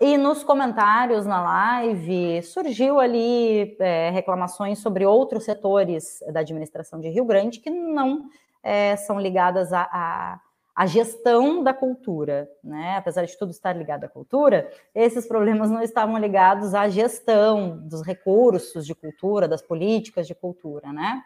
e 0.00 0.16
nos 0.16 0.44
comentários 0.44 1.26
na 1.26 1.42
live 1.42 2.40
surgiu 2.42 3.00
ali 3.00 3.76
é, 3.80 4.10
reclamações 4.10 4.78
sobre 4.78 5.04
outros 5.04 5.44
setores 5.44 6.20
da 6.32 6.38
administração 6.38 7.00
de 7.00 7.08
Rio 7.08 7.24
Grande 7.24 7.58
que 7.58 7.68
não 7.68 8.28
é, 8.62 8.94
são 8.94 9.18
ligadas 9.18 9.72
a, 9.72 9.88
a 9.90 10.40
a 10.78 10.86
gestão 10.86 11.60
da 11.60 11.74
cultura, 11.74 12.48
né? 12.62 12.96
Apesar 12.96 13.24
de 13.24 13.36
tudo 13.36 13.50
estar 13.50 13.72
ligado 13.72 14.04
à 14.04 14.08
cultura, 14.08 14.70
esses 14.94 15.26
problemas 15.26 15.72
não 15.72 15.82
estavam 15.82 16.16
ligados 16.18 16.72
à 16.72 16.88
gestão 16.88 17.76
dos 17.88 18.00
recursos 18.00 18.86
de 18.86 18.94
cultura, 18.94 19.48
das 19.48 19.60
políticas 19.60 20.24
de 20.24 20.36
cultura, 20.36 20.92
né? 20.92 21.20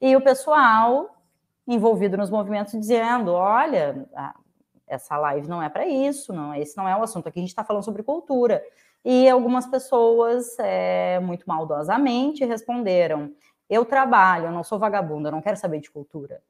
E 0.00 0.14
o 0.14 0.20
pessoal 0.20 1.16
envolvido 1.66 2.16
nos 2.16 2.30
movimentos 2.30 2.78
dizendo, 2.78 3.32
olha, 3.32 4.08
essa 4.86 5.16
live 5.16 5.48
não 5.48 5.60
é 5.60 5.68
para 5.68 5.84
isso, 5.84 6.32
não, 6.32 6.54
esse 6.54 6.76
não 6.76 6.88
é 6.88 6.96
o 6.96 7.02
assunto 7.02 7.28
aqui, 7.28 7.40
a 7.40 7.42
gente 7.42 7.50
está 7.50 7.64
falando 7.64 7.84
sobre 7.84 8.04
cultura. 8.04 8.62
E 9.04 9.28
algumas 9.28 9.66
pessoas, 9.66 10.56
é, 10.60 11.18
muito 11.18 11.42
maldosamente, 11.44 12.44
responderam: 12.44 13.32
eu 13.68 13.84
trabalho, 13.84 14.44
eu 14.46 14.52
não 14.52 14.62
sou 14.62 14.78
vagabundo, 14.78 15.26
eu 15.26 15.32
não 15.32 15.42
quero 15.42 15.56
saber 15.56 15.80
de 15.80 15.90
cultura. 15.90 16.40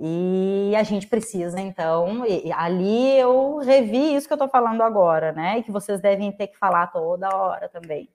E 0.00 0.74
a 0.76 0.84
gente 0.84 1.08
precisa, 1.08 1.60
então, 1.60 2.22
ali 2.54 3.18
eu 3.18 3.56
revi 3.56 4.14
isso 4.14 4.28
que 4.28 4.32
eu 4.32 4.36
estou 4.36 4.48
falando 4.48 4.82
agora, 4.82 5.32
né? 5.32 5.58
E 5.58 5.62
que 5.64 5.72
vocês 5.72 6.00
devem 6.00 6.30
ter 6.30 6.46
que 6.46 6.56
falar 6.56 6.86
toda 6.86 7.34
hora 7.34 7.68
também. 7.68 8.08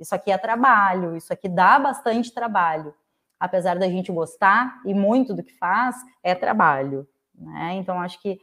Isso 0.00 0.12
aqui 0.14 0.32
é 0.32 0.38
trabalho, 0.38 1.16
isso 1.16 1.32
aqui 1.32 1.48
dá 1.48 1.78
bastante 1.78 2.34
trabalho. 2.34 2.92
Apesar 3.38 3.78
da 3.78 3.88
gente 3.88 4.10
gostar 4.10 4.80
e 4.84 4.92
muito 4.92 5.32
do 5.32 5.44
que 5.44 5.52
faz, 5.52 5.94
é 6.24 6.34
trabalho. 6.34 7.06
Né? 7.32 7.74
Então, 7.74 8.00
acho 8.00 8.20
que 8.20 8.40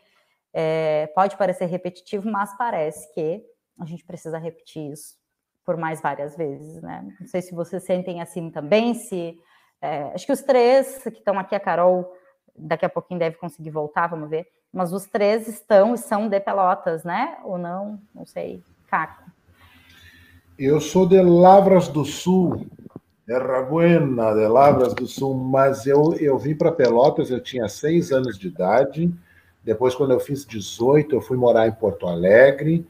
é, 0.54 1.08
pode 1.14 1.36
parecer 1.36 1.66
repetitivo, 1.66 2.32
mas 2.32 2.56
parece 2.58 3.14
que 3.14 3.43
a 3.78 3.86
gente 3.86 4.06
precisa 4.06 4.38
repetir 4.38 4.93
isso 4.93 5.16
por 5.66 5.76
mais 5.76 6.00
várias 6.00 6.38
vezes. 6.38 6.82
Né? 6.82 7.06
Não 7.20 7.28
sei 7.28 7.41
se 7.41 7.54
vocês 7.54 7.84
sentem 7.84 8.22
assim 8.22 8.50
também, 8.50 8.93
se. 8.93 9.38
É, 9.82 10.14
acho 10.14 10.26
que 10.26 10.32
os 10.32 10.41
três 10.41 11.04
que 11.04 11.10
estão 11.10 11.38
aqui, 11.38 11.54
a 11.54 11.60
Carol 11.60 12.10
daqui 12.58 12.86
a 12.86 12.89
pouquinho 12.89 13.20
deve 13.20 13.38
conseguir 13.38 13.70
voltar, 13.70 14.08
vamos 14.08 14.30
ver. 14.30 14.47
Mas 14.72 14.91
os 14.91 15.06
três 15.06 15.47
estão 15.47 15.93
e 15.93 15.97
são 15.97 16.28
de 16.28 16.39
Pelotas, 16.39 17.03
né? 17.03 17.38
Ou 17.43 17.58
não? 17.58 17.99
Não 18.14 18.26
sei. 18.26 18.62
Caco. 18.88 19.24
Eu 20.58 20.80
sou 20.80 21.06
de 21.06 21.22
Lavras 21.22 21.88
do 21.88 22.06
Sul, 22.06 22.66
Terra 23.26 23.62
Buena, 23.62 24.34
de 24.34 24.47
Lavras 24.47 24.93
do 24.93 25.08
Sul, 25.08 25.34
mas 25.34 25.86
eu, 25.86 26.14
eu 26.14 26.38
vim 26.38 26.56
para 26.56 26.72
Pelotas, 26.72 27.30
eu 27.30 27.41
tinha 27.41 27.68
seis 27.68 28.12
anos 28.12 28.38
de 28.38 28.47
idade. 28.47 29.14
Depois, 29.64 29.95
quando 29.95 30.12
eu 30.12 30.20
fiz 30.20 30.45
18, 30.45 31.16
eu 31.16 31.22
fui 31.22 31.36
morar 31.36 31.68
em 31.68 31.72
Porto 31.72 32.08
Alegre. 32.08 32.88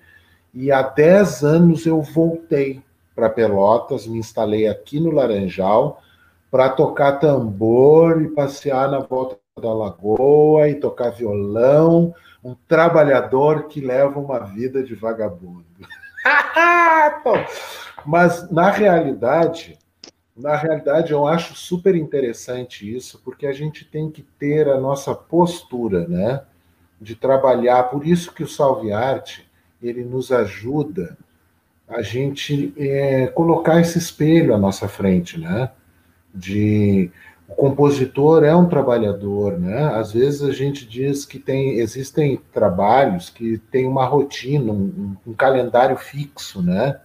E 0.53 0.71
há 0.71 0.81
dez 0.81 1.43
anos 1.43 1.85
eu 1.85 2.01
voltei 2.01 2.83
para 3.15 3.29
Pelotas, 3.29 4.05
me 4.05 4.17
instalei 4.17 4.67
aqui 4.67 4.99
no 4.99 5.11
Laranjal 5.11 6.01
para 6.51 6.69
tocar 6.69 7.19
tambor 7.19 8.21
e 8.21 8.29
passear 8.29 8.89
na 8.89 8.99
volta 8.99 9.37
da 9.61 9.73
lagoa 9.73 10.67
e 10.67 10.75
tocar 10.75 11.11
violão, 11.11 12.13
um 12.43 12.53
trabalhador 12.67 13.69
que 13.69 13.79
leva 13.79 14.19
uma 14.19 14.37
vida 14.39 14.83
de 14.83 14.93
vagabundo. 14.93 15.63
Mas 18.05 18.51
na 18.51 18.69
realidade, 18.69 19.79
na 20.35 20.57
realidade 20.57 21.13
eu 21.13 21.25
acho 21.25 21.55
super 21.55 21.95
interessante 21.95 22.93
isso, 22.93 23.21
porque 23.23 23.47
a 23.47 23.53
gente 23.53 23.85
tem 23.85 24.11
que 24.11 24.23
ter 24.37 24.67
a 24.67 24.77
nossa 24.77 25.15
postura, 25.15 26.05
né, 26.05 26.43
de 26.99 27.15
trabalhar. 27.15 27.83
Por 27.83 28.05
isso 28.05 28.33
que 28.33 28.43
o 28.43 28.49
Salve 28.49 28.91
Arte 28.91 29.49
ele 29.81 30.03
nos 30.03 30.33
ajuda 30.33 31.17
a 31.87 32.01
gente 32.01 32.73
é, 32.77 33.27
colocar 33.27 33.79
esse 33.79 33.97
espelho 33.97 34.53
à 34.53 34.57
nossa 34.57 34.89
frente, 34.89 35.39
né, 35.39 35.71
de 36.33 37.09
o 37.47 37.53
compositor 37.53 38.43
é 38.43 38.55
um 38.55 38.67
trabalhador, 38.67 39.59
né? 39.59 39.83
Às 39.93 40.11
vezes 40.11 40.41
a 40.41 40.51
gente 40.51 40.87
diz 40.87 41.25
que 41.25 41.37
tem, 41.37 41.77
existem 41.77 42.39
trabalhos 42.51 43.29
que 43.29 43.59
têm 43.69 43.87
uma 43.87 44.05
rotina, 44.05 44.71
um, 44.71 45.15
um 45.25 45.33
calendário 45.33 45.95
fixo, 45.95 46.61
né? 46.63 46.99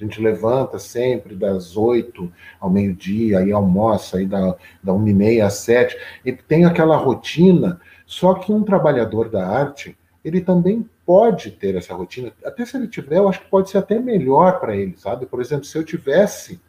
A 0.00 0.04
gente 0.04 0.20
levanta 0.20 0.78
sempre 0.78 1.34
das 1.34 1.76
oito 1.76 2.32
ao 2.60 2.70
meio-dia, 2.70 3.40
aí 3.40 3.52
almoça, 3.52 4.18
aí 4.18 4.26
da, 4.26 4.56
da 4.82 4.92
uma 4.92 5.08
e 5.08 5.14
meia 5.14 5.46
às 5.46 5.54
sete, 5.54 5.96
e 6.24 6.32
tem 6.32 6.64
aquela 6.64 6.96
rotina, 6.96 7.80
só 8.06 8.34
que 8.34 8.52
um 8.52 8.62
trabalhador 8.62 9.28
da 9.28 9.46
arte, 9.46 9.96
ele 10.24 10.40
também 10.40 10.88
pode 11.04 11.52
ter 11.52 11.76
essa 11.76 11.94
rotina, 11.94 12.32
até 12.44 12.64
se 12.64 12.76
ele 12.76 12.88
tiver, 12.88 13.18
eu 13.18 13.28
acho 13.28 13.40
que 13.40 13.50
pode 13.50 13.70
ser 13.70 13.78
até 13.78 13.98
melhor 13.98 14.60
para 14.60 14.76
ele, 14.76 14.96
sabe? 14.96 15.26
Por 15.26 15.40
exemplo, 15.40 15.64
se 15.64 15.76
eu 15.76 15.84
tivesse 15.84 16.60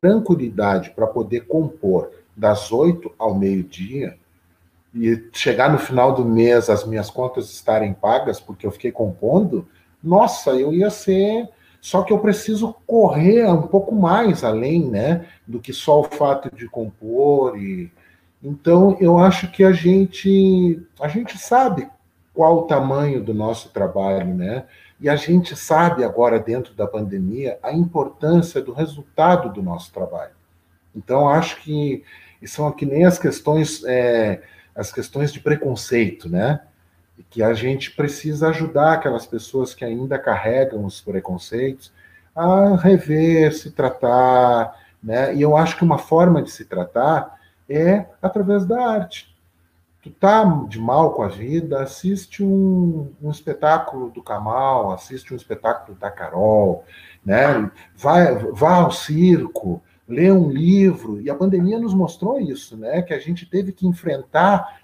tranquilidade 0.00 0.90
para 0.90 1.06
poder 1.06 1.46
compor, 1.46 2.10
das 2.40 2.72
8 2.72 3.12
ao 3.18 3.34
meio-dia 3.34 4.16
e 4.94 5.28
chegar 5.32 5.70
no 5.70 5.78
final 5.78 6.14
do 6.14 6.24
mês 6.24 6.70
as 6.70 6.86
minhas 6.86 7.10
contas 7.10 7.50
estarem 7.50 7.92
pagas 7.92 8.40
porque 8.40 8.66
eu 8.66 8.70
fiquei 8.70 8.90
compondo, 8.90 9.68
nossa, 10.02 10.52
eu 10.52 10.72
ia 10.72 10.90
ser. 10.90 11.46
Só 11.82 12.02
que 12.02 12.12
eu 12.12 12.18
preciso 12.18 12.74
correr 12.86 13.46
um 13.46 13.62
pouco 13.62 13.94
mais 13.94 14.44
além, 14.44 14.84
né, 14.84 15.26
do 15.46 15.60
que 15.60 15.72
só 15.72 16.00
o 16.00 16.04
fato 16.04 16.54
de 16.54 16.68
compor 16.68 17.56
e 17.58 17.90
então 18.42 18.96
eu 19.00 19.18
acho 19.18 19.50
que 19.50 19.62
a 19.62 19.72
gente 19.72 20.82
a 20.98 21.08
gente 21.08 21.36
sabe 21.36 21.86
qual 22.32 22.58
o 22.58 22.62
tamanho 22.62 23.22
do 23.22 23.34
nosso 23.34 23.68
trabalho, 23.68 24.34
né? 24.34 24.64
E 24.98 25.10
a 25.10 25.16
gente 25.16 25.54
sabe 25.54 26.04
agora 26.04 26.38
dentro 26.38 26.72
da 26.74 26.86
pandemia 26.86 27.58
a 27.62 27.70
importância 27.70 28.62
do 28.62 28.72
resultado 28.72 29.52
do 29.52 29.62
nosso 29.62 29.92
trabalho. 29.92 30.32
Então 30.94 31.28
acho 31.28 31.60
que 31.62 32.02
e 32.40 32.48
são 32.48 32.70
que 32.72 32.86
nem 32.86 33.04
as 33.04 33.18
questões 33.18 33.84
é, 33.84 34.42
as 34.74 34.92
questões 34.92 35.32
de 35.32 35.40
preconceito, 35.40 36.28
né? 36.28 36.60
Que 37.28 37.42
a 37.42 37.52
gente 37.52 37.90
precisa 37.90 38.48
ajudar 38.48 38.94
aquelas 38.94 39.26
pessoas 39.26 39.74
que 39.74 39.84
ainda 39.84 40.18
carregam 40.18 40.84
os 40.84 41.00
preconceitos 41.00 41.92
a 42.34 42.76
rever, 42.76 43.54
se 43.54 43.70
tratar, 43.70 44.74
né? 45.02 45.34
E 45.34 45.42
eu 45.42 45.56
acho 45.56 45.76
que 45.76 45.84
uma 45.84 45.98
forma 45.98 46.42
de 46.42 46.50
se 46.50 46.64
tratar 46.64 47.38
é 47.68 48.06
através 48.22 48.64
da 48.64 48.82
arte. 48.82 49.30
Tu 50.02 50.10
tá 50.10 50.44
de 50.66 50.78
mal 50.78 51.12
com 51.12 51.22
a 51.22 51.28
vida, 51.28 51.82
assiste 51.82 52.42
um, 52.42 53.12
um 53.20 53.30
espetáculo 53.30 54.10
do 54.10 54.22
Kamal, 54.22 54.92
assiste 54.92 55.34
um 55.34 55.36
espetáculo 55.36 55.96
da 55.98 56.10
Carol, 56.10 56.84
né? 57.24 57.70
Vai, 57.94 58.34
vá 58.34 58.76
ao 58.76 58.90
circo, 58.90 59.82
lê 60.10 60.30
um 60.30 60.50
livro, 60.50 61.20
e 61.20 61.30
a 61.30 61.34
pandemia 61.34 61.78
nos 61.78 61.94
mostrou 61.94 62.40
isso, 62.40 62.76
né? 62.76 63.00
Que 63.00 63.14
a 63.14 63.18
gente 63.18 63.46
teve 63.46 63.72
que 63.72 63.86
enfrentar, 63.86 64.80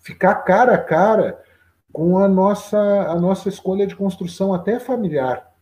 ficar 0.00 0.34
cara 0.36 0.74
a 0.74 0.78
cara 0.78 1.38
com 1.92 2.18
a 2.18 2.26
nossa, 2.26 2.78
a 2.78 3.14
nossa 3.20 3.48
escolha 3.48 3.86
de 3.86 3.94
construção 3.94 4.54
até 4.54 4.80
familiar, 4.80 5.52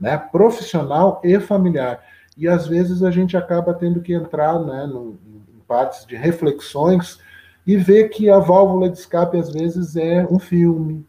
né? 0.00 0.16
Profissional 0.16 1.20
e 1.24 1.38
familiar. 1.40 2.02
E 2.36 2.48
às 2.48 2.66
vezes 2.66 3.02
a 3.02 3.10
gente 3.10 3.36
acaba 3.36 3.74
tendo 3.74 4.00
que 4.00 4.12
entrar 4.12 4.58
né, 4.60 4.86
no, 4.86 5.18
em 5.26 5.60
partes 5.66 6.06
de 6.06 6.16
reflexões 6.16 7.18
e 7.66 7.76
ver 7.76 8.08
que 8.10 8.30
a 8.30 8.38
válvula 8.38 8.88
de 8.88 8.98
escape 8.98 9.38
às 9.38 9.52
vezes 9.52 9.96
é 9.96 10.26
um 10.30 10.38
filme, 10.38 11.06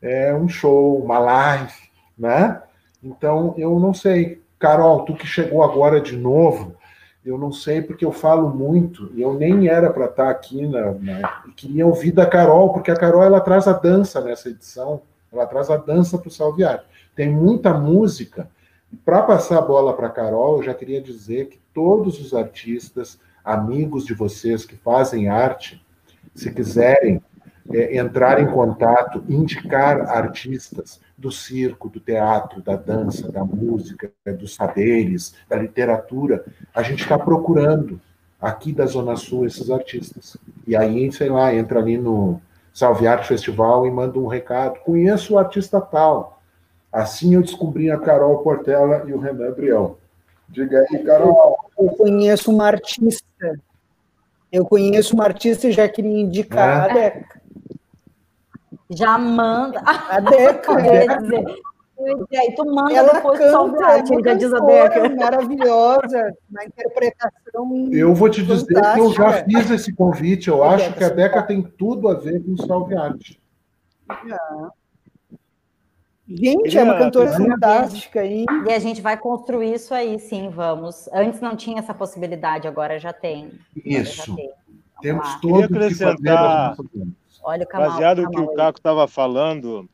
é 0.00 0.34
um 0.34 0.48
show, 0.48 1.02
uma 1.02 1.18
live, 1.18 1.72
né? 2.18 2.62
Então, 3.02 3.54
eu 3.56 3.78
não 3.78 3.92
sei. 3.92 4.39
Carol, 4.60 5.06
tu 5.06 5.14
que 5.14 5.26
chegou 5.26 5.64
agora 5.64 5.98
de 6.00 6.14
novo, 6.16 6.76
eu 7.24 7.38
não 7.38 7.50
sei 7.50 7.80
porque 7.80 8.04
eu 8.04 8.12
falo 8.12 8.50
muito, 8.50 9.10
e 9.14 9.22
eu 9.22 9.32
nem 9.32 9.68
era 9.68 9.90
para 9.90 10.04
estar 10.04 10.28
aqui, 10.28 10.66
na, 10.66 10.92
na, 10.92 11.42
queria 11.56 11.86
ouvir 11.86 12.12
da 12.12 12.26
Carol, 12.26 12.70
porque 12.72 12.90
a 12.90 12.96
Carol 12.96 13.24
ela 13.24 13.40
traz 13.40 13.66
a 13.66 13.72
dança 13.72 14.20
nessa 14.20 14.50
edição, 14.50 15.00
ela 15.32 15.46
traz 15.46 15.70
a 15.70 15.78
dança 15.78 16.18
para 16.18 16.28
o 16.28 16.30
Salviário. 16.30 16.82
Tem 17.16 17.30
muita 17.30 17.72
música, 17.72 18.48
e 18.92 18.96
para 18.96 19.22
passar 19.22 19.58
a 19.58 19.62
bola 19.62 19.94
para 19.94 20.08
a 20.08 20.10
Carol, 20.10 20.58
eu 20.58 20.62
já 20.62 20.74
queria 20.74 21.00
dizer 21.00 21.48
que 21.48 21.58
todos 21.72 22.20
os 22.20 22.34
artistas, 22.34 23.18
amigos 23.42 24.04
de 24.04 24.12
vocês 24.12 24.66
que 24.66 24.76
fazem 24.76 25.28
arte, 25.28 25.82
se 26.34 26.52
quiserem 26.52 27.22
é, 27.72 27.96
entrar 27.96 28.40
em 28.40 28.46
contato, 28.46 29.22
indicar 29.28 30.08
artistas 30.08 31.00
do 31.16 31.30
circo, 31.30 31.88
do 31.88 32.00
teatro, 32.00 32.62
da 32.62 32.76
dança, 32.76 33.30
da 33.30 33.44
música, 33.44 34.10
dos 34.38 34.54
saberes, 34.54 35.34
da 35.48 35.56
literatura, 35.56 36.44
a 36.74 36.82
gente 36.82 37.02
está 37.02 37.18
procurando 37.18 38.00
aqui 38.40 38.72
da 38.72 38.86
Zona 38.86 39.16
Sul 39.16 39.44
esses 39.44 39.70
artistas. 39.70 40.36
E 40.66 40.74
aí, 40.74 41.12
sei 41.12 41.28
lá, 41.28 41.54
entra 41.54 41.78
ali 41.78 41.98
no 41.98 42.40
Salve 42.72 43.06
Arte 43.06 43.28
Festival 43.28 43.86
e 43.86 43.90
manda 43.90 44.18
um 44.18 44.26
recado. 44.26 44.80
Conheço 44.80 45.34
o 45.34 45.38
artista 45.38 45.80
tal. 45.80 46.40
Assim 46.90 47.34
eu 47.34 47.42
descobri 47.42 47.90
a 47.90 47.98
Carol 47.98 48.38
Portela 48.38 49.04
e 49.06 49.12
o 49.12 49.18
Renan 49.18 49.52
Brião. 49.52 49.96
Diga 50.48 50.84
aí, 50.90 51.04
Carol. 51.04 51.56
Eu 51.78 51.88
conheço 51.90 52.50
uma 52.50 52.66
artista. 52.66 53.60
Eu 54.50 54.64
conheço 54.64 55.14
uma 55.14 55.24
artista 55.24 55.68
e 55.68 55.72
já 55.72 55.88
queria 55.88 56.20
indicar 56.20 56.96
é. 56.96 57.22
A. 58.90 58.96
Já 58.96 59.18
manda. 59.18 59.80
A 59.84 60.20
Deca. 60.20 60.76
Quer 60.76 61.18
dizer, 61.20 61.44
e 62.30 62.36
aí 62.36 62.54
tu 62.54 62.64
manda 62.64 62.94
ela 62.94 63.12
depois 63.12 63.38
canta, 63.38 63.84
arte, 63.84 64.22
já 64.24 64.34
diz 64.34 64.52
a 64.54 64.60
Deca. 64.60 65.08
maravilhosa, 65.10 66.34
na 66.50 66.64
interpretação 66.64 67.88
Eu 67.92 68.14
vou 68.14 68.30
te 68.30 68.42
dizer 68.42 68.74
fantástica. 68.74 68.94
que 68.94 69.00
eu 69.00 69.12
já 69.12 69.44
fiz 69.44 69.70
esse 69.70 69.92
convite, 69.92 70.48
eu 70.48 70.64
a 70.64 70.74
acho 70.74 70.86
Deca, 70.86 70.98
que 70.98 71.04
a 71.04 71.08
Deca 71.10 71.42
tem 71.42 71.62
tudo 71.62 72.08
a 72.08 72.14
ver 72.14 72.42
com 72.42 72.56
Salve 72.56 72.96
Arte. 72.96 73.40
Já. 74.26 74.70
Gente, 76.26 76.78
é 76.78 76.82
uma 76.84 76.96
cantora 76.96 77.32
fantástica. 77.32 78.24
E... 78.24 78.46
e 78.66 78.72
a 78.72 78.78
gente 78.78 79.00
vai 79.02 79.16
construir 79.16 79.74
isso 79.74 79.92
aí, 79.92 80.18
sim, 80.18 80.48
vamos. 80.48 81.08
Antes 81.12 81.40
não 81.40 81.56
tinha 81.56 81.80
essa 81.80 81.92
possibilidade, 81.92 82.68
agora 82.68 82.98
já 82.98 83.12
tem. 83.12 83.52
Isso. 83.84 84.28
Já 84.28 84.36
tem. 84.36 84.50
Temos 85.02 85.26
lá. 85.26 85.38
todos 85.42 85.66
Queria 85.66 85.84
acrescentar, 85.84 86.76
que 86.76 87.19
Olha 87.42 87.64
o 87.64 87.66
Kamal, 87.66 87.90
baseado 87.90 88.22
no 88.22 88.30
que 88.30 88.40
o 88.40 88.54
Caco 88.54 88.78
estava 88.78 89.08
falando, 89.08 89.88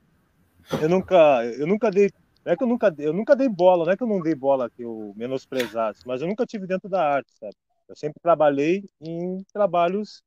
eu 0.80 0.88
nunca, 0.88 1.44
eu 1.44 1.66
nunca 1.66 1.90
dei, 1.90 2.10
não 2.44 2.52
é 2.52 2.56
que 2.56 2.62
eu 2.62 2.66
nunca, 2.66 2.94
eu 2.98 3.12
nunca 3.12 3.36
dei 3.36 3.48
bola, 3.48 3.84
não 3.84 3.92
é 3.92 3.96
que 3.96 4.02
eu 4.02 4.06
não 4.06 4.20
dei 4.20 4.34
bola 4.34 4.70
que 4.70 4.82
eu 4.82 5.12
menosprezasse, 5.16 6.00
mas 6.06 6.20
eu 6.20 6.28
nunca 6.28 6.44
tive 6.44 6.66
dentro 6.66 6.88
da 6.88 7.02
arte, 7.02 7.32
sabe? 7.38 7.54
Eu 7.88 7.94
sempre 7.94 8.20
trabalhei 8.20 8.84
em 9.00 9.44
trabalhos, 9.52 10.22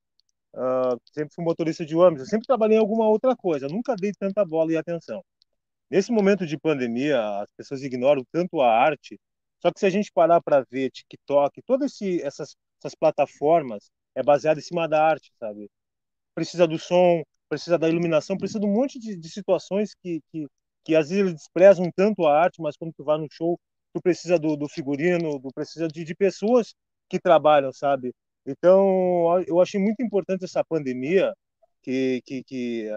uh, 0.54 1.00
sempre 1.14 1.34
fui 1.34 1.44
motorista 1.44 1.86
de 1.86 1.96
ônibus, 1.96 2.22
eu 2.22 2.30
sempre 2.30 2.48
trabalhei 2.48 2.78
em 2.78 2.80
alguma 2.80 3.08
outra 3.08 3.36
coisa, 3.36 3.66
eu 3.66 3.70
nunca 3.70 3.96
dei 3.96 4.14
tanta 4.18 4.46
bola 4.46 4.72
e 4.72 4.78
atenção. 4.78 5.24
Nesse 5.90 6.12
momento 6.12 6.46
de 6.46 6.58
pandemia, 6.58 7.20
as 7.42 7.52
pessoas 7.52 7.84
ignoram 7.84 8.24
tanto 8.32 8.62
a 8.62 8.72
arte, 8.72 9.20
só 9.60 9.72
que 9.72 9.80
se 9.80 9.86
a 9.86 9.90
gente 9.90 10.12
parar 10.14 10.42
para 10.42 10.64
ver 10.70 10.90
TikTok, 10.92 11.62
todas 11.64 11.92
essas, 12.02 12.56
essas 12.80 12.96
plataformas 12.96 13.92
é 14.16 14.24
baseado 14.24 14.60
em 14.60 14.62
cima 14.62 14.88
da 14.88 15.04
arte, 15.04 15.32
sabe? 15.38 15.70
Precisa 16.36 16.68
do 16.68 16.78
som, 16.80 17.24
precisa 17.50 17.78
da 17.78 17.90
iluminação, 17.90 18.38
precisa 18.38 18.60
de 18.60 18.66
um 18.66 18.74
monte 18.74 19.00
de, 19.00 19.16
de 19.18 19.30
situações 19.30 19.94
que, 20.02 20.22
que, 20.32 20.48
que 20.84 20.96
às 20.96 21.10
vezes 21.10 21.24
eles 21.24 21.34
desprezam 21.34 21.92
tanto 21.96 22.26
a 22.26 22.40
arte, 22.44 22.62
mas 22.62 22.78
quando 22.78 22.94
tu 22.94 23.04
vai 23.04 23.18
no 23.18 23.28
show, 23.32 23.60
tu 23.94 24.02
precisa 24.02 24.38
do, 24.40 24.56
do 24.56 24.68
figurino, 24.70 25.40
tu 25.42 25.50
precisa 25.54 25.88
de, 25.88 26.04
de 26.04 26.16
pessoas 26.16 26.74
que 27.10 27.20
trabalham, 27.20 27.74
sabe? 27.74 28.14
Então, 28.46 29.42
eu 29.48 29.60
achei 29.62 29.80
muito 29.80 30.02
importante 30.02 30.46
essa 30.46 30.64
pandemia, 30.64 31.34
que, 31.84 32.22
que, 32.26 32.44
que 32.44 32.90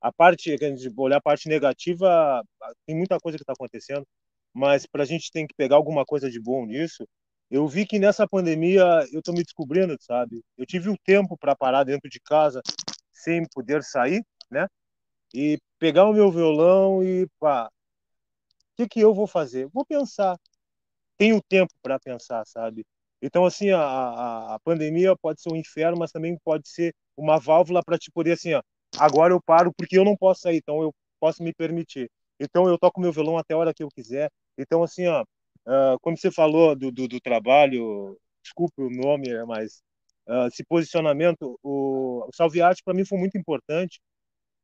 a 0.00 0.12
parte, 0.12 0.56
de 0.56 0.90
olhar 0.96 1.18
a 1.18 1.20
parte 1.20 1.48
negativa, 1.48 2.42
tem 2.86 2.96
muita 2.96 3.18
coisa 3.18 3.36
que 3.38 3.42
está 3.42 3.52
acontecendo, 3.52 4.06
mas 4.52 4.86
para 4.86 5.02
a 5.02 5.06
gente 5.06 5.30
tem 5.30 5.46
que 5.46 5.54
pegar 5.54 5.76
alguma 5.76 6.04
coisa 6.04 6.30
de 6.30 6.40
bom 6.40 6.66
nisso. 6.66 7.06
Eu 7.50 7.66
vi 7.66 7.84
que 7.86 7.98
nessa 7.98 8.28
pandemia 8.28 8.82
eu 9.12 9.18
estou 9.18 9.34
me 9.34 9.42
descobrindo, 9.42 9.96
sabe? 10.00 10.42
Eu 10.56 10.64
tive 10.64 10.88
o 10.88 10.98
tempo 11.04 11.36
para 11.36 11.56
parar 11.56 11.84
dentro 11.84 12.08
de 12.08 12.20
casa 12.20 12.62
sem 13.12 13.44
poder 13.52 13.82
sair, 13.82 14.24
né? 14.50 14.68
E 15.34 15.58
pegar 15.78 16.06
o 16.06 16.12
meu 16.12 16.30
violão 16.30 17.02
e 17.02 17.26
pá, 17.40 17.66
o 17.66 18.76
que 18.76 18.88
que 18.88 19.00
eu 19.00 19.14
vou 19.14 19.26
fazer? 19.26 19.66
Vou 19.68 19.84
pensar. 19.84 20.36
Tenho 21.18 21.42
tempo 21.42 21.72
para 21.82 21.98
pensar, 21.98 22.46
sabe? 22.46 22.84
Então 23.22 23.44
assim 23.44 23.70
a, 23.70 23.80
a, 23.80 24.54
a 24.54 24.60
pandemia 24.60 25.14
pode 25.16 25.42
ser 25.42 25.52
um 25.52 25.56
inferno, 25.56 25.98
mas 25.98 26.12
também 26.12 26.38
pode 26.44 26.68
ser 26.68 26.94
uma 27.16 27.38
válvula 27.38 27.82
para 27.84 27.98
te 27.98 28.10
poder 28.10 28.32
assim, 28.32 28.54
ó, 28.54 28.62
agora 28.98 29.32
eu 29.34 29.42
paro 29.42 29.72
porque 29.76 29.98
eu 29.98 30.04
não 30.04 30.16
posso 30.16 30.42
sair, 30.42 30.58
então 30.58 30.82
eu 30.82 30.94
posso 31.20 31.42
me 31.42 31.52
permitir. 31.52 32.10
Então 32.38 32.68
eu 32.68 32.78
toco 32.78 33.00
meu 33.00 33.12
violão 33.12 33.36
até 33.38 33.54
a 33.54 33.58
hora 33.58 33.74
que 33.74 33.82
eu 33.82 33.88
quiser. 33.88 34.30
Então 34.56 34.82
assim, 34.82 35.06
ó, 35.06 35.24
uh, 35.66 35.98
como 36.00 36.16
você 36.16 36.30
falou 36.30 36.76
do, 36.76 36.90
do, 36.90 37.08
do, 37.08 37.20
trabalho, 37.20 38.18
desculpe 38.42 38.82
o 38.82 38.90
nome, 38.90 39.28
mas 39.46 39.82
uh, 40.28 40.46
esse 40.48 40.64
posicionamento, 40.64 41.58
o, 41.62 42.26
o 42.28 42.30
Salve 42.34 42.62
Arte 42.62 42.82
para 42.84 42.94
mim 42.94 43.04
foi 43.04 43.18
muito 43.18 43.36
importante. 43.38 44.00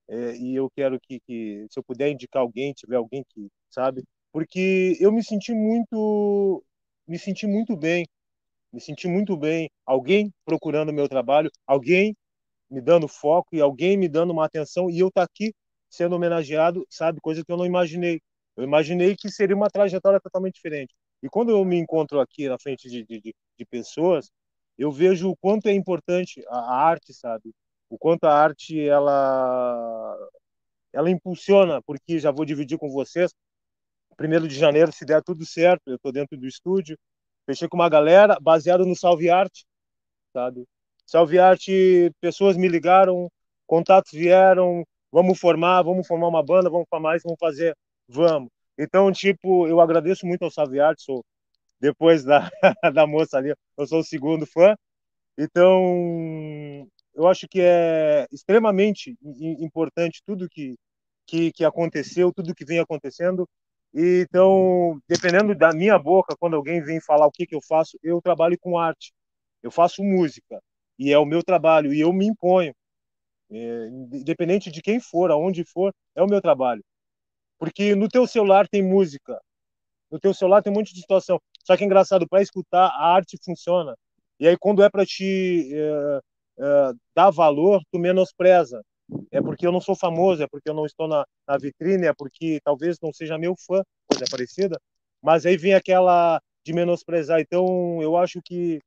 É, 0.09 0.37
e 0.37 0.55
eu 0.55 0.71
quero 0.71 1.01
que, 1.01 1.19
que, 1.27 1.67
se 1.71 1.79
eu 1.79 1.83
puder 1.85 2.11
indicar 2.11 2.41
alguém, 2.43 2.73
tiver 2.73 2.97
alguém 2.97 3.25
que 3.29 3.49
sabe, 3.71 4.05
porque 4.33 4.97
eu 5.01 5.11
me 5.13 5.23
senti 5.25 5.53
muito, 5.53 6.63
me 7.09 7.19
senti 7.19 7.47
muito 7.47 7.77
bem, 7.77 8.07
me 8.73 8.81
senti 8.81 9.09
muito 9.09 9.37
bem. 9.37 9.71
Alguém 9.85 10.33
procurando 10.45 10.93
meu 10.93 11.09
trabalho, 11.09 11.51
alguém 11.67 12.15
me 12.71 12.81
dando 12.81 13.09
foco 13.09 13.57
e 13.57 13.61
alguém 13.61 13.97
me 13.97 14.09
dando 14.09 14.33
uma 14.33 14.45
atenção 14.47 14.91
e 14.91 14.99
eu 14.99 15.09
estar 15.09 15.23
tá 15.23 15.25
aqui 15.33 15.53
sendo 15.89 16.17
homenageado, 16.17 16.87
sabe? 16.91 17.21
Coisa 17.21 17.45
que 17.45 17.51
eu 17.53 17.57
não 17.57 17.67
imaginei. 17.67 18.21
Eu 18.57 18.65
imaginei 18.65 19.15
que 19.15 19.31
seria 19.31 19.55
uma 19.55 19.69
trajetória 19.69 20.21
totalmente 20.21 20.55
diferente. 20.55 20.95
E 21.23 21.29
quando 21.29 21.51
eu 21.51 21.65
me 21.65 21.77
encontro 21.77 22.21
aqui 22.21 22.49
na 22.49 22.59
frente 22.59 22.89
de, 22.89 23.05
de, 23.05 23.35
de 23.59 23.67
pessoas, 23.67 24.31
eu 24.79 24.91
vejo 24.91 25.31
o 25.31 25.37
quanto 25.37 25.67
é 25.69 25.73
importante 25.73 26.43
a, 26.49 26.89
arte, 26.89 27.13
sabe? 27.15 27.53
O 27.89 27.99
quanto 27.99 28.25
a 28.25 28.35
arte 28.35 28.81
ela 28.81 30.17
ela 30.93 31.11
impulsiona, 31.11 31.83
porque 31.83 32.19
já 32.19 32.31
vou 32.31 32.45
dividir 32.45 32.79
com 32.79 32.91
vocês. 32.91 33.31
Primeiro 34.17 34.49
de 34.49 34.55
janeiro, 34.55 34.93
se 34.93 35.05
der 35.05 35.23
tudo 35.23 35.45
certo, 35.45 35.89
eu 35.89 35.97
estou 35.97 36.11
dentro 36.11 36.39
do 36.39 36.47
estúdio, 36.47 36.99
fechei 37.45 37.69
com 37.69 37.77
uma 37.77 37.89
galera 37.89 38.39
baseado 38.41 38.87
no 38.87 38.97
Salve 38.97 39.29
Arte, 39.29 39.67
sabe? 40.33 40.67
Salve 41.05 41.39
Arte, 41.39 42.11
pessoas 42.21 42.57
me 42.57 42.67
ligaram, 42.67 43.31
contatos 43.67 44.13
vieram, 44.13 44.85
vamos 45.13 45.39
formar, 45.39 45.83
vamos 45.83 46.07
formar 46.07 46.29
uma 46.29 46.43
banda, 46.43 46.71
vamos 46.71 46.87
formar 46.89 47.17
isso, 47.17 47.25
vamos 47.25 47.39
fazer, 47.39 47.77
vamos. 48.09 48.51
Então, 48.79 49.11
tipo, 49.13 49.67
eu 49.69 49.81
agradeço 49.81 50.27
muito 50.27 50.45
ao 50.45 50.51
Salve 50.51 50.81
Arte, 50.81 51.03
sou, 51.03 51.25
depois 51.81 52.25
da, 52.25 52.51
da 52.95 53.07
moça 53.07 53.39
ali, 53.39 53.55
eu 53.79 53.87
sou 53.87 54.01
o 54.01 54.05
segundo 54.05 54.47
fã. 54.47 54.75
Então, 55.39 56.89
eu 57.15 57.27
acho 57.29 57.49
que 57.49 57.61
é 57.61 58.27
extremamente 58.33 59.17
importante 59.61 60.23
tudo 60.27 60.49
que, 60.49 60.77
que, 61.27 61.53
que 61.53 61.65
aconteceu, 61.65 62.33
tudo 62.33 62.55
que 62.55 62.65
vem 62.65 62.79
acontecendo. 62.81 63.49
Então, 63.95 65.01
dependendo 65.09 65.55
da 65.55 65.73
minha 65.73 65.99
boca, 65.99 66.37
quando 66.39 66.57
alguém 66.57 66.83
vem 66.83 67.01
falar 67.01 67.27
o 67.27 67.33
que, 67.33 67.47
que 67.47 67.55
eu 67.55 67.61
faço, 67.67 67.99
eu 68.03 68.21
trabalho 68.23 68.59
com 68.61 68.79
arte, 68.79 69.13
eu 69.63 69.71
faço 69.71 70.03
música. 70.05 70.61
e 70.99 71.13
é 71.13 71.19
o 71.19 71.27
meu 71.27 71.43
trabalho, 71.43 71.93
e 71.95 72.01
eu 72.01 72.13
me 72.13 72.27
imponho. 72.27 72.75
É, 73.51 73.89
independente 73.89 74.71
de 74.71 74.83
quem 74.83 75.01
for, 75.01 75.31
aonde 75.31 75.65
for, 75.65 75.95
é 76.15 76.23
o 76.23 76.27
meu 76.27 76.41
trabalho. 76.41 76.85
Porque 77.59 77.95
no 77.95 78.09
teu 78.09 78.27
celular 78.27 78.69
tem 78.69 78.83
música, 78.83 79.41
no 80.11 80.21
teu 80.21 80.33
celular 80.35 80.63
tem 80.63 80.73
um 80.73 80.77
monte 80.77 80.95
de 80.95 81.01
situação. 81.01 81.41
Só 81.65 81.77
que 81.77 81.83
é 81.83 81.87
engraçado, 81.87 82.29
para 82.29 82.43
escutar, 82.43 82.87
a 82.87 83.15
arte 83.15 83.39
funciona. 83.45 83.97
E 84.39 84.47
aí, 84.47 84.57
quando 84.59 84.83
é 84.83 84.91
para 84.91 85.05
te 85.07 85.71
é, 85.75 86.21
é, 86.59 86.93
dar 87.15 87.31
valor, 87.31 87.83
tu 87.91 87.99
menospreza. 87.99 88.83
É 89.31 89.41
porque 89.41 89.67
eu 89.67 89.73
não 89.73 89.81
sou 89.81 89.95
famoso, 89.97 90.43
é 90.43 90.49
porque 90.49 90.69
eu 90.69 90.75
não 90.75 90.85
estou 90.85 91.09
na, 91.09 91.25
na 91.47 91.57
vitrine, 91.59 92.07
é 92.07 92.13
porque 92.13 92.61
talvez 92.65 92.99
não 93.01 93.13
seja 93.13 93.39
meu 93.39 93.55
fã, 93.57 93.83
coisa 94.09 94.25
parecida. 94.31 94.81
Mas 95.23 95.47
aí 95.47 95.57
vem 95.57 95.75
aquela 95.75 96.41
de 96.65 96.73
menosprezar. 96.73 97.41
Então, 97.41 98.03
eu 98.03 98.17
acho 98.17 98.41
que 98.43 98.81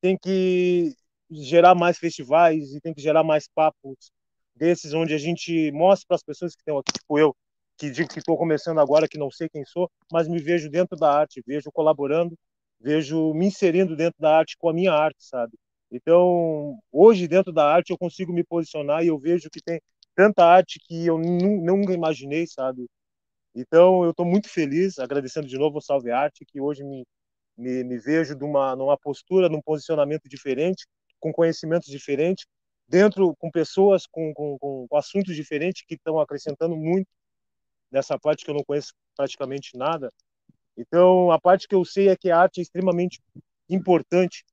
tem 0.00 0.16
que 0.16 0.94
gerar 1.30 1.74
mais 1.74 1.98
festivais 1.98 2.74
e 2.74 2.80
tem 2.80 2.94
que 2.94 3.00
gerar 3.00 3.22
mais 3.22 3.48
papos 3.48 4.10
desses 4.54 4.92
onde 4.94 5.14
a 5.14 5.18
gente 5.18 5.70
mostra 5.72 6.06
para 6.08 6.16
as 6.16 6.22
pessoas 6.22 6.54
que 6.54 6.60
estão 6.62 6.78
aqui, 6.78 6.92
tipo 6.92 7.18
eu, 7.18 7.34
que 7.78 7.90
digo 7.90 8.08
que 8.08 8.18
estou 8.18 8.36
começando 8.36 8.80
agora, 8.80 9.08
que 9.08 9.16
não 9.16 9.30
sei 9.30 9.48
quem 9.48 9.64
sou, 9.64 9.90
mas 10.12 10.28
me 10.28 10.40
vejo 10.40 10.68
dentro 10.68 10.96
da 10.96 11.12
arte, 11.12 11.42
vejo 11.46 11.70
colaborando, 11.72 12.36
vejo 12.80 13.32
me 13.34 13.46
inserindo 13.46 13.96
dentro 13.96 14.20
da 14.20 14.36
arte 14.36 14.56
com 14.58 14.68
a 14.68 14.74
minha 14.74 14.92
arte, 14.92 15.18
sabe? 15.20 15.56
Então, 15.90 16.78
hoje 16.92 17.28
dentro 17.28 17.52
da 17.52 17.64
arte 17.64 17.90
eu 17.90 17.98
consigo 17.98 18.32
me 18.32 18.44
posicionar 18.44 19.04
e 19.04 19.08
eu 19.08 19.18
vejo 19.18 19.48
que 19.50 19.62
tem 19.62 19.80
tanta 20.14 20.44
arte 20.44 20.80
que 20.80 21.06
eu 21.06 21.18
nunca 21.18 21.92
imaginei, 21.92 22.46
sabe? 22.46 22.86
Então, 23.54 24.04
eu 24.04 24.10
estou 24.10 24.26
muito 24.26 24.48
feliz, 24.48 24.98
agradecendo 24.98 25.46
de 25.46 25.56
novo 25.56 25.76
ao 25.78 25.80
Salve 25.80 26.10
Arte, 26.10 26.44
que 26.44 26.60
hoje 26.60 26.84
me, 26.84 27.04
me, 27.56 27.84
me 27.84 27.98
vejo 27.98 28.36
numa, 28.36 28.76
numa 28.76 28.98
postura, 28.98 29.48
num 29.48 29.62
posicionamento 29.62 30.28
diferente, 30.28 30.86
com 31.20 31.32
conhecimentos 31.32 31.88
diferentes, 31.88 32.46
dentro 32.88 33.34
com 33.38 33.50
pessoas 33.50 34.06
com, 34.06 34.32
com, 34.34 34.58
com 34.58 34.96
assuntos 34.96 35.34
diferentes 35.34 35.84
que 35.86 35.94
estão 35.94 36.20
acrescentando 36.20 36.76
muito 36.76 37.08
nessa 37.90 38.18
parte 38.18 38.44
que 38.44 38.50
eu 38.50 38.54
não 38.54 38.64
conheço 38.64 38.92
praticamente 39.16 39.76
nada. 39.76 40.12
Então, 40.76 41.30
a 41.30 41.40
parte 41.40 41.66
que 41.66 41.74
eu 41.74 41.84
sei 41.84 42.08
é 42.08 42.16
que 42.16 42.30
a 42.30 42.38
arte 42.38 42.60
é 42.60 42.62
extremamente 42.62 43.20
importante, 43.68 44.44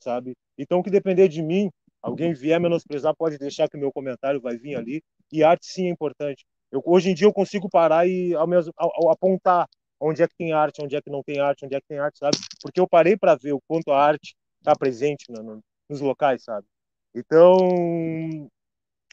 sabe? 0.00 0.32
Então, 0.56 0.82
que 0.82 0.90
depender 0.90 1.28
de 1.28 1.42
mim, 1.42 1.70
alguém 2.02 2.32
vier 2.32 2.58
menosprezar, 2.60 3.14
pode 3.14 3.38
deixar 3.38 3.68
que 3.68 3.76
o 3.76 3.80
meu 3.80 3.92
comentário 3.92 4.40
vai 4.40 4.56
vir 4.56 4.76
ali. 4.76 5.02
E 5.30 5.44
arte 5.44 5.66
sim 5.66 5.86
é 5.86 5.90
importante. 5.90 6.44
Eu, 6.72 6.82
hoje 6.84 7.10
em 7.10 7.14
dia 7.14 7.26
eu 7.26 7.32
consigo 7.32 7.68
parar 7.68 8.06
e 8.06 8.34
ao 8.34 8.46
mesmo, 8.46 8.72
ao, 8.76 8.90
ao 8.94 9.10
apontar 9.12 9.68
onde 10.00 10.22
é 10.22 10.28
que 10.28 10.34
tem 10.34 10.52
arte, 10.52 10.82
onde 10.82 10.96
é 10.96 11.02
que 11.02 11.10
não 11.10 11.22
tem 11.22 11.38
arte, 11.40 11.64
onde 11.64 11.74
é 11.76 11.80
que 11.80 11.86
tem 11.86 11.98
arte, 11.98 12.18
sabe? 12.18 12.38
Porque 12.62 12.80
eu 12.80 12.88
parei 12.88 13.16
para 13.16 13.34
ver 13.36 13.52
o 13.52 13.60
quanto 13.68 13.90
a 13.90 14.02
arte 14.02 14.34
está 14.58 14.74
presente 14.74 15.26
no, 15.28 15.62
nos 15.88 16.00
locais, 16.00 16.42
sabe? 16.42 16.66
Então, 17.14 18.48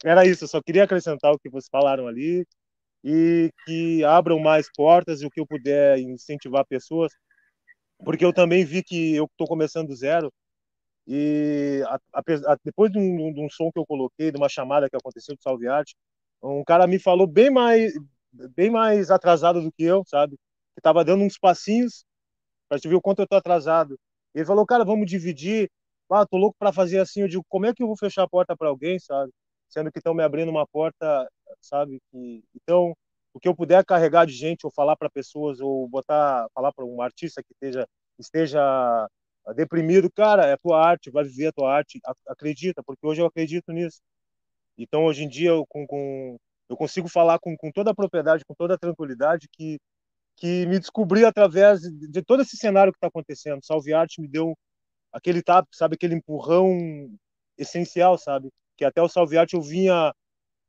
era 0.03 0.25
isso. 0.25 0.45
Eu 0.45 0.47
só 0.47 0.61
queria 0.61 0.83
acrescentar 0.83 1.31
o 1.33 1.39
que 1.39 1.49
vocês 1.49 1.69
falaram 1.69 2.07
ali 2.07 2.45
e 3.03 3.51
que 3.65 4.03
abram 4.03 4.39
mais 4.39 4.67
portas 4.75 5.21
e 5.21 5.25
o 5.25 5.29
que 5.29 5.39
eu 5.39 5.47
puder 5.47 5.99
incentivar 5.99 6.65
pessoas, 6.65 7.11
porque 8.03 8.25
eu 8.25 8.33
também 8.33 8.65
vi 8.65 8.83
que 8.83 9.15
eu 9.15 9.25
estou 9.25 9.47
começando 9.47 9.87
do 9.87 9.95
zero 9.95 10.31
e 11.07 11.83
a, 11.87 11.99
a, 12.13 12.57
depois 12.63 12.91
de 12.91 12.99
um, 12.99 13.33
de 13.33 13.39
um, 13.41 13.49
som 13.49 13.71
que 13.71 13.79
eu 13.79 13.85
coloquei, 13.85 14.31
de 14.31 14.37
uma 14.37 14.49
chamada 14.49 14.89
que 14.89 14.95
aconteceu 14.97 15.35
do 15.35 15.41
Salve 15.41 15.67
Arte, 15.67 15.95
um 16.43 16.63
cara 16.63 16.85
me 16.85 16.99
falou 16.99 17.25
bem 17.25 17.49
mais 17.49 17.93
bem 18.55 18.69
mais 18.69 19.09
atrasado 19.09 19.61
do 19.61 19.71
que 19.71 19.83
eu, 19.83 20.03
sabe? 20.05 20.35
Que 20.75 20.79
estava 20.79 21.03
dando 21.05 21.23
uns 21.23 21.37
passinhos 21.37 22.05
para 22.69 22.79
te 22.79 22.87
ver 22.87 22.95
o 22.95 23.01
quanto 23.01 23.21
eu 23.21 23.27
tô 23.27 23.35
atrasado. 23.35 23.97
Ele 24.35 24.45
falou, 24.45 24.65
cara, 24.65 24.85
vamos 24.85 25.09
dividir. 25.09 25.69
Ah, 26.11 26.25
tô 26.25 26.37
louco 26.37 26.55
para 26.59 26.73
fazer 26.73 26.99
assim. 26.99 27.21
Eu 27.21 27.27
digo, 27.27 27.43
como 27.49 27.65
é 27.65 27.73
que 27.73 27.83
eu 27.83 27.87
vou 27.87 27.97
fechar 27.97 28.23
a 28.23 28.29
porta 28.29 28.55
para 28.55 28.69
alguém, 28.69 28.99
sabe? 28.99 29.31
Sendo 29.69 29.91
que 29.91 29.99
estão 29.99 30.13
me 30.13 30.23
abrindo 30.23 30.49
uma 30.49 30.67
porta, 30.67 31.27
sabe? 31.61 32.01
Que 32.11 32.43
então 32.55 32.95
o 33.33 33.39
que 33.39 33.47
eu 33.47 33.55
puder 33.55 33.85
carregar 33.85 34.25
de 34.25 34.33
gente 34.33 34.65
ou 34.65 34.71
falar 34.71 34.95
para 34.95 35.09
pessoas 35.09 35.59
ou 35.59 35.87
botar 35.87 36.47
falar 36.53 36.73
para 36.73 36.85
um 36.85 37.01
artista 37.01 37.43
que 37.43 37.53
esteja 37.53 37.87
esteja 38.19 39.07
deprimido, 39.55 40.11
cara, 40.11 40.45
é 40.47 40.57
tua 40.57 40.83
arte, 40.85 41.11
vai 41.11 41.23
viver 41.23 41.47
a 41.47 41.51
tua 41.53 41.73
arte, 41.73 42.01
acredita, 42.27 42.83
porque 42.83 43.05
hoje 43.05 43.21
eu 43.21 43.25
acredito 43.25 43.71
nisso. 43.71 44.01
Então 44.77 45.05
hoje 45.05 45.23
em 45.23 45.29
dia 45.29 45.49
eu 45.49 45.65
com, 45.67 45.85
com 45.87 46.37
eu 46.69 46.75
consigo 46.77 47.07
falar 47.07 47.39
com, 47.39 47.55
com 47.57 47.71
toda 47.71 47.91
a 47.91 47.95
propriedade, 47.95 48.43
com 48.45 48.53
toda 48.55 48.75
a 48.75 48.77
tranquilidade 48.77 49.47
que 49.51 49.79
que 50.37 50.67
me 50.67 50.79
descobri 50.79 51.25
através 51.25 51.81
de 51.81 52.21
todo 52.21 52.43
esse 52.43 52.55
cenário 52.55 52.93
que 52.93 52.97
está 52.97 53.07
acontecendo. 53.07 53.65
Salve 53.65 53.91
Arte 53.93 54.21
me 54.21 54.27
deu 54.27 54.55
aquele 55.11 55.41
tap, 55.41 55.67
sabe, 55.73 55.95
aquele 55.95 56.15
empurrão 56.15 57.09
essencial, 57.57 58.17
sabe? 58.17 58.49
Que 58.77 58.85
até 58.85 59.01
o 59.01 59.09
Salve 59.09 59.37
Arte 59.37 59.55
eu 59.55 59.61
vinha 59.61 60.13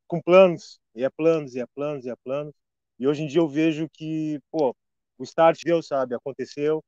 com 0.09 0.21
planos, 0.21 0.81
e 0.95 1.05
é 1.05 1.11
planos, 1.11 1.55
e 1.55 1.61
é 1.61 1.67
planos, 1.67 2.05
e 2.07 2.11
é 2.11 2.17
planos. 2.25 2.55
E 2.99 3.07
hoje 3.07 3.23
em 3.23 3.27
dia 3.29 3.41
eu 3.41 3.49
vejo 3.49 3.89
que, 3.93 4.41
pô, 4.51 4.75
o 5.19 5.23
start 5.25 5.61
deu, 5.65 5.83
sabe? 5.83 6.15
Aconteceu. 6.15 6.83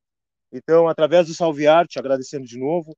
Então, 0.51 0.87
através 0.87 1.27
do 1.27 1.33
Salve 1.33 1.67
Arte, 1.67 1.99
agradecendo 1.99 2.45
de 2.45 2.57
novo, 2.57 2.93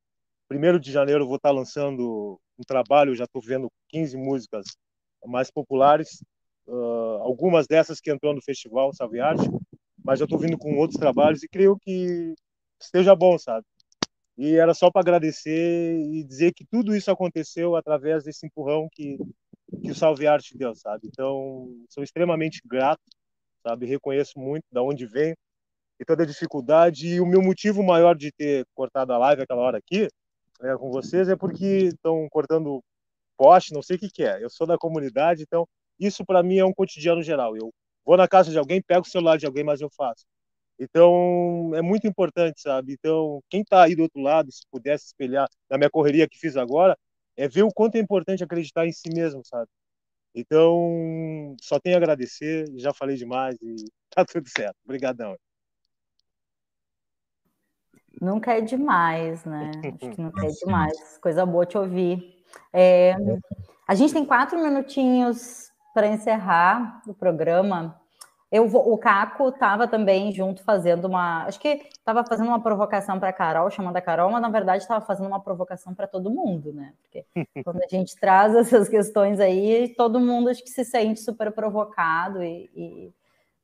primeiro 0.47 0.79
de 0.79 0.91
janeiro 0.91 1.23
eu 1.23 1.27
vou 1.27 1.35
estar 1.35 1.51
lançando 1.51 2.39
um 2.57 2.63
trabalho, 2.63 3.15
já 3.15 3.25
estou 3.25 3.41
vendo 3.41 3.71
15 3.89 4.17
músicas 4.17 4.65
mais 5.25 5.51
populares, 5.51 6.23
uh, 6.67 7.21
algumas 7.21 7.67
dessas 7.67 7.99
que 7.99 8.11
entrou 8.11 8.33
no 8.33 8.41
festival 8.41 8.93
Salve 8.93 9.19
Arte, 9.19 9.47
mas 10.03 10.19
já 10.19 10.25
estou 10.25 10.39
vindo 10.39 10.57
com 10.57 10.75
outros 10.77 10.99
trabalhos 10.99 11.43
e 11.43 11.47
creio 11.47 11.77
que 11.79 12.33
esteja 12.81 13.15
bom, 13.15 13.37
sabe? 13.37 13.65
E 14.37 14.55
era 14.55 14.73
só 14.73 14.89
para 14.89 15.01
agradecer 15.01 15.99
e 16.11 16.23
dizer 16.23 16.53
que 16.53 16.65
tudo 16.65 16.95
isso 16.95 17.11
aconteceu 17.11 17.75
através 17.75 18.23
desse 18.23 18.45
empurrão 18.47 18.89
que 18.91 19.17
que 19.81 19.91
o 19.91 19.95
Salve 19.95 20.27
Arte 20.27 20.57
deu, 20.57 20.75
sabe? 20.75 21.07
Então, 21.07 21.67
sou 21.89 22.03
extremamente 22.03 22.61
grato, 22.65 23.01
sabe? 23.65 23.85
Reconheço 23.85 24.39
muito 24.39 24.65
da 24.71 24.81
onde 24.81 25.05
vem 25.05 25.35
e 25.99 26.05
toda 26.05 26.23
a 26.23 26.25
dificuldade. 26.25 27.07
E 27.07 27.21
o 27.21 27.25
meu 27.25 27.41
motivo 27.41 27.83
maior 27.83 28.15
de 28.15 28.31
ter 28.31 28.65
cortado 28.75 29.13
a 29.13 29.17
live 29.17 29.43
aquela 29.43 29.61
hora 29.61 29.77
aqui 29.77 30.07
é, 30.61 30.77
com 30.77 30.91
vocês 30.91 31.27
é 31.29 31.35
porque 31.35 31.65
estão 31.87 32.27
cortando 32.29 32.81
poste, 33.37 33.73
não 33.73 33.81
sei 33.81 33.97
o 33.97 33.99
que, 33.99 34.09
que 34.09 34.23
é. 34.23 34.43
Eu 34.43 34.49
sou 34.49 34.67
da 34.67 34.77
comunidade, 34.77 35.43
então 35.43 35.67
isso 35.99 36.25
para 36.25 36.43
mim 36.43 36.57
é 36.57 36.65
um 36.65 36.73
cotidiano 36.73 37.21
geral. 37.21 37.55
Eu 37.55 37.71
vou 38.05 38.17
na 38.17 38.27
casa 38.27 38.51
de 38.51 38.57
alguém, 38.57 38.81
pego 38.81 39.01
o 39.01 39.09
celular 39.09 39.37
de 39.37 39.45
alguém, 39.45 39.63
mas 39.63 39.81
eu 39.81 39.89
faço. 39.89 40.25
Então, 40.79 41.71
é 41.75 41.81
muito 41.81 42.07
importante, 42.07 42.61
sabe? 42.61 42.93
Então, 42.93 43.41
quem 43.49 43.61
está 43.61 43.83
aí 43.83 43.95
do 43.95 44.03
outro 44.03 44.21
lado, 44.21 44.51
se 44.51 44.63
pudesse 44.71 45.05
espelhar 45.07 45.47
na 45.69 45.77
minha 45.77 45.89
correria 45.89 46.27
que 46.27 46.37
fiz 46.37 46.57
agora, 46.57 46.97
é 47.35 47.47
ver 47.47 47.63
o 47.63 47.73
quanto 47.73 47.95
é 47.95 47.99
importante 47.99 48.43
acreditar 48.43 48.85
em 48.85 48.91
si 48.91 49.09
mesmo, 49.13 49.41
sabe? 49.45 49.69
Então, 50.35 51.55
só 51.61 51.79
tenho 51.79 51.95
a 51.95 51.99
agradecer, 51.99 52.65
já 52.75 52.93
falei 52.93 53.15
demais 53.15 53.55
e 53.61 53.75
tá 54.09 54.25
tudo 54.25 54.47
certo. 54.49 54.75
Obrigadão. 54.83 55.35
Nunca 58.19 58.53
é 58.53 58.61
demais, 58.61 59.43
né? 59.43 59.71
Acho 60.01 60.09
que 60.09 60.21
nunca 60.21 60.45
é 60.47 60.49
demais. 60.49 61.17
Coisa 61.19 61.45
boa 61.45 61.65
te 61.65 61.77
ouvir. 61.77 62.43
É, 62.71 63.15
a 63.87 63.95
gente 63.95 64.13
tem 64.13 64.25
quatro 64.25 64.59
minutinhos 64.61 65.71
para 65.93 66.07
encerrar 66.07 67.01
o 67.07 67.13
programa. 67.13 67.99
Eu 68.53 68.65
o 68.67 68.95
Caco 68.99 69.49
estava 69.49 69.87
também 69.87 70.31
junto 70.31 70.63
fazendo 70.63 71.05
uma. 71.05 71.45
Acho 71.45 71.59
que 71.59 71.89
estava 71.91 72.23
fazendo 72.23 72.49
uma 72.49 72.61
provocação 72.61 73.19
para 73.19 73.29
a 73.29 73.33
Carol, 73.33 73.71
chamando 73.71 73.97
a 73.97 74.01
Carol, 74.01 74.29
mas 74.29 74.43
na 74.43 74.49
verdade 74.49 74.83
estava 74.83 75.03
fazendo 75.03 75.25
uma 75.25 75.39
provocação 75.39 75.95
para 75.95 76.05
todo 76.05 76.29
mundo, 76.29 76.71
né? 76.71 76.93
Porque 77.01 77.25
quando 77.65 77.81
a 77.81 77.87
gente 77.89 78.15
traz 78.15 78.53
essas 78.53 78.87
questões 78.87 79.39
aí, 79.39 79.95
todo 79.97 80.19
mundo 80.19 80.49
acho 80.49 80.63
que 80.63 80.69
se 80.69 80.85
sente 80.85 81.19
super 81.21 81.51
provocado. 81.51 82.43
E, 82.43 82.69
e, 82.75 83.13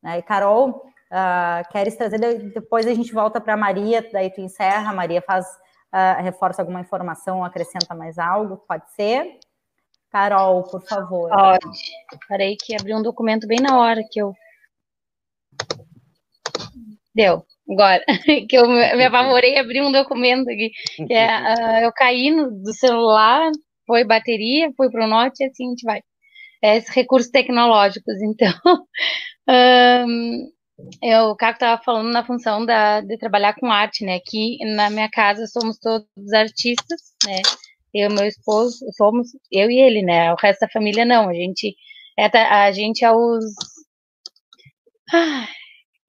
né? 0.02 0.18
e 0.18 0.22
Carol, 0.24 0.70
uh, 1.12 1.72
queres 1.72 1.96
trazer? 1.96 2.18
Depois 2.52 2.88
a 2.88 2.94
gente 2.96 3.14
volta 3.14 3.40
para 3.40 3.54
a 3.54 3.58
Maria, 3.58 4.04
daí 4.12 4.32
tu 4.32 4.42
encerra, 4.42 4.90
a 4.90 4.94
Maria 4.94 5.22
faz, 5.22 5.46
uh, 5.46 6.24
reforça 6.24 6.64
alguma 6.64 6.80
informação, 6.80 7.46
acrescenta 7.46 7.94
mais 7.94 8.18
algo, 8.18 8.58
pode 8.68 8.92
ser? 8.94 9.38
Carol, 10.10 10.64
por 10.64 10.82
favor. 10.82 11.30
Pode. 11.30 11.80
Parei 12.28 12.56
que 12.60 12.76
abri 12.76 12.96
um 12.96 13.04
documento 13.04 13.46
bem 13.46 13.60
na 13.60 13.78
hora 13.78 14.02
que 14.10 14.20
eu 14.20 14.34
Deu, 17.16 17.44
agora. 17.70 18.04
que 18.50 18.58
eu 18.58 18.68
me 18.68 19.04
apavorei 19.04 19.58
abri 19.58 19.82
um 19.82 19.92
documento 19.92 20.50
aqui. 20.50 20.72
É, 21.10 21.26
uh, 21.26 21.86
eu 21.86 21.92
caí 21.94 22.32
no, 22.32 22.52
do 22.52 22.74
celular, 22.74 23.50
foi 23.86 24.04
bateria, 24.04 24.72
foi 24.78 24.90
para 24.90 25.06
o 25.06 25.10
note 25.10 25.44
e 25.44 25.48
assim 25.48 25.66
a 25.66 25.70
gente 25.70 25.84
vai. 25.84 26.02
É, 26.62 26.78
esses 26.78 26.94
recursos 26.94 27.32
tecnológicos, 27.32 28.16
então. 28.22 28.54
um, 30.08 30.50
eu, 31.02 31.26
o 31.32 31.36
Caco 31.36 31.56
estava 31.56 31.82
falando 31.84 32.12
na 32.12 32.26
função 32.26 32.66
da, 32.66 33.02
de 33.02 33.18
trabalhar 33.18 33.54
com 33.56 33.72
arte, 33.72 34.06
né? 34.06 34.16
Aqui 34.16 34.58
na 34.76 34.90
minha 34.90 35.10
casa 35.10 35.46
somos 35.48 35.78
todos 35.78 36.08
artistas, 36.34 37.02
né? 37.26 37.42
Eu 37.94 38.10
e 38.10 38.14
meu 38.14 38.26
esposo 38.26 38.78
somos, 38.96 39.30
eu 39.52 39.70
e 39.70 39.80
ele, 39.80 40.02
né? 40.04 40.32
O 40.32 40.36
resto 40.36 40.62
da 40.62 40.70
família 40.70 41.06
não. 41.06 41.28
A 41.30 41.34
gente 41.34 41.76
é, 42.18 42.26
a 42.38 42.72
gente 42.72 43.06
é 43.06 43.12
os. 43.12 43.44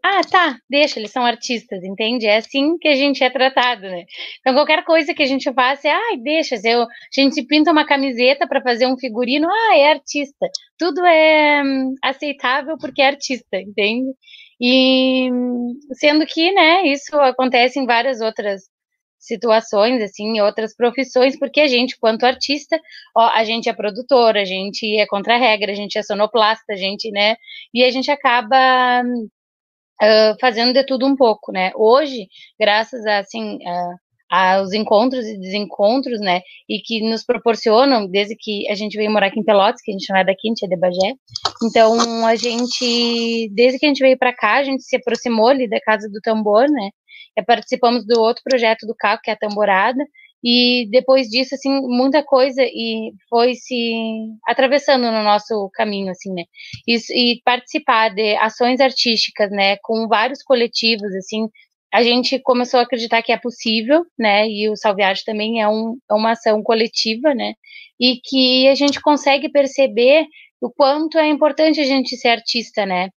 Ah, 0.02 0.20
tá, 0.30 0.58
deixa, 0.68 0.98
eles 0.98 1.10
são 1.10 1.24
artistas, 1.24 1.82
entende? 1.84 2.26
É 2.26 2.38
assim 2.38 2.78
que 2.78 2.88
a 2.88 2.94
gente 2.94 3.22
é 3.22 3.30
tratado, 3.30 3.82
né? 3.82 4.04
Então, 4.40 4.54
qualquer 4.54 4.84
coisa 4.84 5.14
que 5.14 5.22
a 5.22 5.26
gente 5.26 5.52
faça 5.52 5.88
é, 5.88 5.92
ai, 5.92 6.16
deixa, 6.16 6.56
se 6.56 6.68
eu, 6.70 6.82
a 6.82 6.86
gente 7.14 7.42
pinta 7.44 7.70
uma 7.70 7.86
camiseta 7.86 8.46
para 8.48 8.62
fazer 8.62 8.86
um 8.86 8.98
figurino, 8.98 9.48
ah, 9.48 9.76
é 9.76 9.90
artista. 9.90 10.46
Tudo 10.78 11.04
é 11.04 11.62
hum, 11.62 11.94
aceitável 12.02 12.76
porque 12.78 13.02
é 13.02 13.08
artista, 13.08 13.58
entende? 13.60 14.12
E 14.60 15.30
sendo 15.94 16.26
que, 16.26 16.52
né, 16.52 16.86
isso 16.86 17.14
acontece 17.16 17.78
em 17.78 17.86
várias 17.86 18.20
outras 18.20 18.62
situações, 19.20 20.02
assim, 20.02 20.40
outras 20.40 20.74
profissões, 20.74 21.38
porque 21.38 21.60
a 21.60 21.68
gente, 21.68 21.98
quanto 21.98 22.24
artista, 22.24 22.80
ó, 23.14 23.28
a 23.34 23.44
gente 23.44 23.68
é 23.68 23.72
produtora, 23.72 24.40
a 24.40 24.44
gente 24.46 24.98
é 24.98 25.06
contra-regra, 25.06 25.70
a 25.70 25.74
gente 25.74 25.98
é 25.98 26.02
sonoplasta, 26.02 26.72
a 26.72 26.76
gente, 26.76 27.10
né, 27.10 27.36
e 27.72 27.84
a 27.84 27.90
gente 27.90 28.10
acaba 28.10 29.02
uh, 29.02 30.36
fazendo 30.40 30.72
de 30.72 30.84
tudo 30.84 31.06
um 31.06 31.14
pouco, 31.14 31.52
né? 31.52 31.70
Hoje, 31.76 32.28
graças 32.58 33.04
a, 33.04 33.18
assim, 33.18 33.56
uh, 33.56 33.94
aos 34.30 34.72
encontros 34.72 35.26
e 35.26 35.38
desencontros, 35.38 36.18
né, 36.20 36.40
e 36.66 36.78
que 36.80 37.02
nos 37.02 37.22
proporcionam, 37.22 38.06
desde 38.06 38.34
que 38.34 38.66
a 38.70 38.74
gente 38.74 38.96
veio 38.96 39.10
morar 39.10 39.26
aqui 39.26 39.38
em 39.38 39.44
Pelotas, 39.44 39.82
que 39.82 39.90
a 39.90 39.94
gente 39.94 40.08
não 40.08 40.18
é 40.18 40.24
daqui, 40.24 40.48
a 40.48 40.50
gente 40.50 40.64
é 40.64 40.68
de 40.68 40.76
Bagé, 40.76 41.14
então 41.62 42.26
a 42.26 42.36
gente, 42.36 43.50
desde 43.52 43.78
que 43.78 43.84
a 43.84 43.88
gente 43.88 44.02
veio 44.02 44.16
para 44.16 44.34
cá, 44.34 44.54
a 44.58 44.64
gente 44.64 44.82
se 44.82 44.96
aproximou 44.96 45.48
ali 45.48 45.68
da 45.68 45.80
Casa 45.80 46.08
do 46.08 46.20
Tambor, 46.22 46.70
né, 46.70 46.90
participamos 47.44 48.06
do 48.06 48.20
outro 48.20 48.42
projeto 48.44 48.86
do 48.86 48.94
CACO, 48.94 49.22
que 49.22 49.30
é 49.30 49.34
a 49.34 49.36
Tamborada, 49.36 50.04
e 50.42 50.88
depois 50.90 51.28
disso, 51.28 51.54
assim, 51.54 51.70
muita 51.82 52.22
coisa 52.22 52.62
e 52.62 53.12
foi 53.28 53.54
se 53.54 53.92
atravessando 54.46 55.10
no 55.12 55.22
nosso 55.22 55.70
caminho, 55.74 56.10
assim, 56.10 56.32
né? 56.32 56.44
E, 56.88 57.40
participar 57.44 58.08
de 58.08 58.36
ações 58.36 58.80
artísticas, 58.80 59.50
né, 59.50 59.76
com 59.82 60.08
vários 60.08 60.42
coletivos, 60.42 61.14
assim, 61.14 61.48
a 61.92 62.02
gente 62.02 62.38
começou 62.40 62.80
a 62.80 62.84
acreditar 62.84 63.22
que 63.22 63.32
é 63.32 63.36
possível, 63.36 64.04
né? 64.18 64.48
E 64.48 64.68
o 64.70 64.76
Salviarte 64.76 65.24
também 65.24 65.60
é, 65.60 65.68
um, 65.68 65.98
é 66.10 66.14
uma 66.14 66.32
ação 66.32 66.62
coletiva, 66.62 67.34
né? 67.34 67.54
E 67.98 68.20
que 68.24 68.68
a 68.68 68.74
gente 68.74 69.00
consegue 69.00 69.50
perceber 69.50 70.24
o 70.60 70.70
quanto 70.70 71.18
é 71.18 71.26
importante 71.28 71.80
a 71.80 71.84
gente 71.84 72.16
ser 72.16 72.28
artista, 72.28 72.86
né? 72.86 73.10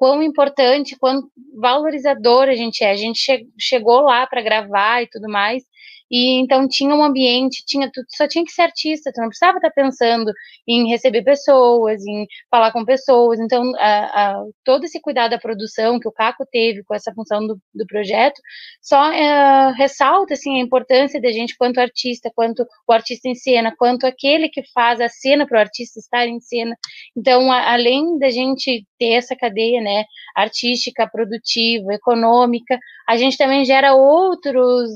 Quão 0.00 0.22
importante, 0.22 0.96
quão 0.98 1.28
valorizador 1.60 2.48
a 2.48 2.54
gente 2.54 2.82
é. 2.82 2.90
A 2.90 2.96
gente 2.96 3.22
che 3.22 3.46
chegou 3.58 4.00
lá 4.00 4.26
para 4.26 4.40
gravar 4.40 5.02
e 5.02 5.06
tudo 5.06 5.28
mais, 5.28 5.62
e 6.10 6.40
então 6.40 6.66
tinha 6.66 6.94
um 6.94 7.04
ambiente, 7.04 7.64
tinha 7.64 7.88
tudo, 7.92 8.06
só 8.10 8.26
tinha 8.26 8.44
que 8.44 8.50
ser 8.50 8.62
artista, 8.62 9.12
tu 9.12 9.20
não 9.20 9.28
precisava 9.28 9.58
estar 9.58 9.70
pensando 9.70 10.32
em 10.66 10.88
receber 10.88 11.22
pessoas, 11.22 12.04
em 12.04 12.26
falar 12.50 12.72
com 12.72 12.84
pessoas. 12.84 13.38
Então, 13.38 13.72
a, 13.76 14.32
a, 14.32 14.44
todo 14.64 14.84
esse 14.84 15.00
cuidado 15.00 15.30
da 15.30 15.38
produção 15.38 16.00
que 16.00 16.08
o 16.08 16.12
Caco 16.12 16.44
teve 16.50 16.82
com 16.82 16.94
essa 16.94 17.12
função 17.14 17.46
do, 17.46 17.60
do 17.72 17.86
projeto, 17.86 18.40
só 18.82 19.12
é, 19.12 19.72
ressalta 19.76 20.34
assim, 20.34 20.60
a 20.60 20.64
importância 20.64 21.20
da 21.20 21.30
gente 21.30 21.56
quanto 21.56 21.78
artista, 21.78 22.30
quanto 22.34 22.66
o 22.88 22.92
artista 22.92 23.28
em 23.28 23.34
cena, 23.34 23.72
quanto 23.76 24.04
aquele 24.04 24.48
que 24.48 24.62
faz 24.74 25.00
a 25.00 25.08
cena 25.08 25.46
para 25.46 25.58
o 25.58 25.60
artista 25.60 26.00
estar 26.00 26.26
em 26.26 26.40
cena. 26.40 26.76
Então, 27.16 27.52
a, 27.52 27.72
além 27.72 28.18
da 28.18 28.30
gente 28.30 28.84
ter 28.98 29.12
essa 29.12 29.36
cadeia 29.36 29.80
né, 29.80 30.04
artística, 30.34 31.08
produtiva, 31.08 31.94
econômica, 31.94 32.78
a 33.08 33.16
gente 33.16 33.36
também 33.36 33.64
gera 33.64 33.94
outros 33.94 34.90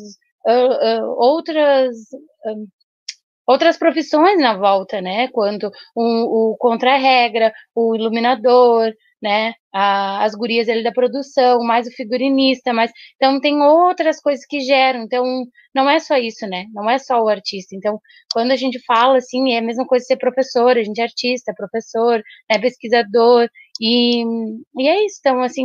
uh, 0.46 1.04
uh, 1.04 1.16
outras 1.18 1.96
uh, 2.46 2.68
outras 3.46 3.76
profissões 3.78 4.38
na 4.38 4.56
volta, 4.56 5.00
né? 5.00 5.28
Quanto 5.28 5.70
o, 5.94 6.52
o 6.52 6.56
contra-regra, 6.56 7.52
o 7.74 7.94
iluminador, 7.94 8.92
né? 9.22 9.54
A, 9.72 10.24
as 10.24 10.34
gurias 10.34 10.68
ali 10.68 10.82
da 10.82 10.92
produção, 10.92 11.60
mais 11.62 11.86
o 11.86 11.90
figurinista, 11.92 12.72
mas 12.72 12.90
então 13.16 13.40
tem 13.40 13.60
outras 13.62 14.20
coisas 14.20 14.44
que 14.46 14.60
geram. 14.60 15.02
Então 15.02 15.24
não 15.74 15.88
é 15.88 15.98
só 15.98 16.16
isso, 16.16 16.46
né? 16.46 16.66
Não 16.72 16.88
é 16.88 16.98
só 16.98 17.22
o 17.22 17.28
artista. 17.28 17.74
Então 17.76 17.98
quando 18.32 18.52
a 18.52 18.56
gente 18.56 18.78
fala 18.86 19.18
assim, 19.18 19.52
é 19.54 19.58
a 19.58 19.62
mesma 19.62 19.86
coisa 19.86 20.04
ser 20.04 20.16
professor, 20.16 20.76
a 20.76 20.82
gente 20.82 21.00
é 21.00 21.04
artista, 21.04 21.54
professor, 21.56 22.22
né? 22.50 22.58
pesquisador 22.58 23.48
e, 23.80 24.24
e 24.78 24.88
é 24.88 25.04
isso. 25.06 25.18
Então 25.20 25.42
assim 25.42 25.64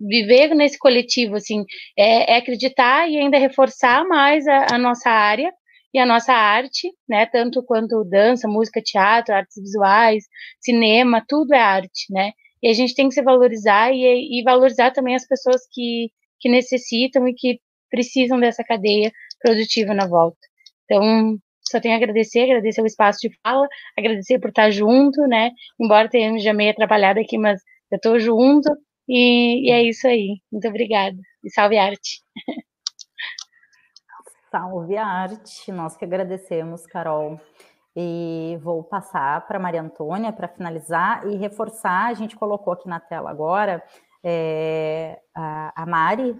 viver 0.00 0.54
nesse 0.54 0.78
coletivo, 0.78 1.36
assim, 1.36 1.64
é, 1.96 2.32
é, 2.32 2.36
acreditar 2.38 3.08
e 3.08 3.18
ainda 3.18 3.38
reforçar 3.38 4.04
mais 4.06 4.46
a, 4.46 4.74
a, 4.74 4.78
nossa 4.78 5.10
área 5.10 5.52
e 5.92 5.98
a 5.98 6.06
nossa 6.06 6.32
arte, 6.32 6.92
né, 7.08 7.26
tanto 7.26 7.62
quanto 7.64 8.04
dança, 8.04 8.46
música, 8.46 8.80
teatro, 8.82 9.34
artes 9.34 9.60
visuais, 9.60 10.24
cinema, 10.60 11.24
tudo 11.26 11.54
é 11.54 11.60
arte, 11.60 12.12
né, 12.12 12.32
e 12.62 12.68
a 12.68 12.72
gente 12.72 12.94
tem 12.94 13.08
que 13.08 13.14
se 13.14 13.22
valorizar 13.22 13.92
e, 13.92 14.40
e 14.40 14.42
valorizar 14.44 14.90
também 14.92 15.14
as 15.14 15.26
pessoas 15.26 15.62
que, 15.72 16.10
que 16.40 16.48
necessitam 16.48 17.26
e 17.26 17.34
que 17.34 17.60
precisam 17.90 18.38
dessa 18.38 18.62
cadeia 18.62 19.10
produtiva 19.40 19.94
na 19.94 20.06
volta. 20.06 20.38
Então, 20.84 21.38
só 21.62 21.80
tenho 21.80 21.94
a 21.94 21.96
agradecer, 21.96 22.42
agradecer 22.42 22.82
o 22.82 22.86
espaço 22.86 23.18
de 23.22 23.30
fala, 23.42 23.66
agradecer 23.96 24.38
por 24.38 24.48
estar 24.50 24.70
junto, 24.70 25.20
né, 25.26 25.50
embora 25.80 26.08
tenha 26.08 26.38
já 26.38 26.52
meio 26.52 26.70
atrapalhado 26.70 27.18
aqui, 27.20 27.38
mas 27.38 27.60
eu 27.90 27.96
estou 27.96 28.18
junto, 28.18 28.70
e, 29.08 29.68
e 29.68 29.70
é 29.70 29.82
isso 29.82 30.06
aí. 30.06 30.40
Muito 30.52 30.68
obrigada. 30.68 31.16
E 31.42 31.50
salve 31.50 31.78
arte. 31.78 32.22
Salve 34.50 34.96
arte. 34.96 35.72
Nós 35.72 35.96
que 35.96 36.04
agradecemos, 36.04 36.86
Carol. 36.86 37.40
E 37.96 38.58
vou 38.62 38.84
passar 38.84 39.46
para 39.46 39.58
Maria 39.58 39.82
Antônia 39.82 40.32
para 40.32 40.46
finalizar 40.46 41.26
e 41.26 41.36
reforçar. 41.36 42.06
A 42.06 42.14
gente 42.14 42.36
colocou 42.36 42.72
aqui 42.72 42.88
na 42.88 43.00
tela 43.00 43.30
agora 43.30 43.82
é, 44.22 45.20
a, 45.34 45.82
a, 45.82 45.86
Mari, 45.86 46.36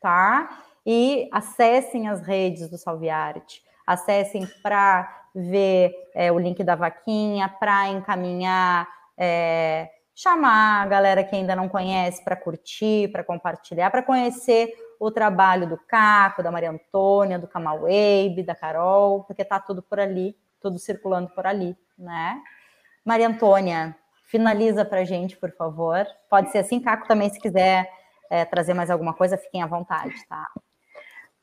tá? 0.00 0.62
E 0.84 1.28
acessem 1.32 2.08
as 2.08 2.20
redes 2.22 2.68
do 2.70 2.78
Salve 2.78 3.10
Arte, 3.10 3.62
acessem 3.86 4.48
para 4.62 5.24
ver 5.34 5.92
é, 6.14 6.32
o 6.32 6.38
link 6.38 6.64
da 6.64 6.74
vaquinha, 6.74 7.46
para 7.48 7.88
encaminhar 7.88 8.88
é, 9.18 9.90
chamar 10.16 10.82
a 10.82 10.86
galera 10.86 11.22
que 11.22 11.36
ainda 11.36 11.54
não 11.54 11.68
conhece 11.68 12.24
para 12.24 12.34
curtir, 12.34 13.12
para 13.12 13.22
compartilhar, 13.22 13.90
para 13.90 14.02
conhecer 14.02 14.72
o 14.98 15.10
trabalho 15.10 15.68
do 15.68 15.76
Caco, 15.76 16.42
da 16.42 16.50
Maria 16.50 16.70
Antônia, 16.70 17.38
do 17.38 17.46
Kamal 17.46 17.82
Weibe, 17.82 18.42
da 18.42 18.54
Carol, 18.54 19.24
porque 19.24 19.42
está 19.42 19.60
tudo 19.60 19.82
por 19.82 20.00
ali, 20.00 20.34
tudo 20.58 20.78
circulando 20.78 21.28
por 21.34 21.46
ali, 21.46 21.76
né? 21.98 22.40
Maria 23.04 23.28
Antônia, 23.28 23.94
finaliza 24.24 24.86
para 24.86 25.04
gente, 25.04 25.36
por 25.36 25.50
favor. 25.52 26.06
Pode 26.30 26.50
ser 26.50 26.58
assim, 26.58 26.80
Caco 26.80 27.06
também, 27.06 27.28
se 27.28 27.38
quiser 27.38 27.86
é, 28.30 28.46
trazer 28.46 28.72
mais 28.72 28.90
alguma 28.90 29.12
coisa, 29.12 29.36
fiquem 29.36 29.62
à 29.62 29.66
vontade, 29.66 30.14
tá? 30.26 30.46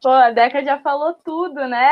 Pô, 0.01 0.09
a 0.09 0.31
Deca 0.31 0.63
já 0.63 0.79
falou 0.79 1.13
tudo, 1.13 1.67
né? 1.67 1.91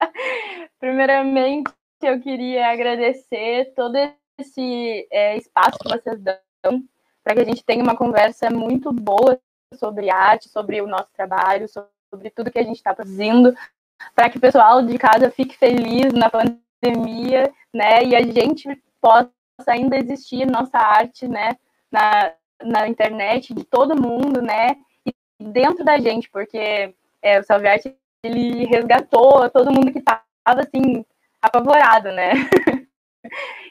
Primeiramente, 0.80 1.72
eu 2.02 2.20
queria 2.20 2.72
agradecer 2.72 3.72
todo 3.76 3.96
esse 4.38 5.06
é, 5.10 5.36
espaço 5.36 5.78
que 5.78 5.88
vocês 5.88 6.20
dão 6.20 6.84
para 7.24 7.34
que 7.34 7.40
a 7.40 7.44
gente 7.44 7.64
tenha 7.64 7.82
uma 7.82 7.96
conversa 7.96 8.50
muito 8.50 8.92
boa 8.92 9.38
sobre 9.74 10.10
arte, 10.10 10.48
sobre 10.48 10.80
o 10.80 10.86
nosso 10.86 11.08
trabalho, 11.12 11.68
sobre 11.68 12.30
tudo 12.30 12.50
que 12.50 12.58
a 12.58 12.62
gente 12.62 12.76
está 12.76 12.94
produzindo, 12.94 13.54
para 14.14 14.30
que 14.30 14.38
o 14.38 14.40
pessoal 14.40 14.80
de 14.82 14.96
casa 14.96 15.30
fique 15.30 15.56
feliz 15.56 16.12
na 16.12 16.30
pandemia, 16.30 17.52
né? 17.74 18.04
E 18.04 18.14
a 18.14 18.22
gente 18.22 18.80
possa 19.00 19.30
ainda 19.66 19.96
existir 19.96 20.46
nossa 20.46 20.78
arte, 20.78 21.26
né? 21.26 21.56
Na, 21.90 22.32
na 22.62 22.88
internet 22.88 23.52
de 23.52 23.64
todo 23.64 24.00
mundo, 24.00 24.40
né? 24.40 24.76
E 25.04 25.12
dentro 25.40 25.84
da 25.84 25.98
gente, 25.98 26.30
porque 26.30 26.94
é, 27.20 27.40
o 27.40 27.42
Salve 27.42 27.66
Arte 27.66 27.96
ele 28.22 28.66
resgatou 28.66 29.50
todo 29.50 29.72
mundo 29.72 29.92
que 29.92 29.98
estava 29.98 30.22
assim, 30.46 31.04
apavorado, 31.42 32.12
né? 32.12 32.32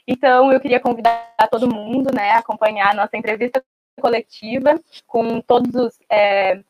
então, 0.07 0.51
eu 0.51 0.59
queria 0.59 0.79
convidar 0.79 1.33
todo 1.49 1.73
mundo, 1.73 2.13
né, 2.13 2.31
a 2.31 2.39
acompanhar 2.39 2.91
a 2.91 2.95
nossa 2.95 3.17
entrevista 3.17 3.63
coletiva 3.99 4.79
com 5.07 5.41
todos 5.41 5.73
os 5.75 5.99
é, 6.09 6.61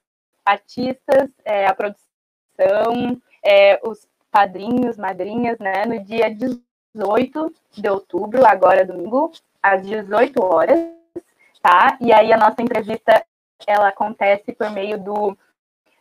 artistas, 0.46 1.30
é, 1.44 1.66
a 1.66 1.74
produção, 1.74 3.22
é, 3.44 3.80
os 3.84 4.08
padrinhos, 4.32 4.98
madrinhas, 4.98 5.58
né, 5.60 5.86
no 5.86 6.04
dia 6.04 6.30
18 6.30 7.54
de 7.72 7.90
outubro, 7.90 8.46
agora 8.46 8.86
domingo, 8.86 9.32
às 9.62 9.82
18 9.86 10.44
horas, 10.44 10.80
tá? 11.62 11.98
E 12.00 12.14
aí 12.14 12.32
a 12.32 12.38
nossa 12.38 12.62
entrevista, 12.62 13.26
ela 13.66 13.88
acontece 13.88 14.54
por 14.54 14.70
meio 14.70 14.98
do, 14.98 15.38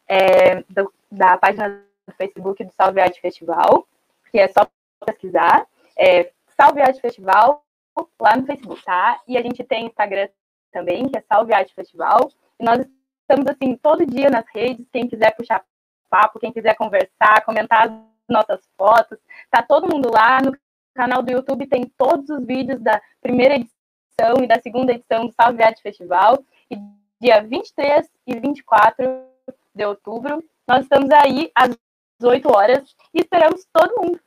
é, 0.07 0.63
do 0.69 0.93
da 1.11 1.39
página 1.39 1.69
do 2.07 2.15
Facebook 2.17 2.63
do 2.65 2.73
Salve 2.73 3.01
Arte 3.01 3.21
Festival, 3.21 3.87
que 4.31 4.39
é 4.39 4.49
só 4.49 4.67
pesquisar, 5.07 5.67
é, 5.97 6.33
Salve 6.57 6.81
Arte 6.81 7.01
Festival, 7.01 7.65
lá 8.21 8.37
no 8.37 8.47
Facebook, 8.47 8.83
tá? 8.85 9.21
E 9.27 9.37
a 9.37 9.43
gente 9.43 9.63
tem 9.65 9.87
Instagram 9.87 10.29
também, 10.73 11.09
que 11.09 11.19
é 11.19 11.23
Salve 11.23 11.53
Arte 11.53 11.75
Festival, 11.75 12.31
e 12.59 12.65
nós 12.65 12.85
estamos, 13.21 13.47
assim, 13.47 13.77
todo 13.77 14.07
dia 14.07 14.29
nas 14.29 14.45
redes, 14.55 14.87
quem 14.93 15.09
quiser 15.09 15.35
puxar 15.37 15.65
papo, 16.11 16.39
quem 16.39 16.53
quiser 16.53 16.75
conversar, 16.77 17.45
comentar 17.45 17.89
as 17.89 17.93
nossas 18.29 18.69
fotos, 18.77 19.19
tá 19.51 19.63
todo 19.63 19.93
mundo 19.93 20.11
lá 20.13 20.41
no 20.41 20.57
canal 20.95 21.23
do 21.23 21.33
YouTube, 21.33 21.67
tem 21.67 21.85
todos 21.97 22.29
os 22.31 22.45
vídeos 22.45 22.81
da 22.81 23.01
primeira 23.21 23.57
edição 23.57 24.43
e 24.43 24.47
da 24.47 24.61
segunda 24.61 24.93
edição 24.93 25.27
do 25.27 25.33
Salve 25.33 25.63
Arte 25.63 25.83
Festival, 25.83 26.39
e 26.71 26.77
dia 27.21 27.43
23 27.43 28.09
e 28.27 28.39
24 28.39 29.05
de 29.75 29.85
outubro, 29.85 30.43
nós 30.67 30.83
estamos 30.83 31.11
aí 31.11 31.51
às 31.55 31.77
8 32.23 32.49
horas 32.51 32.97
e 33.13 33.21
esperamos 33.21 33.67
todo 33.73 34.01
mundo. 34.01 34.21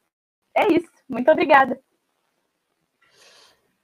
É 0.55 0.67
isso. 0.71 0.89
Muito 1.07 1.31
obrigada. 1.31 1.79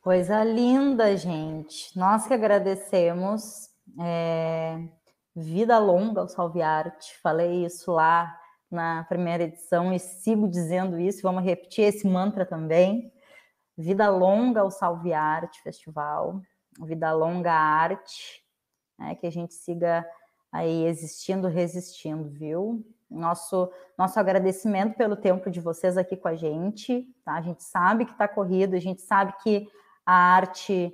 Coisa 0.04 0.44
linda, 0.44 1.16
gente. 1.16 1.98
Nós 1.98 2.28
que 2.28 2.34
agradecemos. 2.34 3.70
É... 4.02 4.78
Vida 5.34 5.80
longa 5.80 6.20
ao 6.20 6.28
Salve 6.28 6.62
Arte. 6.62 7.18
Falei 7.22 7.66
isso 7.66 7.90
lá 7.94 8.38
na 8.70 9.06
primeira 9.06 9.44
edição 9.44 9.94
e 9.94 10.00
sigo 10.00 10.46
dizendo 10.50 11.00
isso. 11.00 11.22
Vamos 11.22 11.46
repetir 11.46 11.86
esse 11.86 12.06
mantra 12.06 12.46
também. 12.46 13.14
Vida 13.78 14.10
longa 14.10 14.60
ao 14.60 14.70
Salve 14.70 15.14
Arte 15.14 15.62
Festival. 15.62 16.42
Vida 16.82 17.14
longa 17.14 17.54
à 17.54 17.58
arte. 17.58 18.44
Né? 19.00 19.16
Que 19.16 19.28
a 19.28 19.32
gente 19.32 19.54
siga 19.54 20.06
aí 20.52 20.86
existindo, 20.86 21.48
resistindo, 21.48 22.30
viu? 22.30 22.86
Nosso, 23.10 23.72
nosso 23.98 24.20
agradecimento 24.20 24.98
pelo 24.98 25.16
tempo 25.16 25.50
de 25.50 25.62
vocês 25.62 25.98
aqui 25.98 26.18
com 26.18 26.28
a 26.28 26.36
gente. 26.36 27.08
Tá? 27.24 27.36
A 27.36 27.42
gente 27.42 27.64
sabe 27.64 28.04
que 28.04 28.12
está 28.12 28.28
corrido, 28.28 28.76
a 28.76 28.80
gente 28.80 29.02
sabe 29.02 29.34
que 29.42 29.66
a 30.06 30.14
arte 30.14 30.94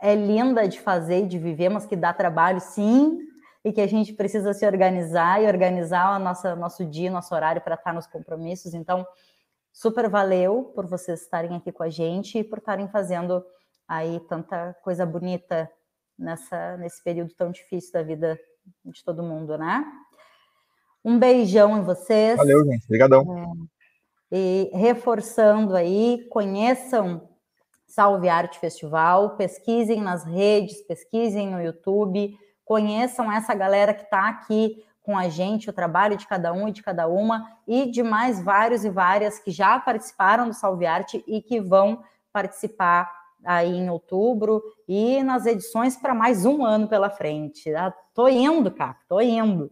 é 0.00 0.14
linda 0.14 0.66
de 0.66 0.80
fazer 0.80 1.24
e 1.24 1.26
de 1.26 1.38
viver, 1.38 1.68
mas 1.68 1.86
que 1.86 1.96
dá 1.96 2.12
trabalho 2.12 2.60
sim, 2.60 3.18
e 3.64 3.72
que 3.72 3.80
a 3.80 3.86
gente 3.86 4.12
precisa 4.12 4.52
se 4.52 4.66
organizar 4.66 5.40
e 5.42 5.46
organizar 5.46 6.16
o 6.16 6.18
nosso, 6.18 6.56
nosso 6.56 6.84
dia, 6.84 7.10
nosso 7.10 7.34
horário 7.34 7.62
para 7.62 7.76
estar 7.76 7.92
nos 7.92 8.06
compromissos. 8.06 8.74
Então, 8.74 9.06
super 9.72 10.08
valeu 10.08 10.72
por 10.74 10.86
vocês 10.86 11.22
estarem 11.22 11.56
aqui 11.56 11.70
com 11.70 11.84
a 11.84 11.88
gente 11.88 12.38
e 12.38 12.44
por 12.44 12.58
estarem 12.58 12.88
fazendo 12.88 13.44
aí 13.86 14.18
tanta 14.28 14.74
coisa 14.82 15.06
bonita 15.06 15.70
nessa, 16.18 16.76
nesse 16.76 17.02
período 17.02 17.32
tão 17.34 17.52
difícil 17.52 17.92
da 17.92 18.02
vida 18.02 18.38
de 18.84 19.04
todo 19.04 19.22
mundo, 19.22 19.56
né? 19.56 19.84
Um 21.04 21.18
beijão 21.18 21.78
em 21.78 21.82
vocês. 21.82 22.36
Valeu, 22.36 22.64
gente. 22.64 22.84
Obrigadão. 22.84 23.68
É, 24.30 24.36
e 24.36 24.70
reforçando 24.72 25.76
aí, 25.76 26.26
conheçam 26.30 27.28
Salve 27.92 28.26
Arte 28.26 28.58
Festival, 28.58 29.36
pesquisem 29.36 30.00
nas 30.00 30.24
redes, 30.24 30.80
pesquisem 30.80 31.50
no 31.50 31.60
YouTube, 31.60 32.34
conheçam 32.64 33.30
essa 33.30 33.52
galera 33.52 33.92
que 33.92 34.04
está 34.04 34.30
aqui 34.30 34.82
com 35.02 35.14
a 35.14 35.28
gente, 35.28 35.68
o 35.68 35.74
trabalho 35.74 36.16
de 36.16 36.26
cada 36.26 36.54
um 36.54 36.66
e 36.66 36.72
de 36.72 36.82
cada 36.82 37.06
uma, 37.06 37.46
e 37.68 37.90
de 37.90 38.02
mais 38.02 38.42
vários 38.42 38.82
e 38.82 38.88
várias 38.88 39.38
que 39.38 39.50
já 39.50 39.78
participaram 39.78 40.48
do 40.48 40.54
Salve 40.54 40.86
Arte 40.86 41.22
e 41.26 41.42
que 41.42 41.60
vão 41.60 42.02
participar 42.32 43.12
aí 43.44 43.76
em 43.76 43.90
outubro 43.90 44.62
e 44.88 45.22
nas 45.22 45.44
edições 45.44 45.94
para 45.94 46.14
mais 46.14 46.46
um 46.46 46.64
ano 46.64 46.88
pela 46.88 47.10
frente. 47.10 47.74
Ah, 47.74 47.92
tô 48.14 48.26
indo, 48.26 48.70
cara, 48.70 48.96
tô 49.06 49.20
indo. 49.20 49.70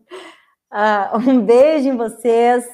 Uh, 0.70 1.16
um 1.26 1.40
beijo 1.40 1.88
em 1.88 1.96
vocês. 1.96 2.68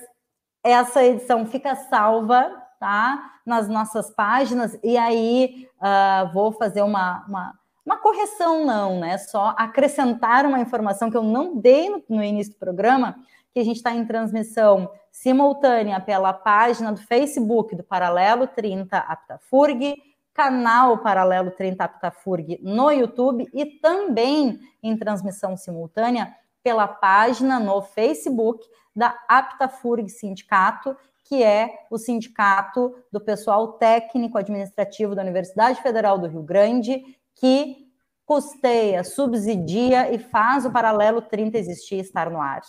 Essa 0.65 1.05
edição 1.05 1.47
fica 1.47 1.77
salva, 1.77 2.66
tá? 2.79 3.41
Nas 3.45 3.69
nossas 3.69 4.11
páginas. 4.11 4.79
E 4.83 4.97
aí 4.97 5.69
uh, 5.79 6.33
vou 6.33 6.53
fazer 6.53 6.83
uma, 6.83 7.25
uma, 7.27 7.59
uma, 7.85 7.97
correção, 7.97 8.65
não, 8.65 9.01
né? 9.01 9.19
Só 9.19 9.55
acrescentar 9.57 10.47
uma 10.47 10.61
informação 10.61 11.11
que 11.11 11.17
eu 11.17 11.23
não 11.23 11.57
dei 11.57 11.89
no, 11.89 12.03
no 12.09 12.23
início 12.23 12.53
do 12.53 12.59
programa, 12.59 13.17
que 13.53 13.61
a 13.61 13.65
gente 13.65 13.77
está 13.77 13.93
em 13.93 14.05
transmissão 14.05 14.91
simultânea 15.11 15.99
pela 15.99 16.33
página 16.33 16.93
do 16.93 17.01
Facebook 17.01 17.75
do 17.75 17.83
Paralelo 17.83 18.47
30 18.47 18.99
Aptafurg, 18.99 19.97
canal 20.35 20.99
Paralelo 20.99 21.51
30 21.51 21.83
Aptafurg 21.83 22.61
no 22.63 22.91
YouTube 22.91 23.49
e 23.55 23.65
também 23.65 24.61
em 24.83 24.95
transmissão 24.97 25.57
simultânea 25.57 26.35
pela 26.63 26.87
página 26.87 27.59
no 27.59 27.81
Facebook 27.81 28.67
da 28.95 29.17
Aptafurg 29.29 30.09
Sindicato, 30.09 30.97
que 31.29 31.43
é 31.43 31.87
o 31.91 31.99
sindicato 31.99 32.95
do 33.13 33.21
pessoal 33.21 33.75
técnico 33.75 34.39
administrativo 34.39 35.15
da 35.15 35.23
Universidade 35.23 35.83
Federal 35.83 36.19
do 36.19 36.27
Rio 36.27 36.43
Grande, 36.43 37.03
que 37.35 37.87
custeia, 38.25 39.05
subsidia 39.05 40.13
e 40.13 40.19
faz 40.19 40.65
o 40.65 40.71
paralelo 40.71 41.23
30 41.23 41.59
existir 41.59 41.97
e 41.97 42.01
estar 42.01 42.31
no 42.31 42.41
ar. 42.41 42.61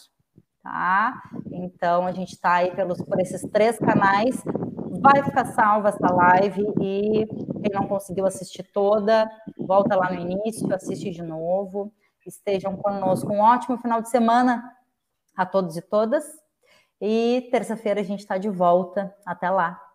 Tá? 0.61 1.21
Então, 1.51 2.05
a 2.05 2.11
gente 2.11 2.33
está 2.33 2.55
aí 2.55 2.75
pelos, 2.75 3.01
por 3.01 3.19
esses 3.19 3.41
três 3.51 3.77
canais. 3.77 4.43
Vai 4.99 5.23
ficar 5.23 5.45
salva 5.45 5.89
essa 5.89 6.13
live 6.13 6.61
e 6.81 7.25
quem 7.61 7.71
não 7.73 7.87
conseguiu 7.87 8.25
assistir 8.25 8.63
toda, 8.73 9.29
volta 9.57 9.95
lá 9.95 10.11
no 10.11 10.19
início, 10.19 10.73
assiste 10.73 11.11
de 11.11 11.21
novo 11.21 11.93
estejam 12.27 12.75
conosco. 12.75 13.31
Um 13.31 13.39
ótimo 13.39 13.77
final 13.77 14.01
de 14.01 14.09
semana 14.09 14.63
a 15.35 15.45
todos 15.45 15.77
e 15.77 15.81
todas. 15.81 16.25
E 17.01 17.47
terça-feira 17.51 18.01
a 18.01 18.03
gente 18.03 18.19
está 18.19 18.37
de 18.37 18.49
volta. 18.49 19.15
Até 19.25 19.49
lá. 19.49 19.86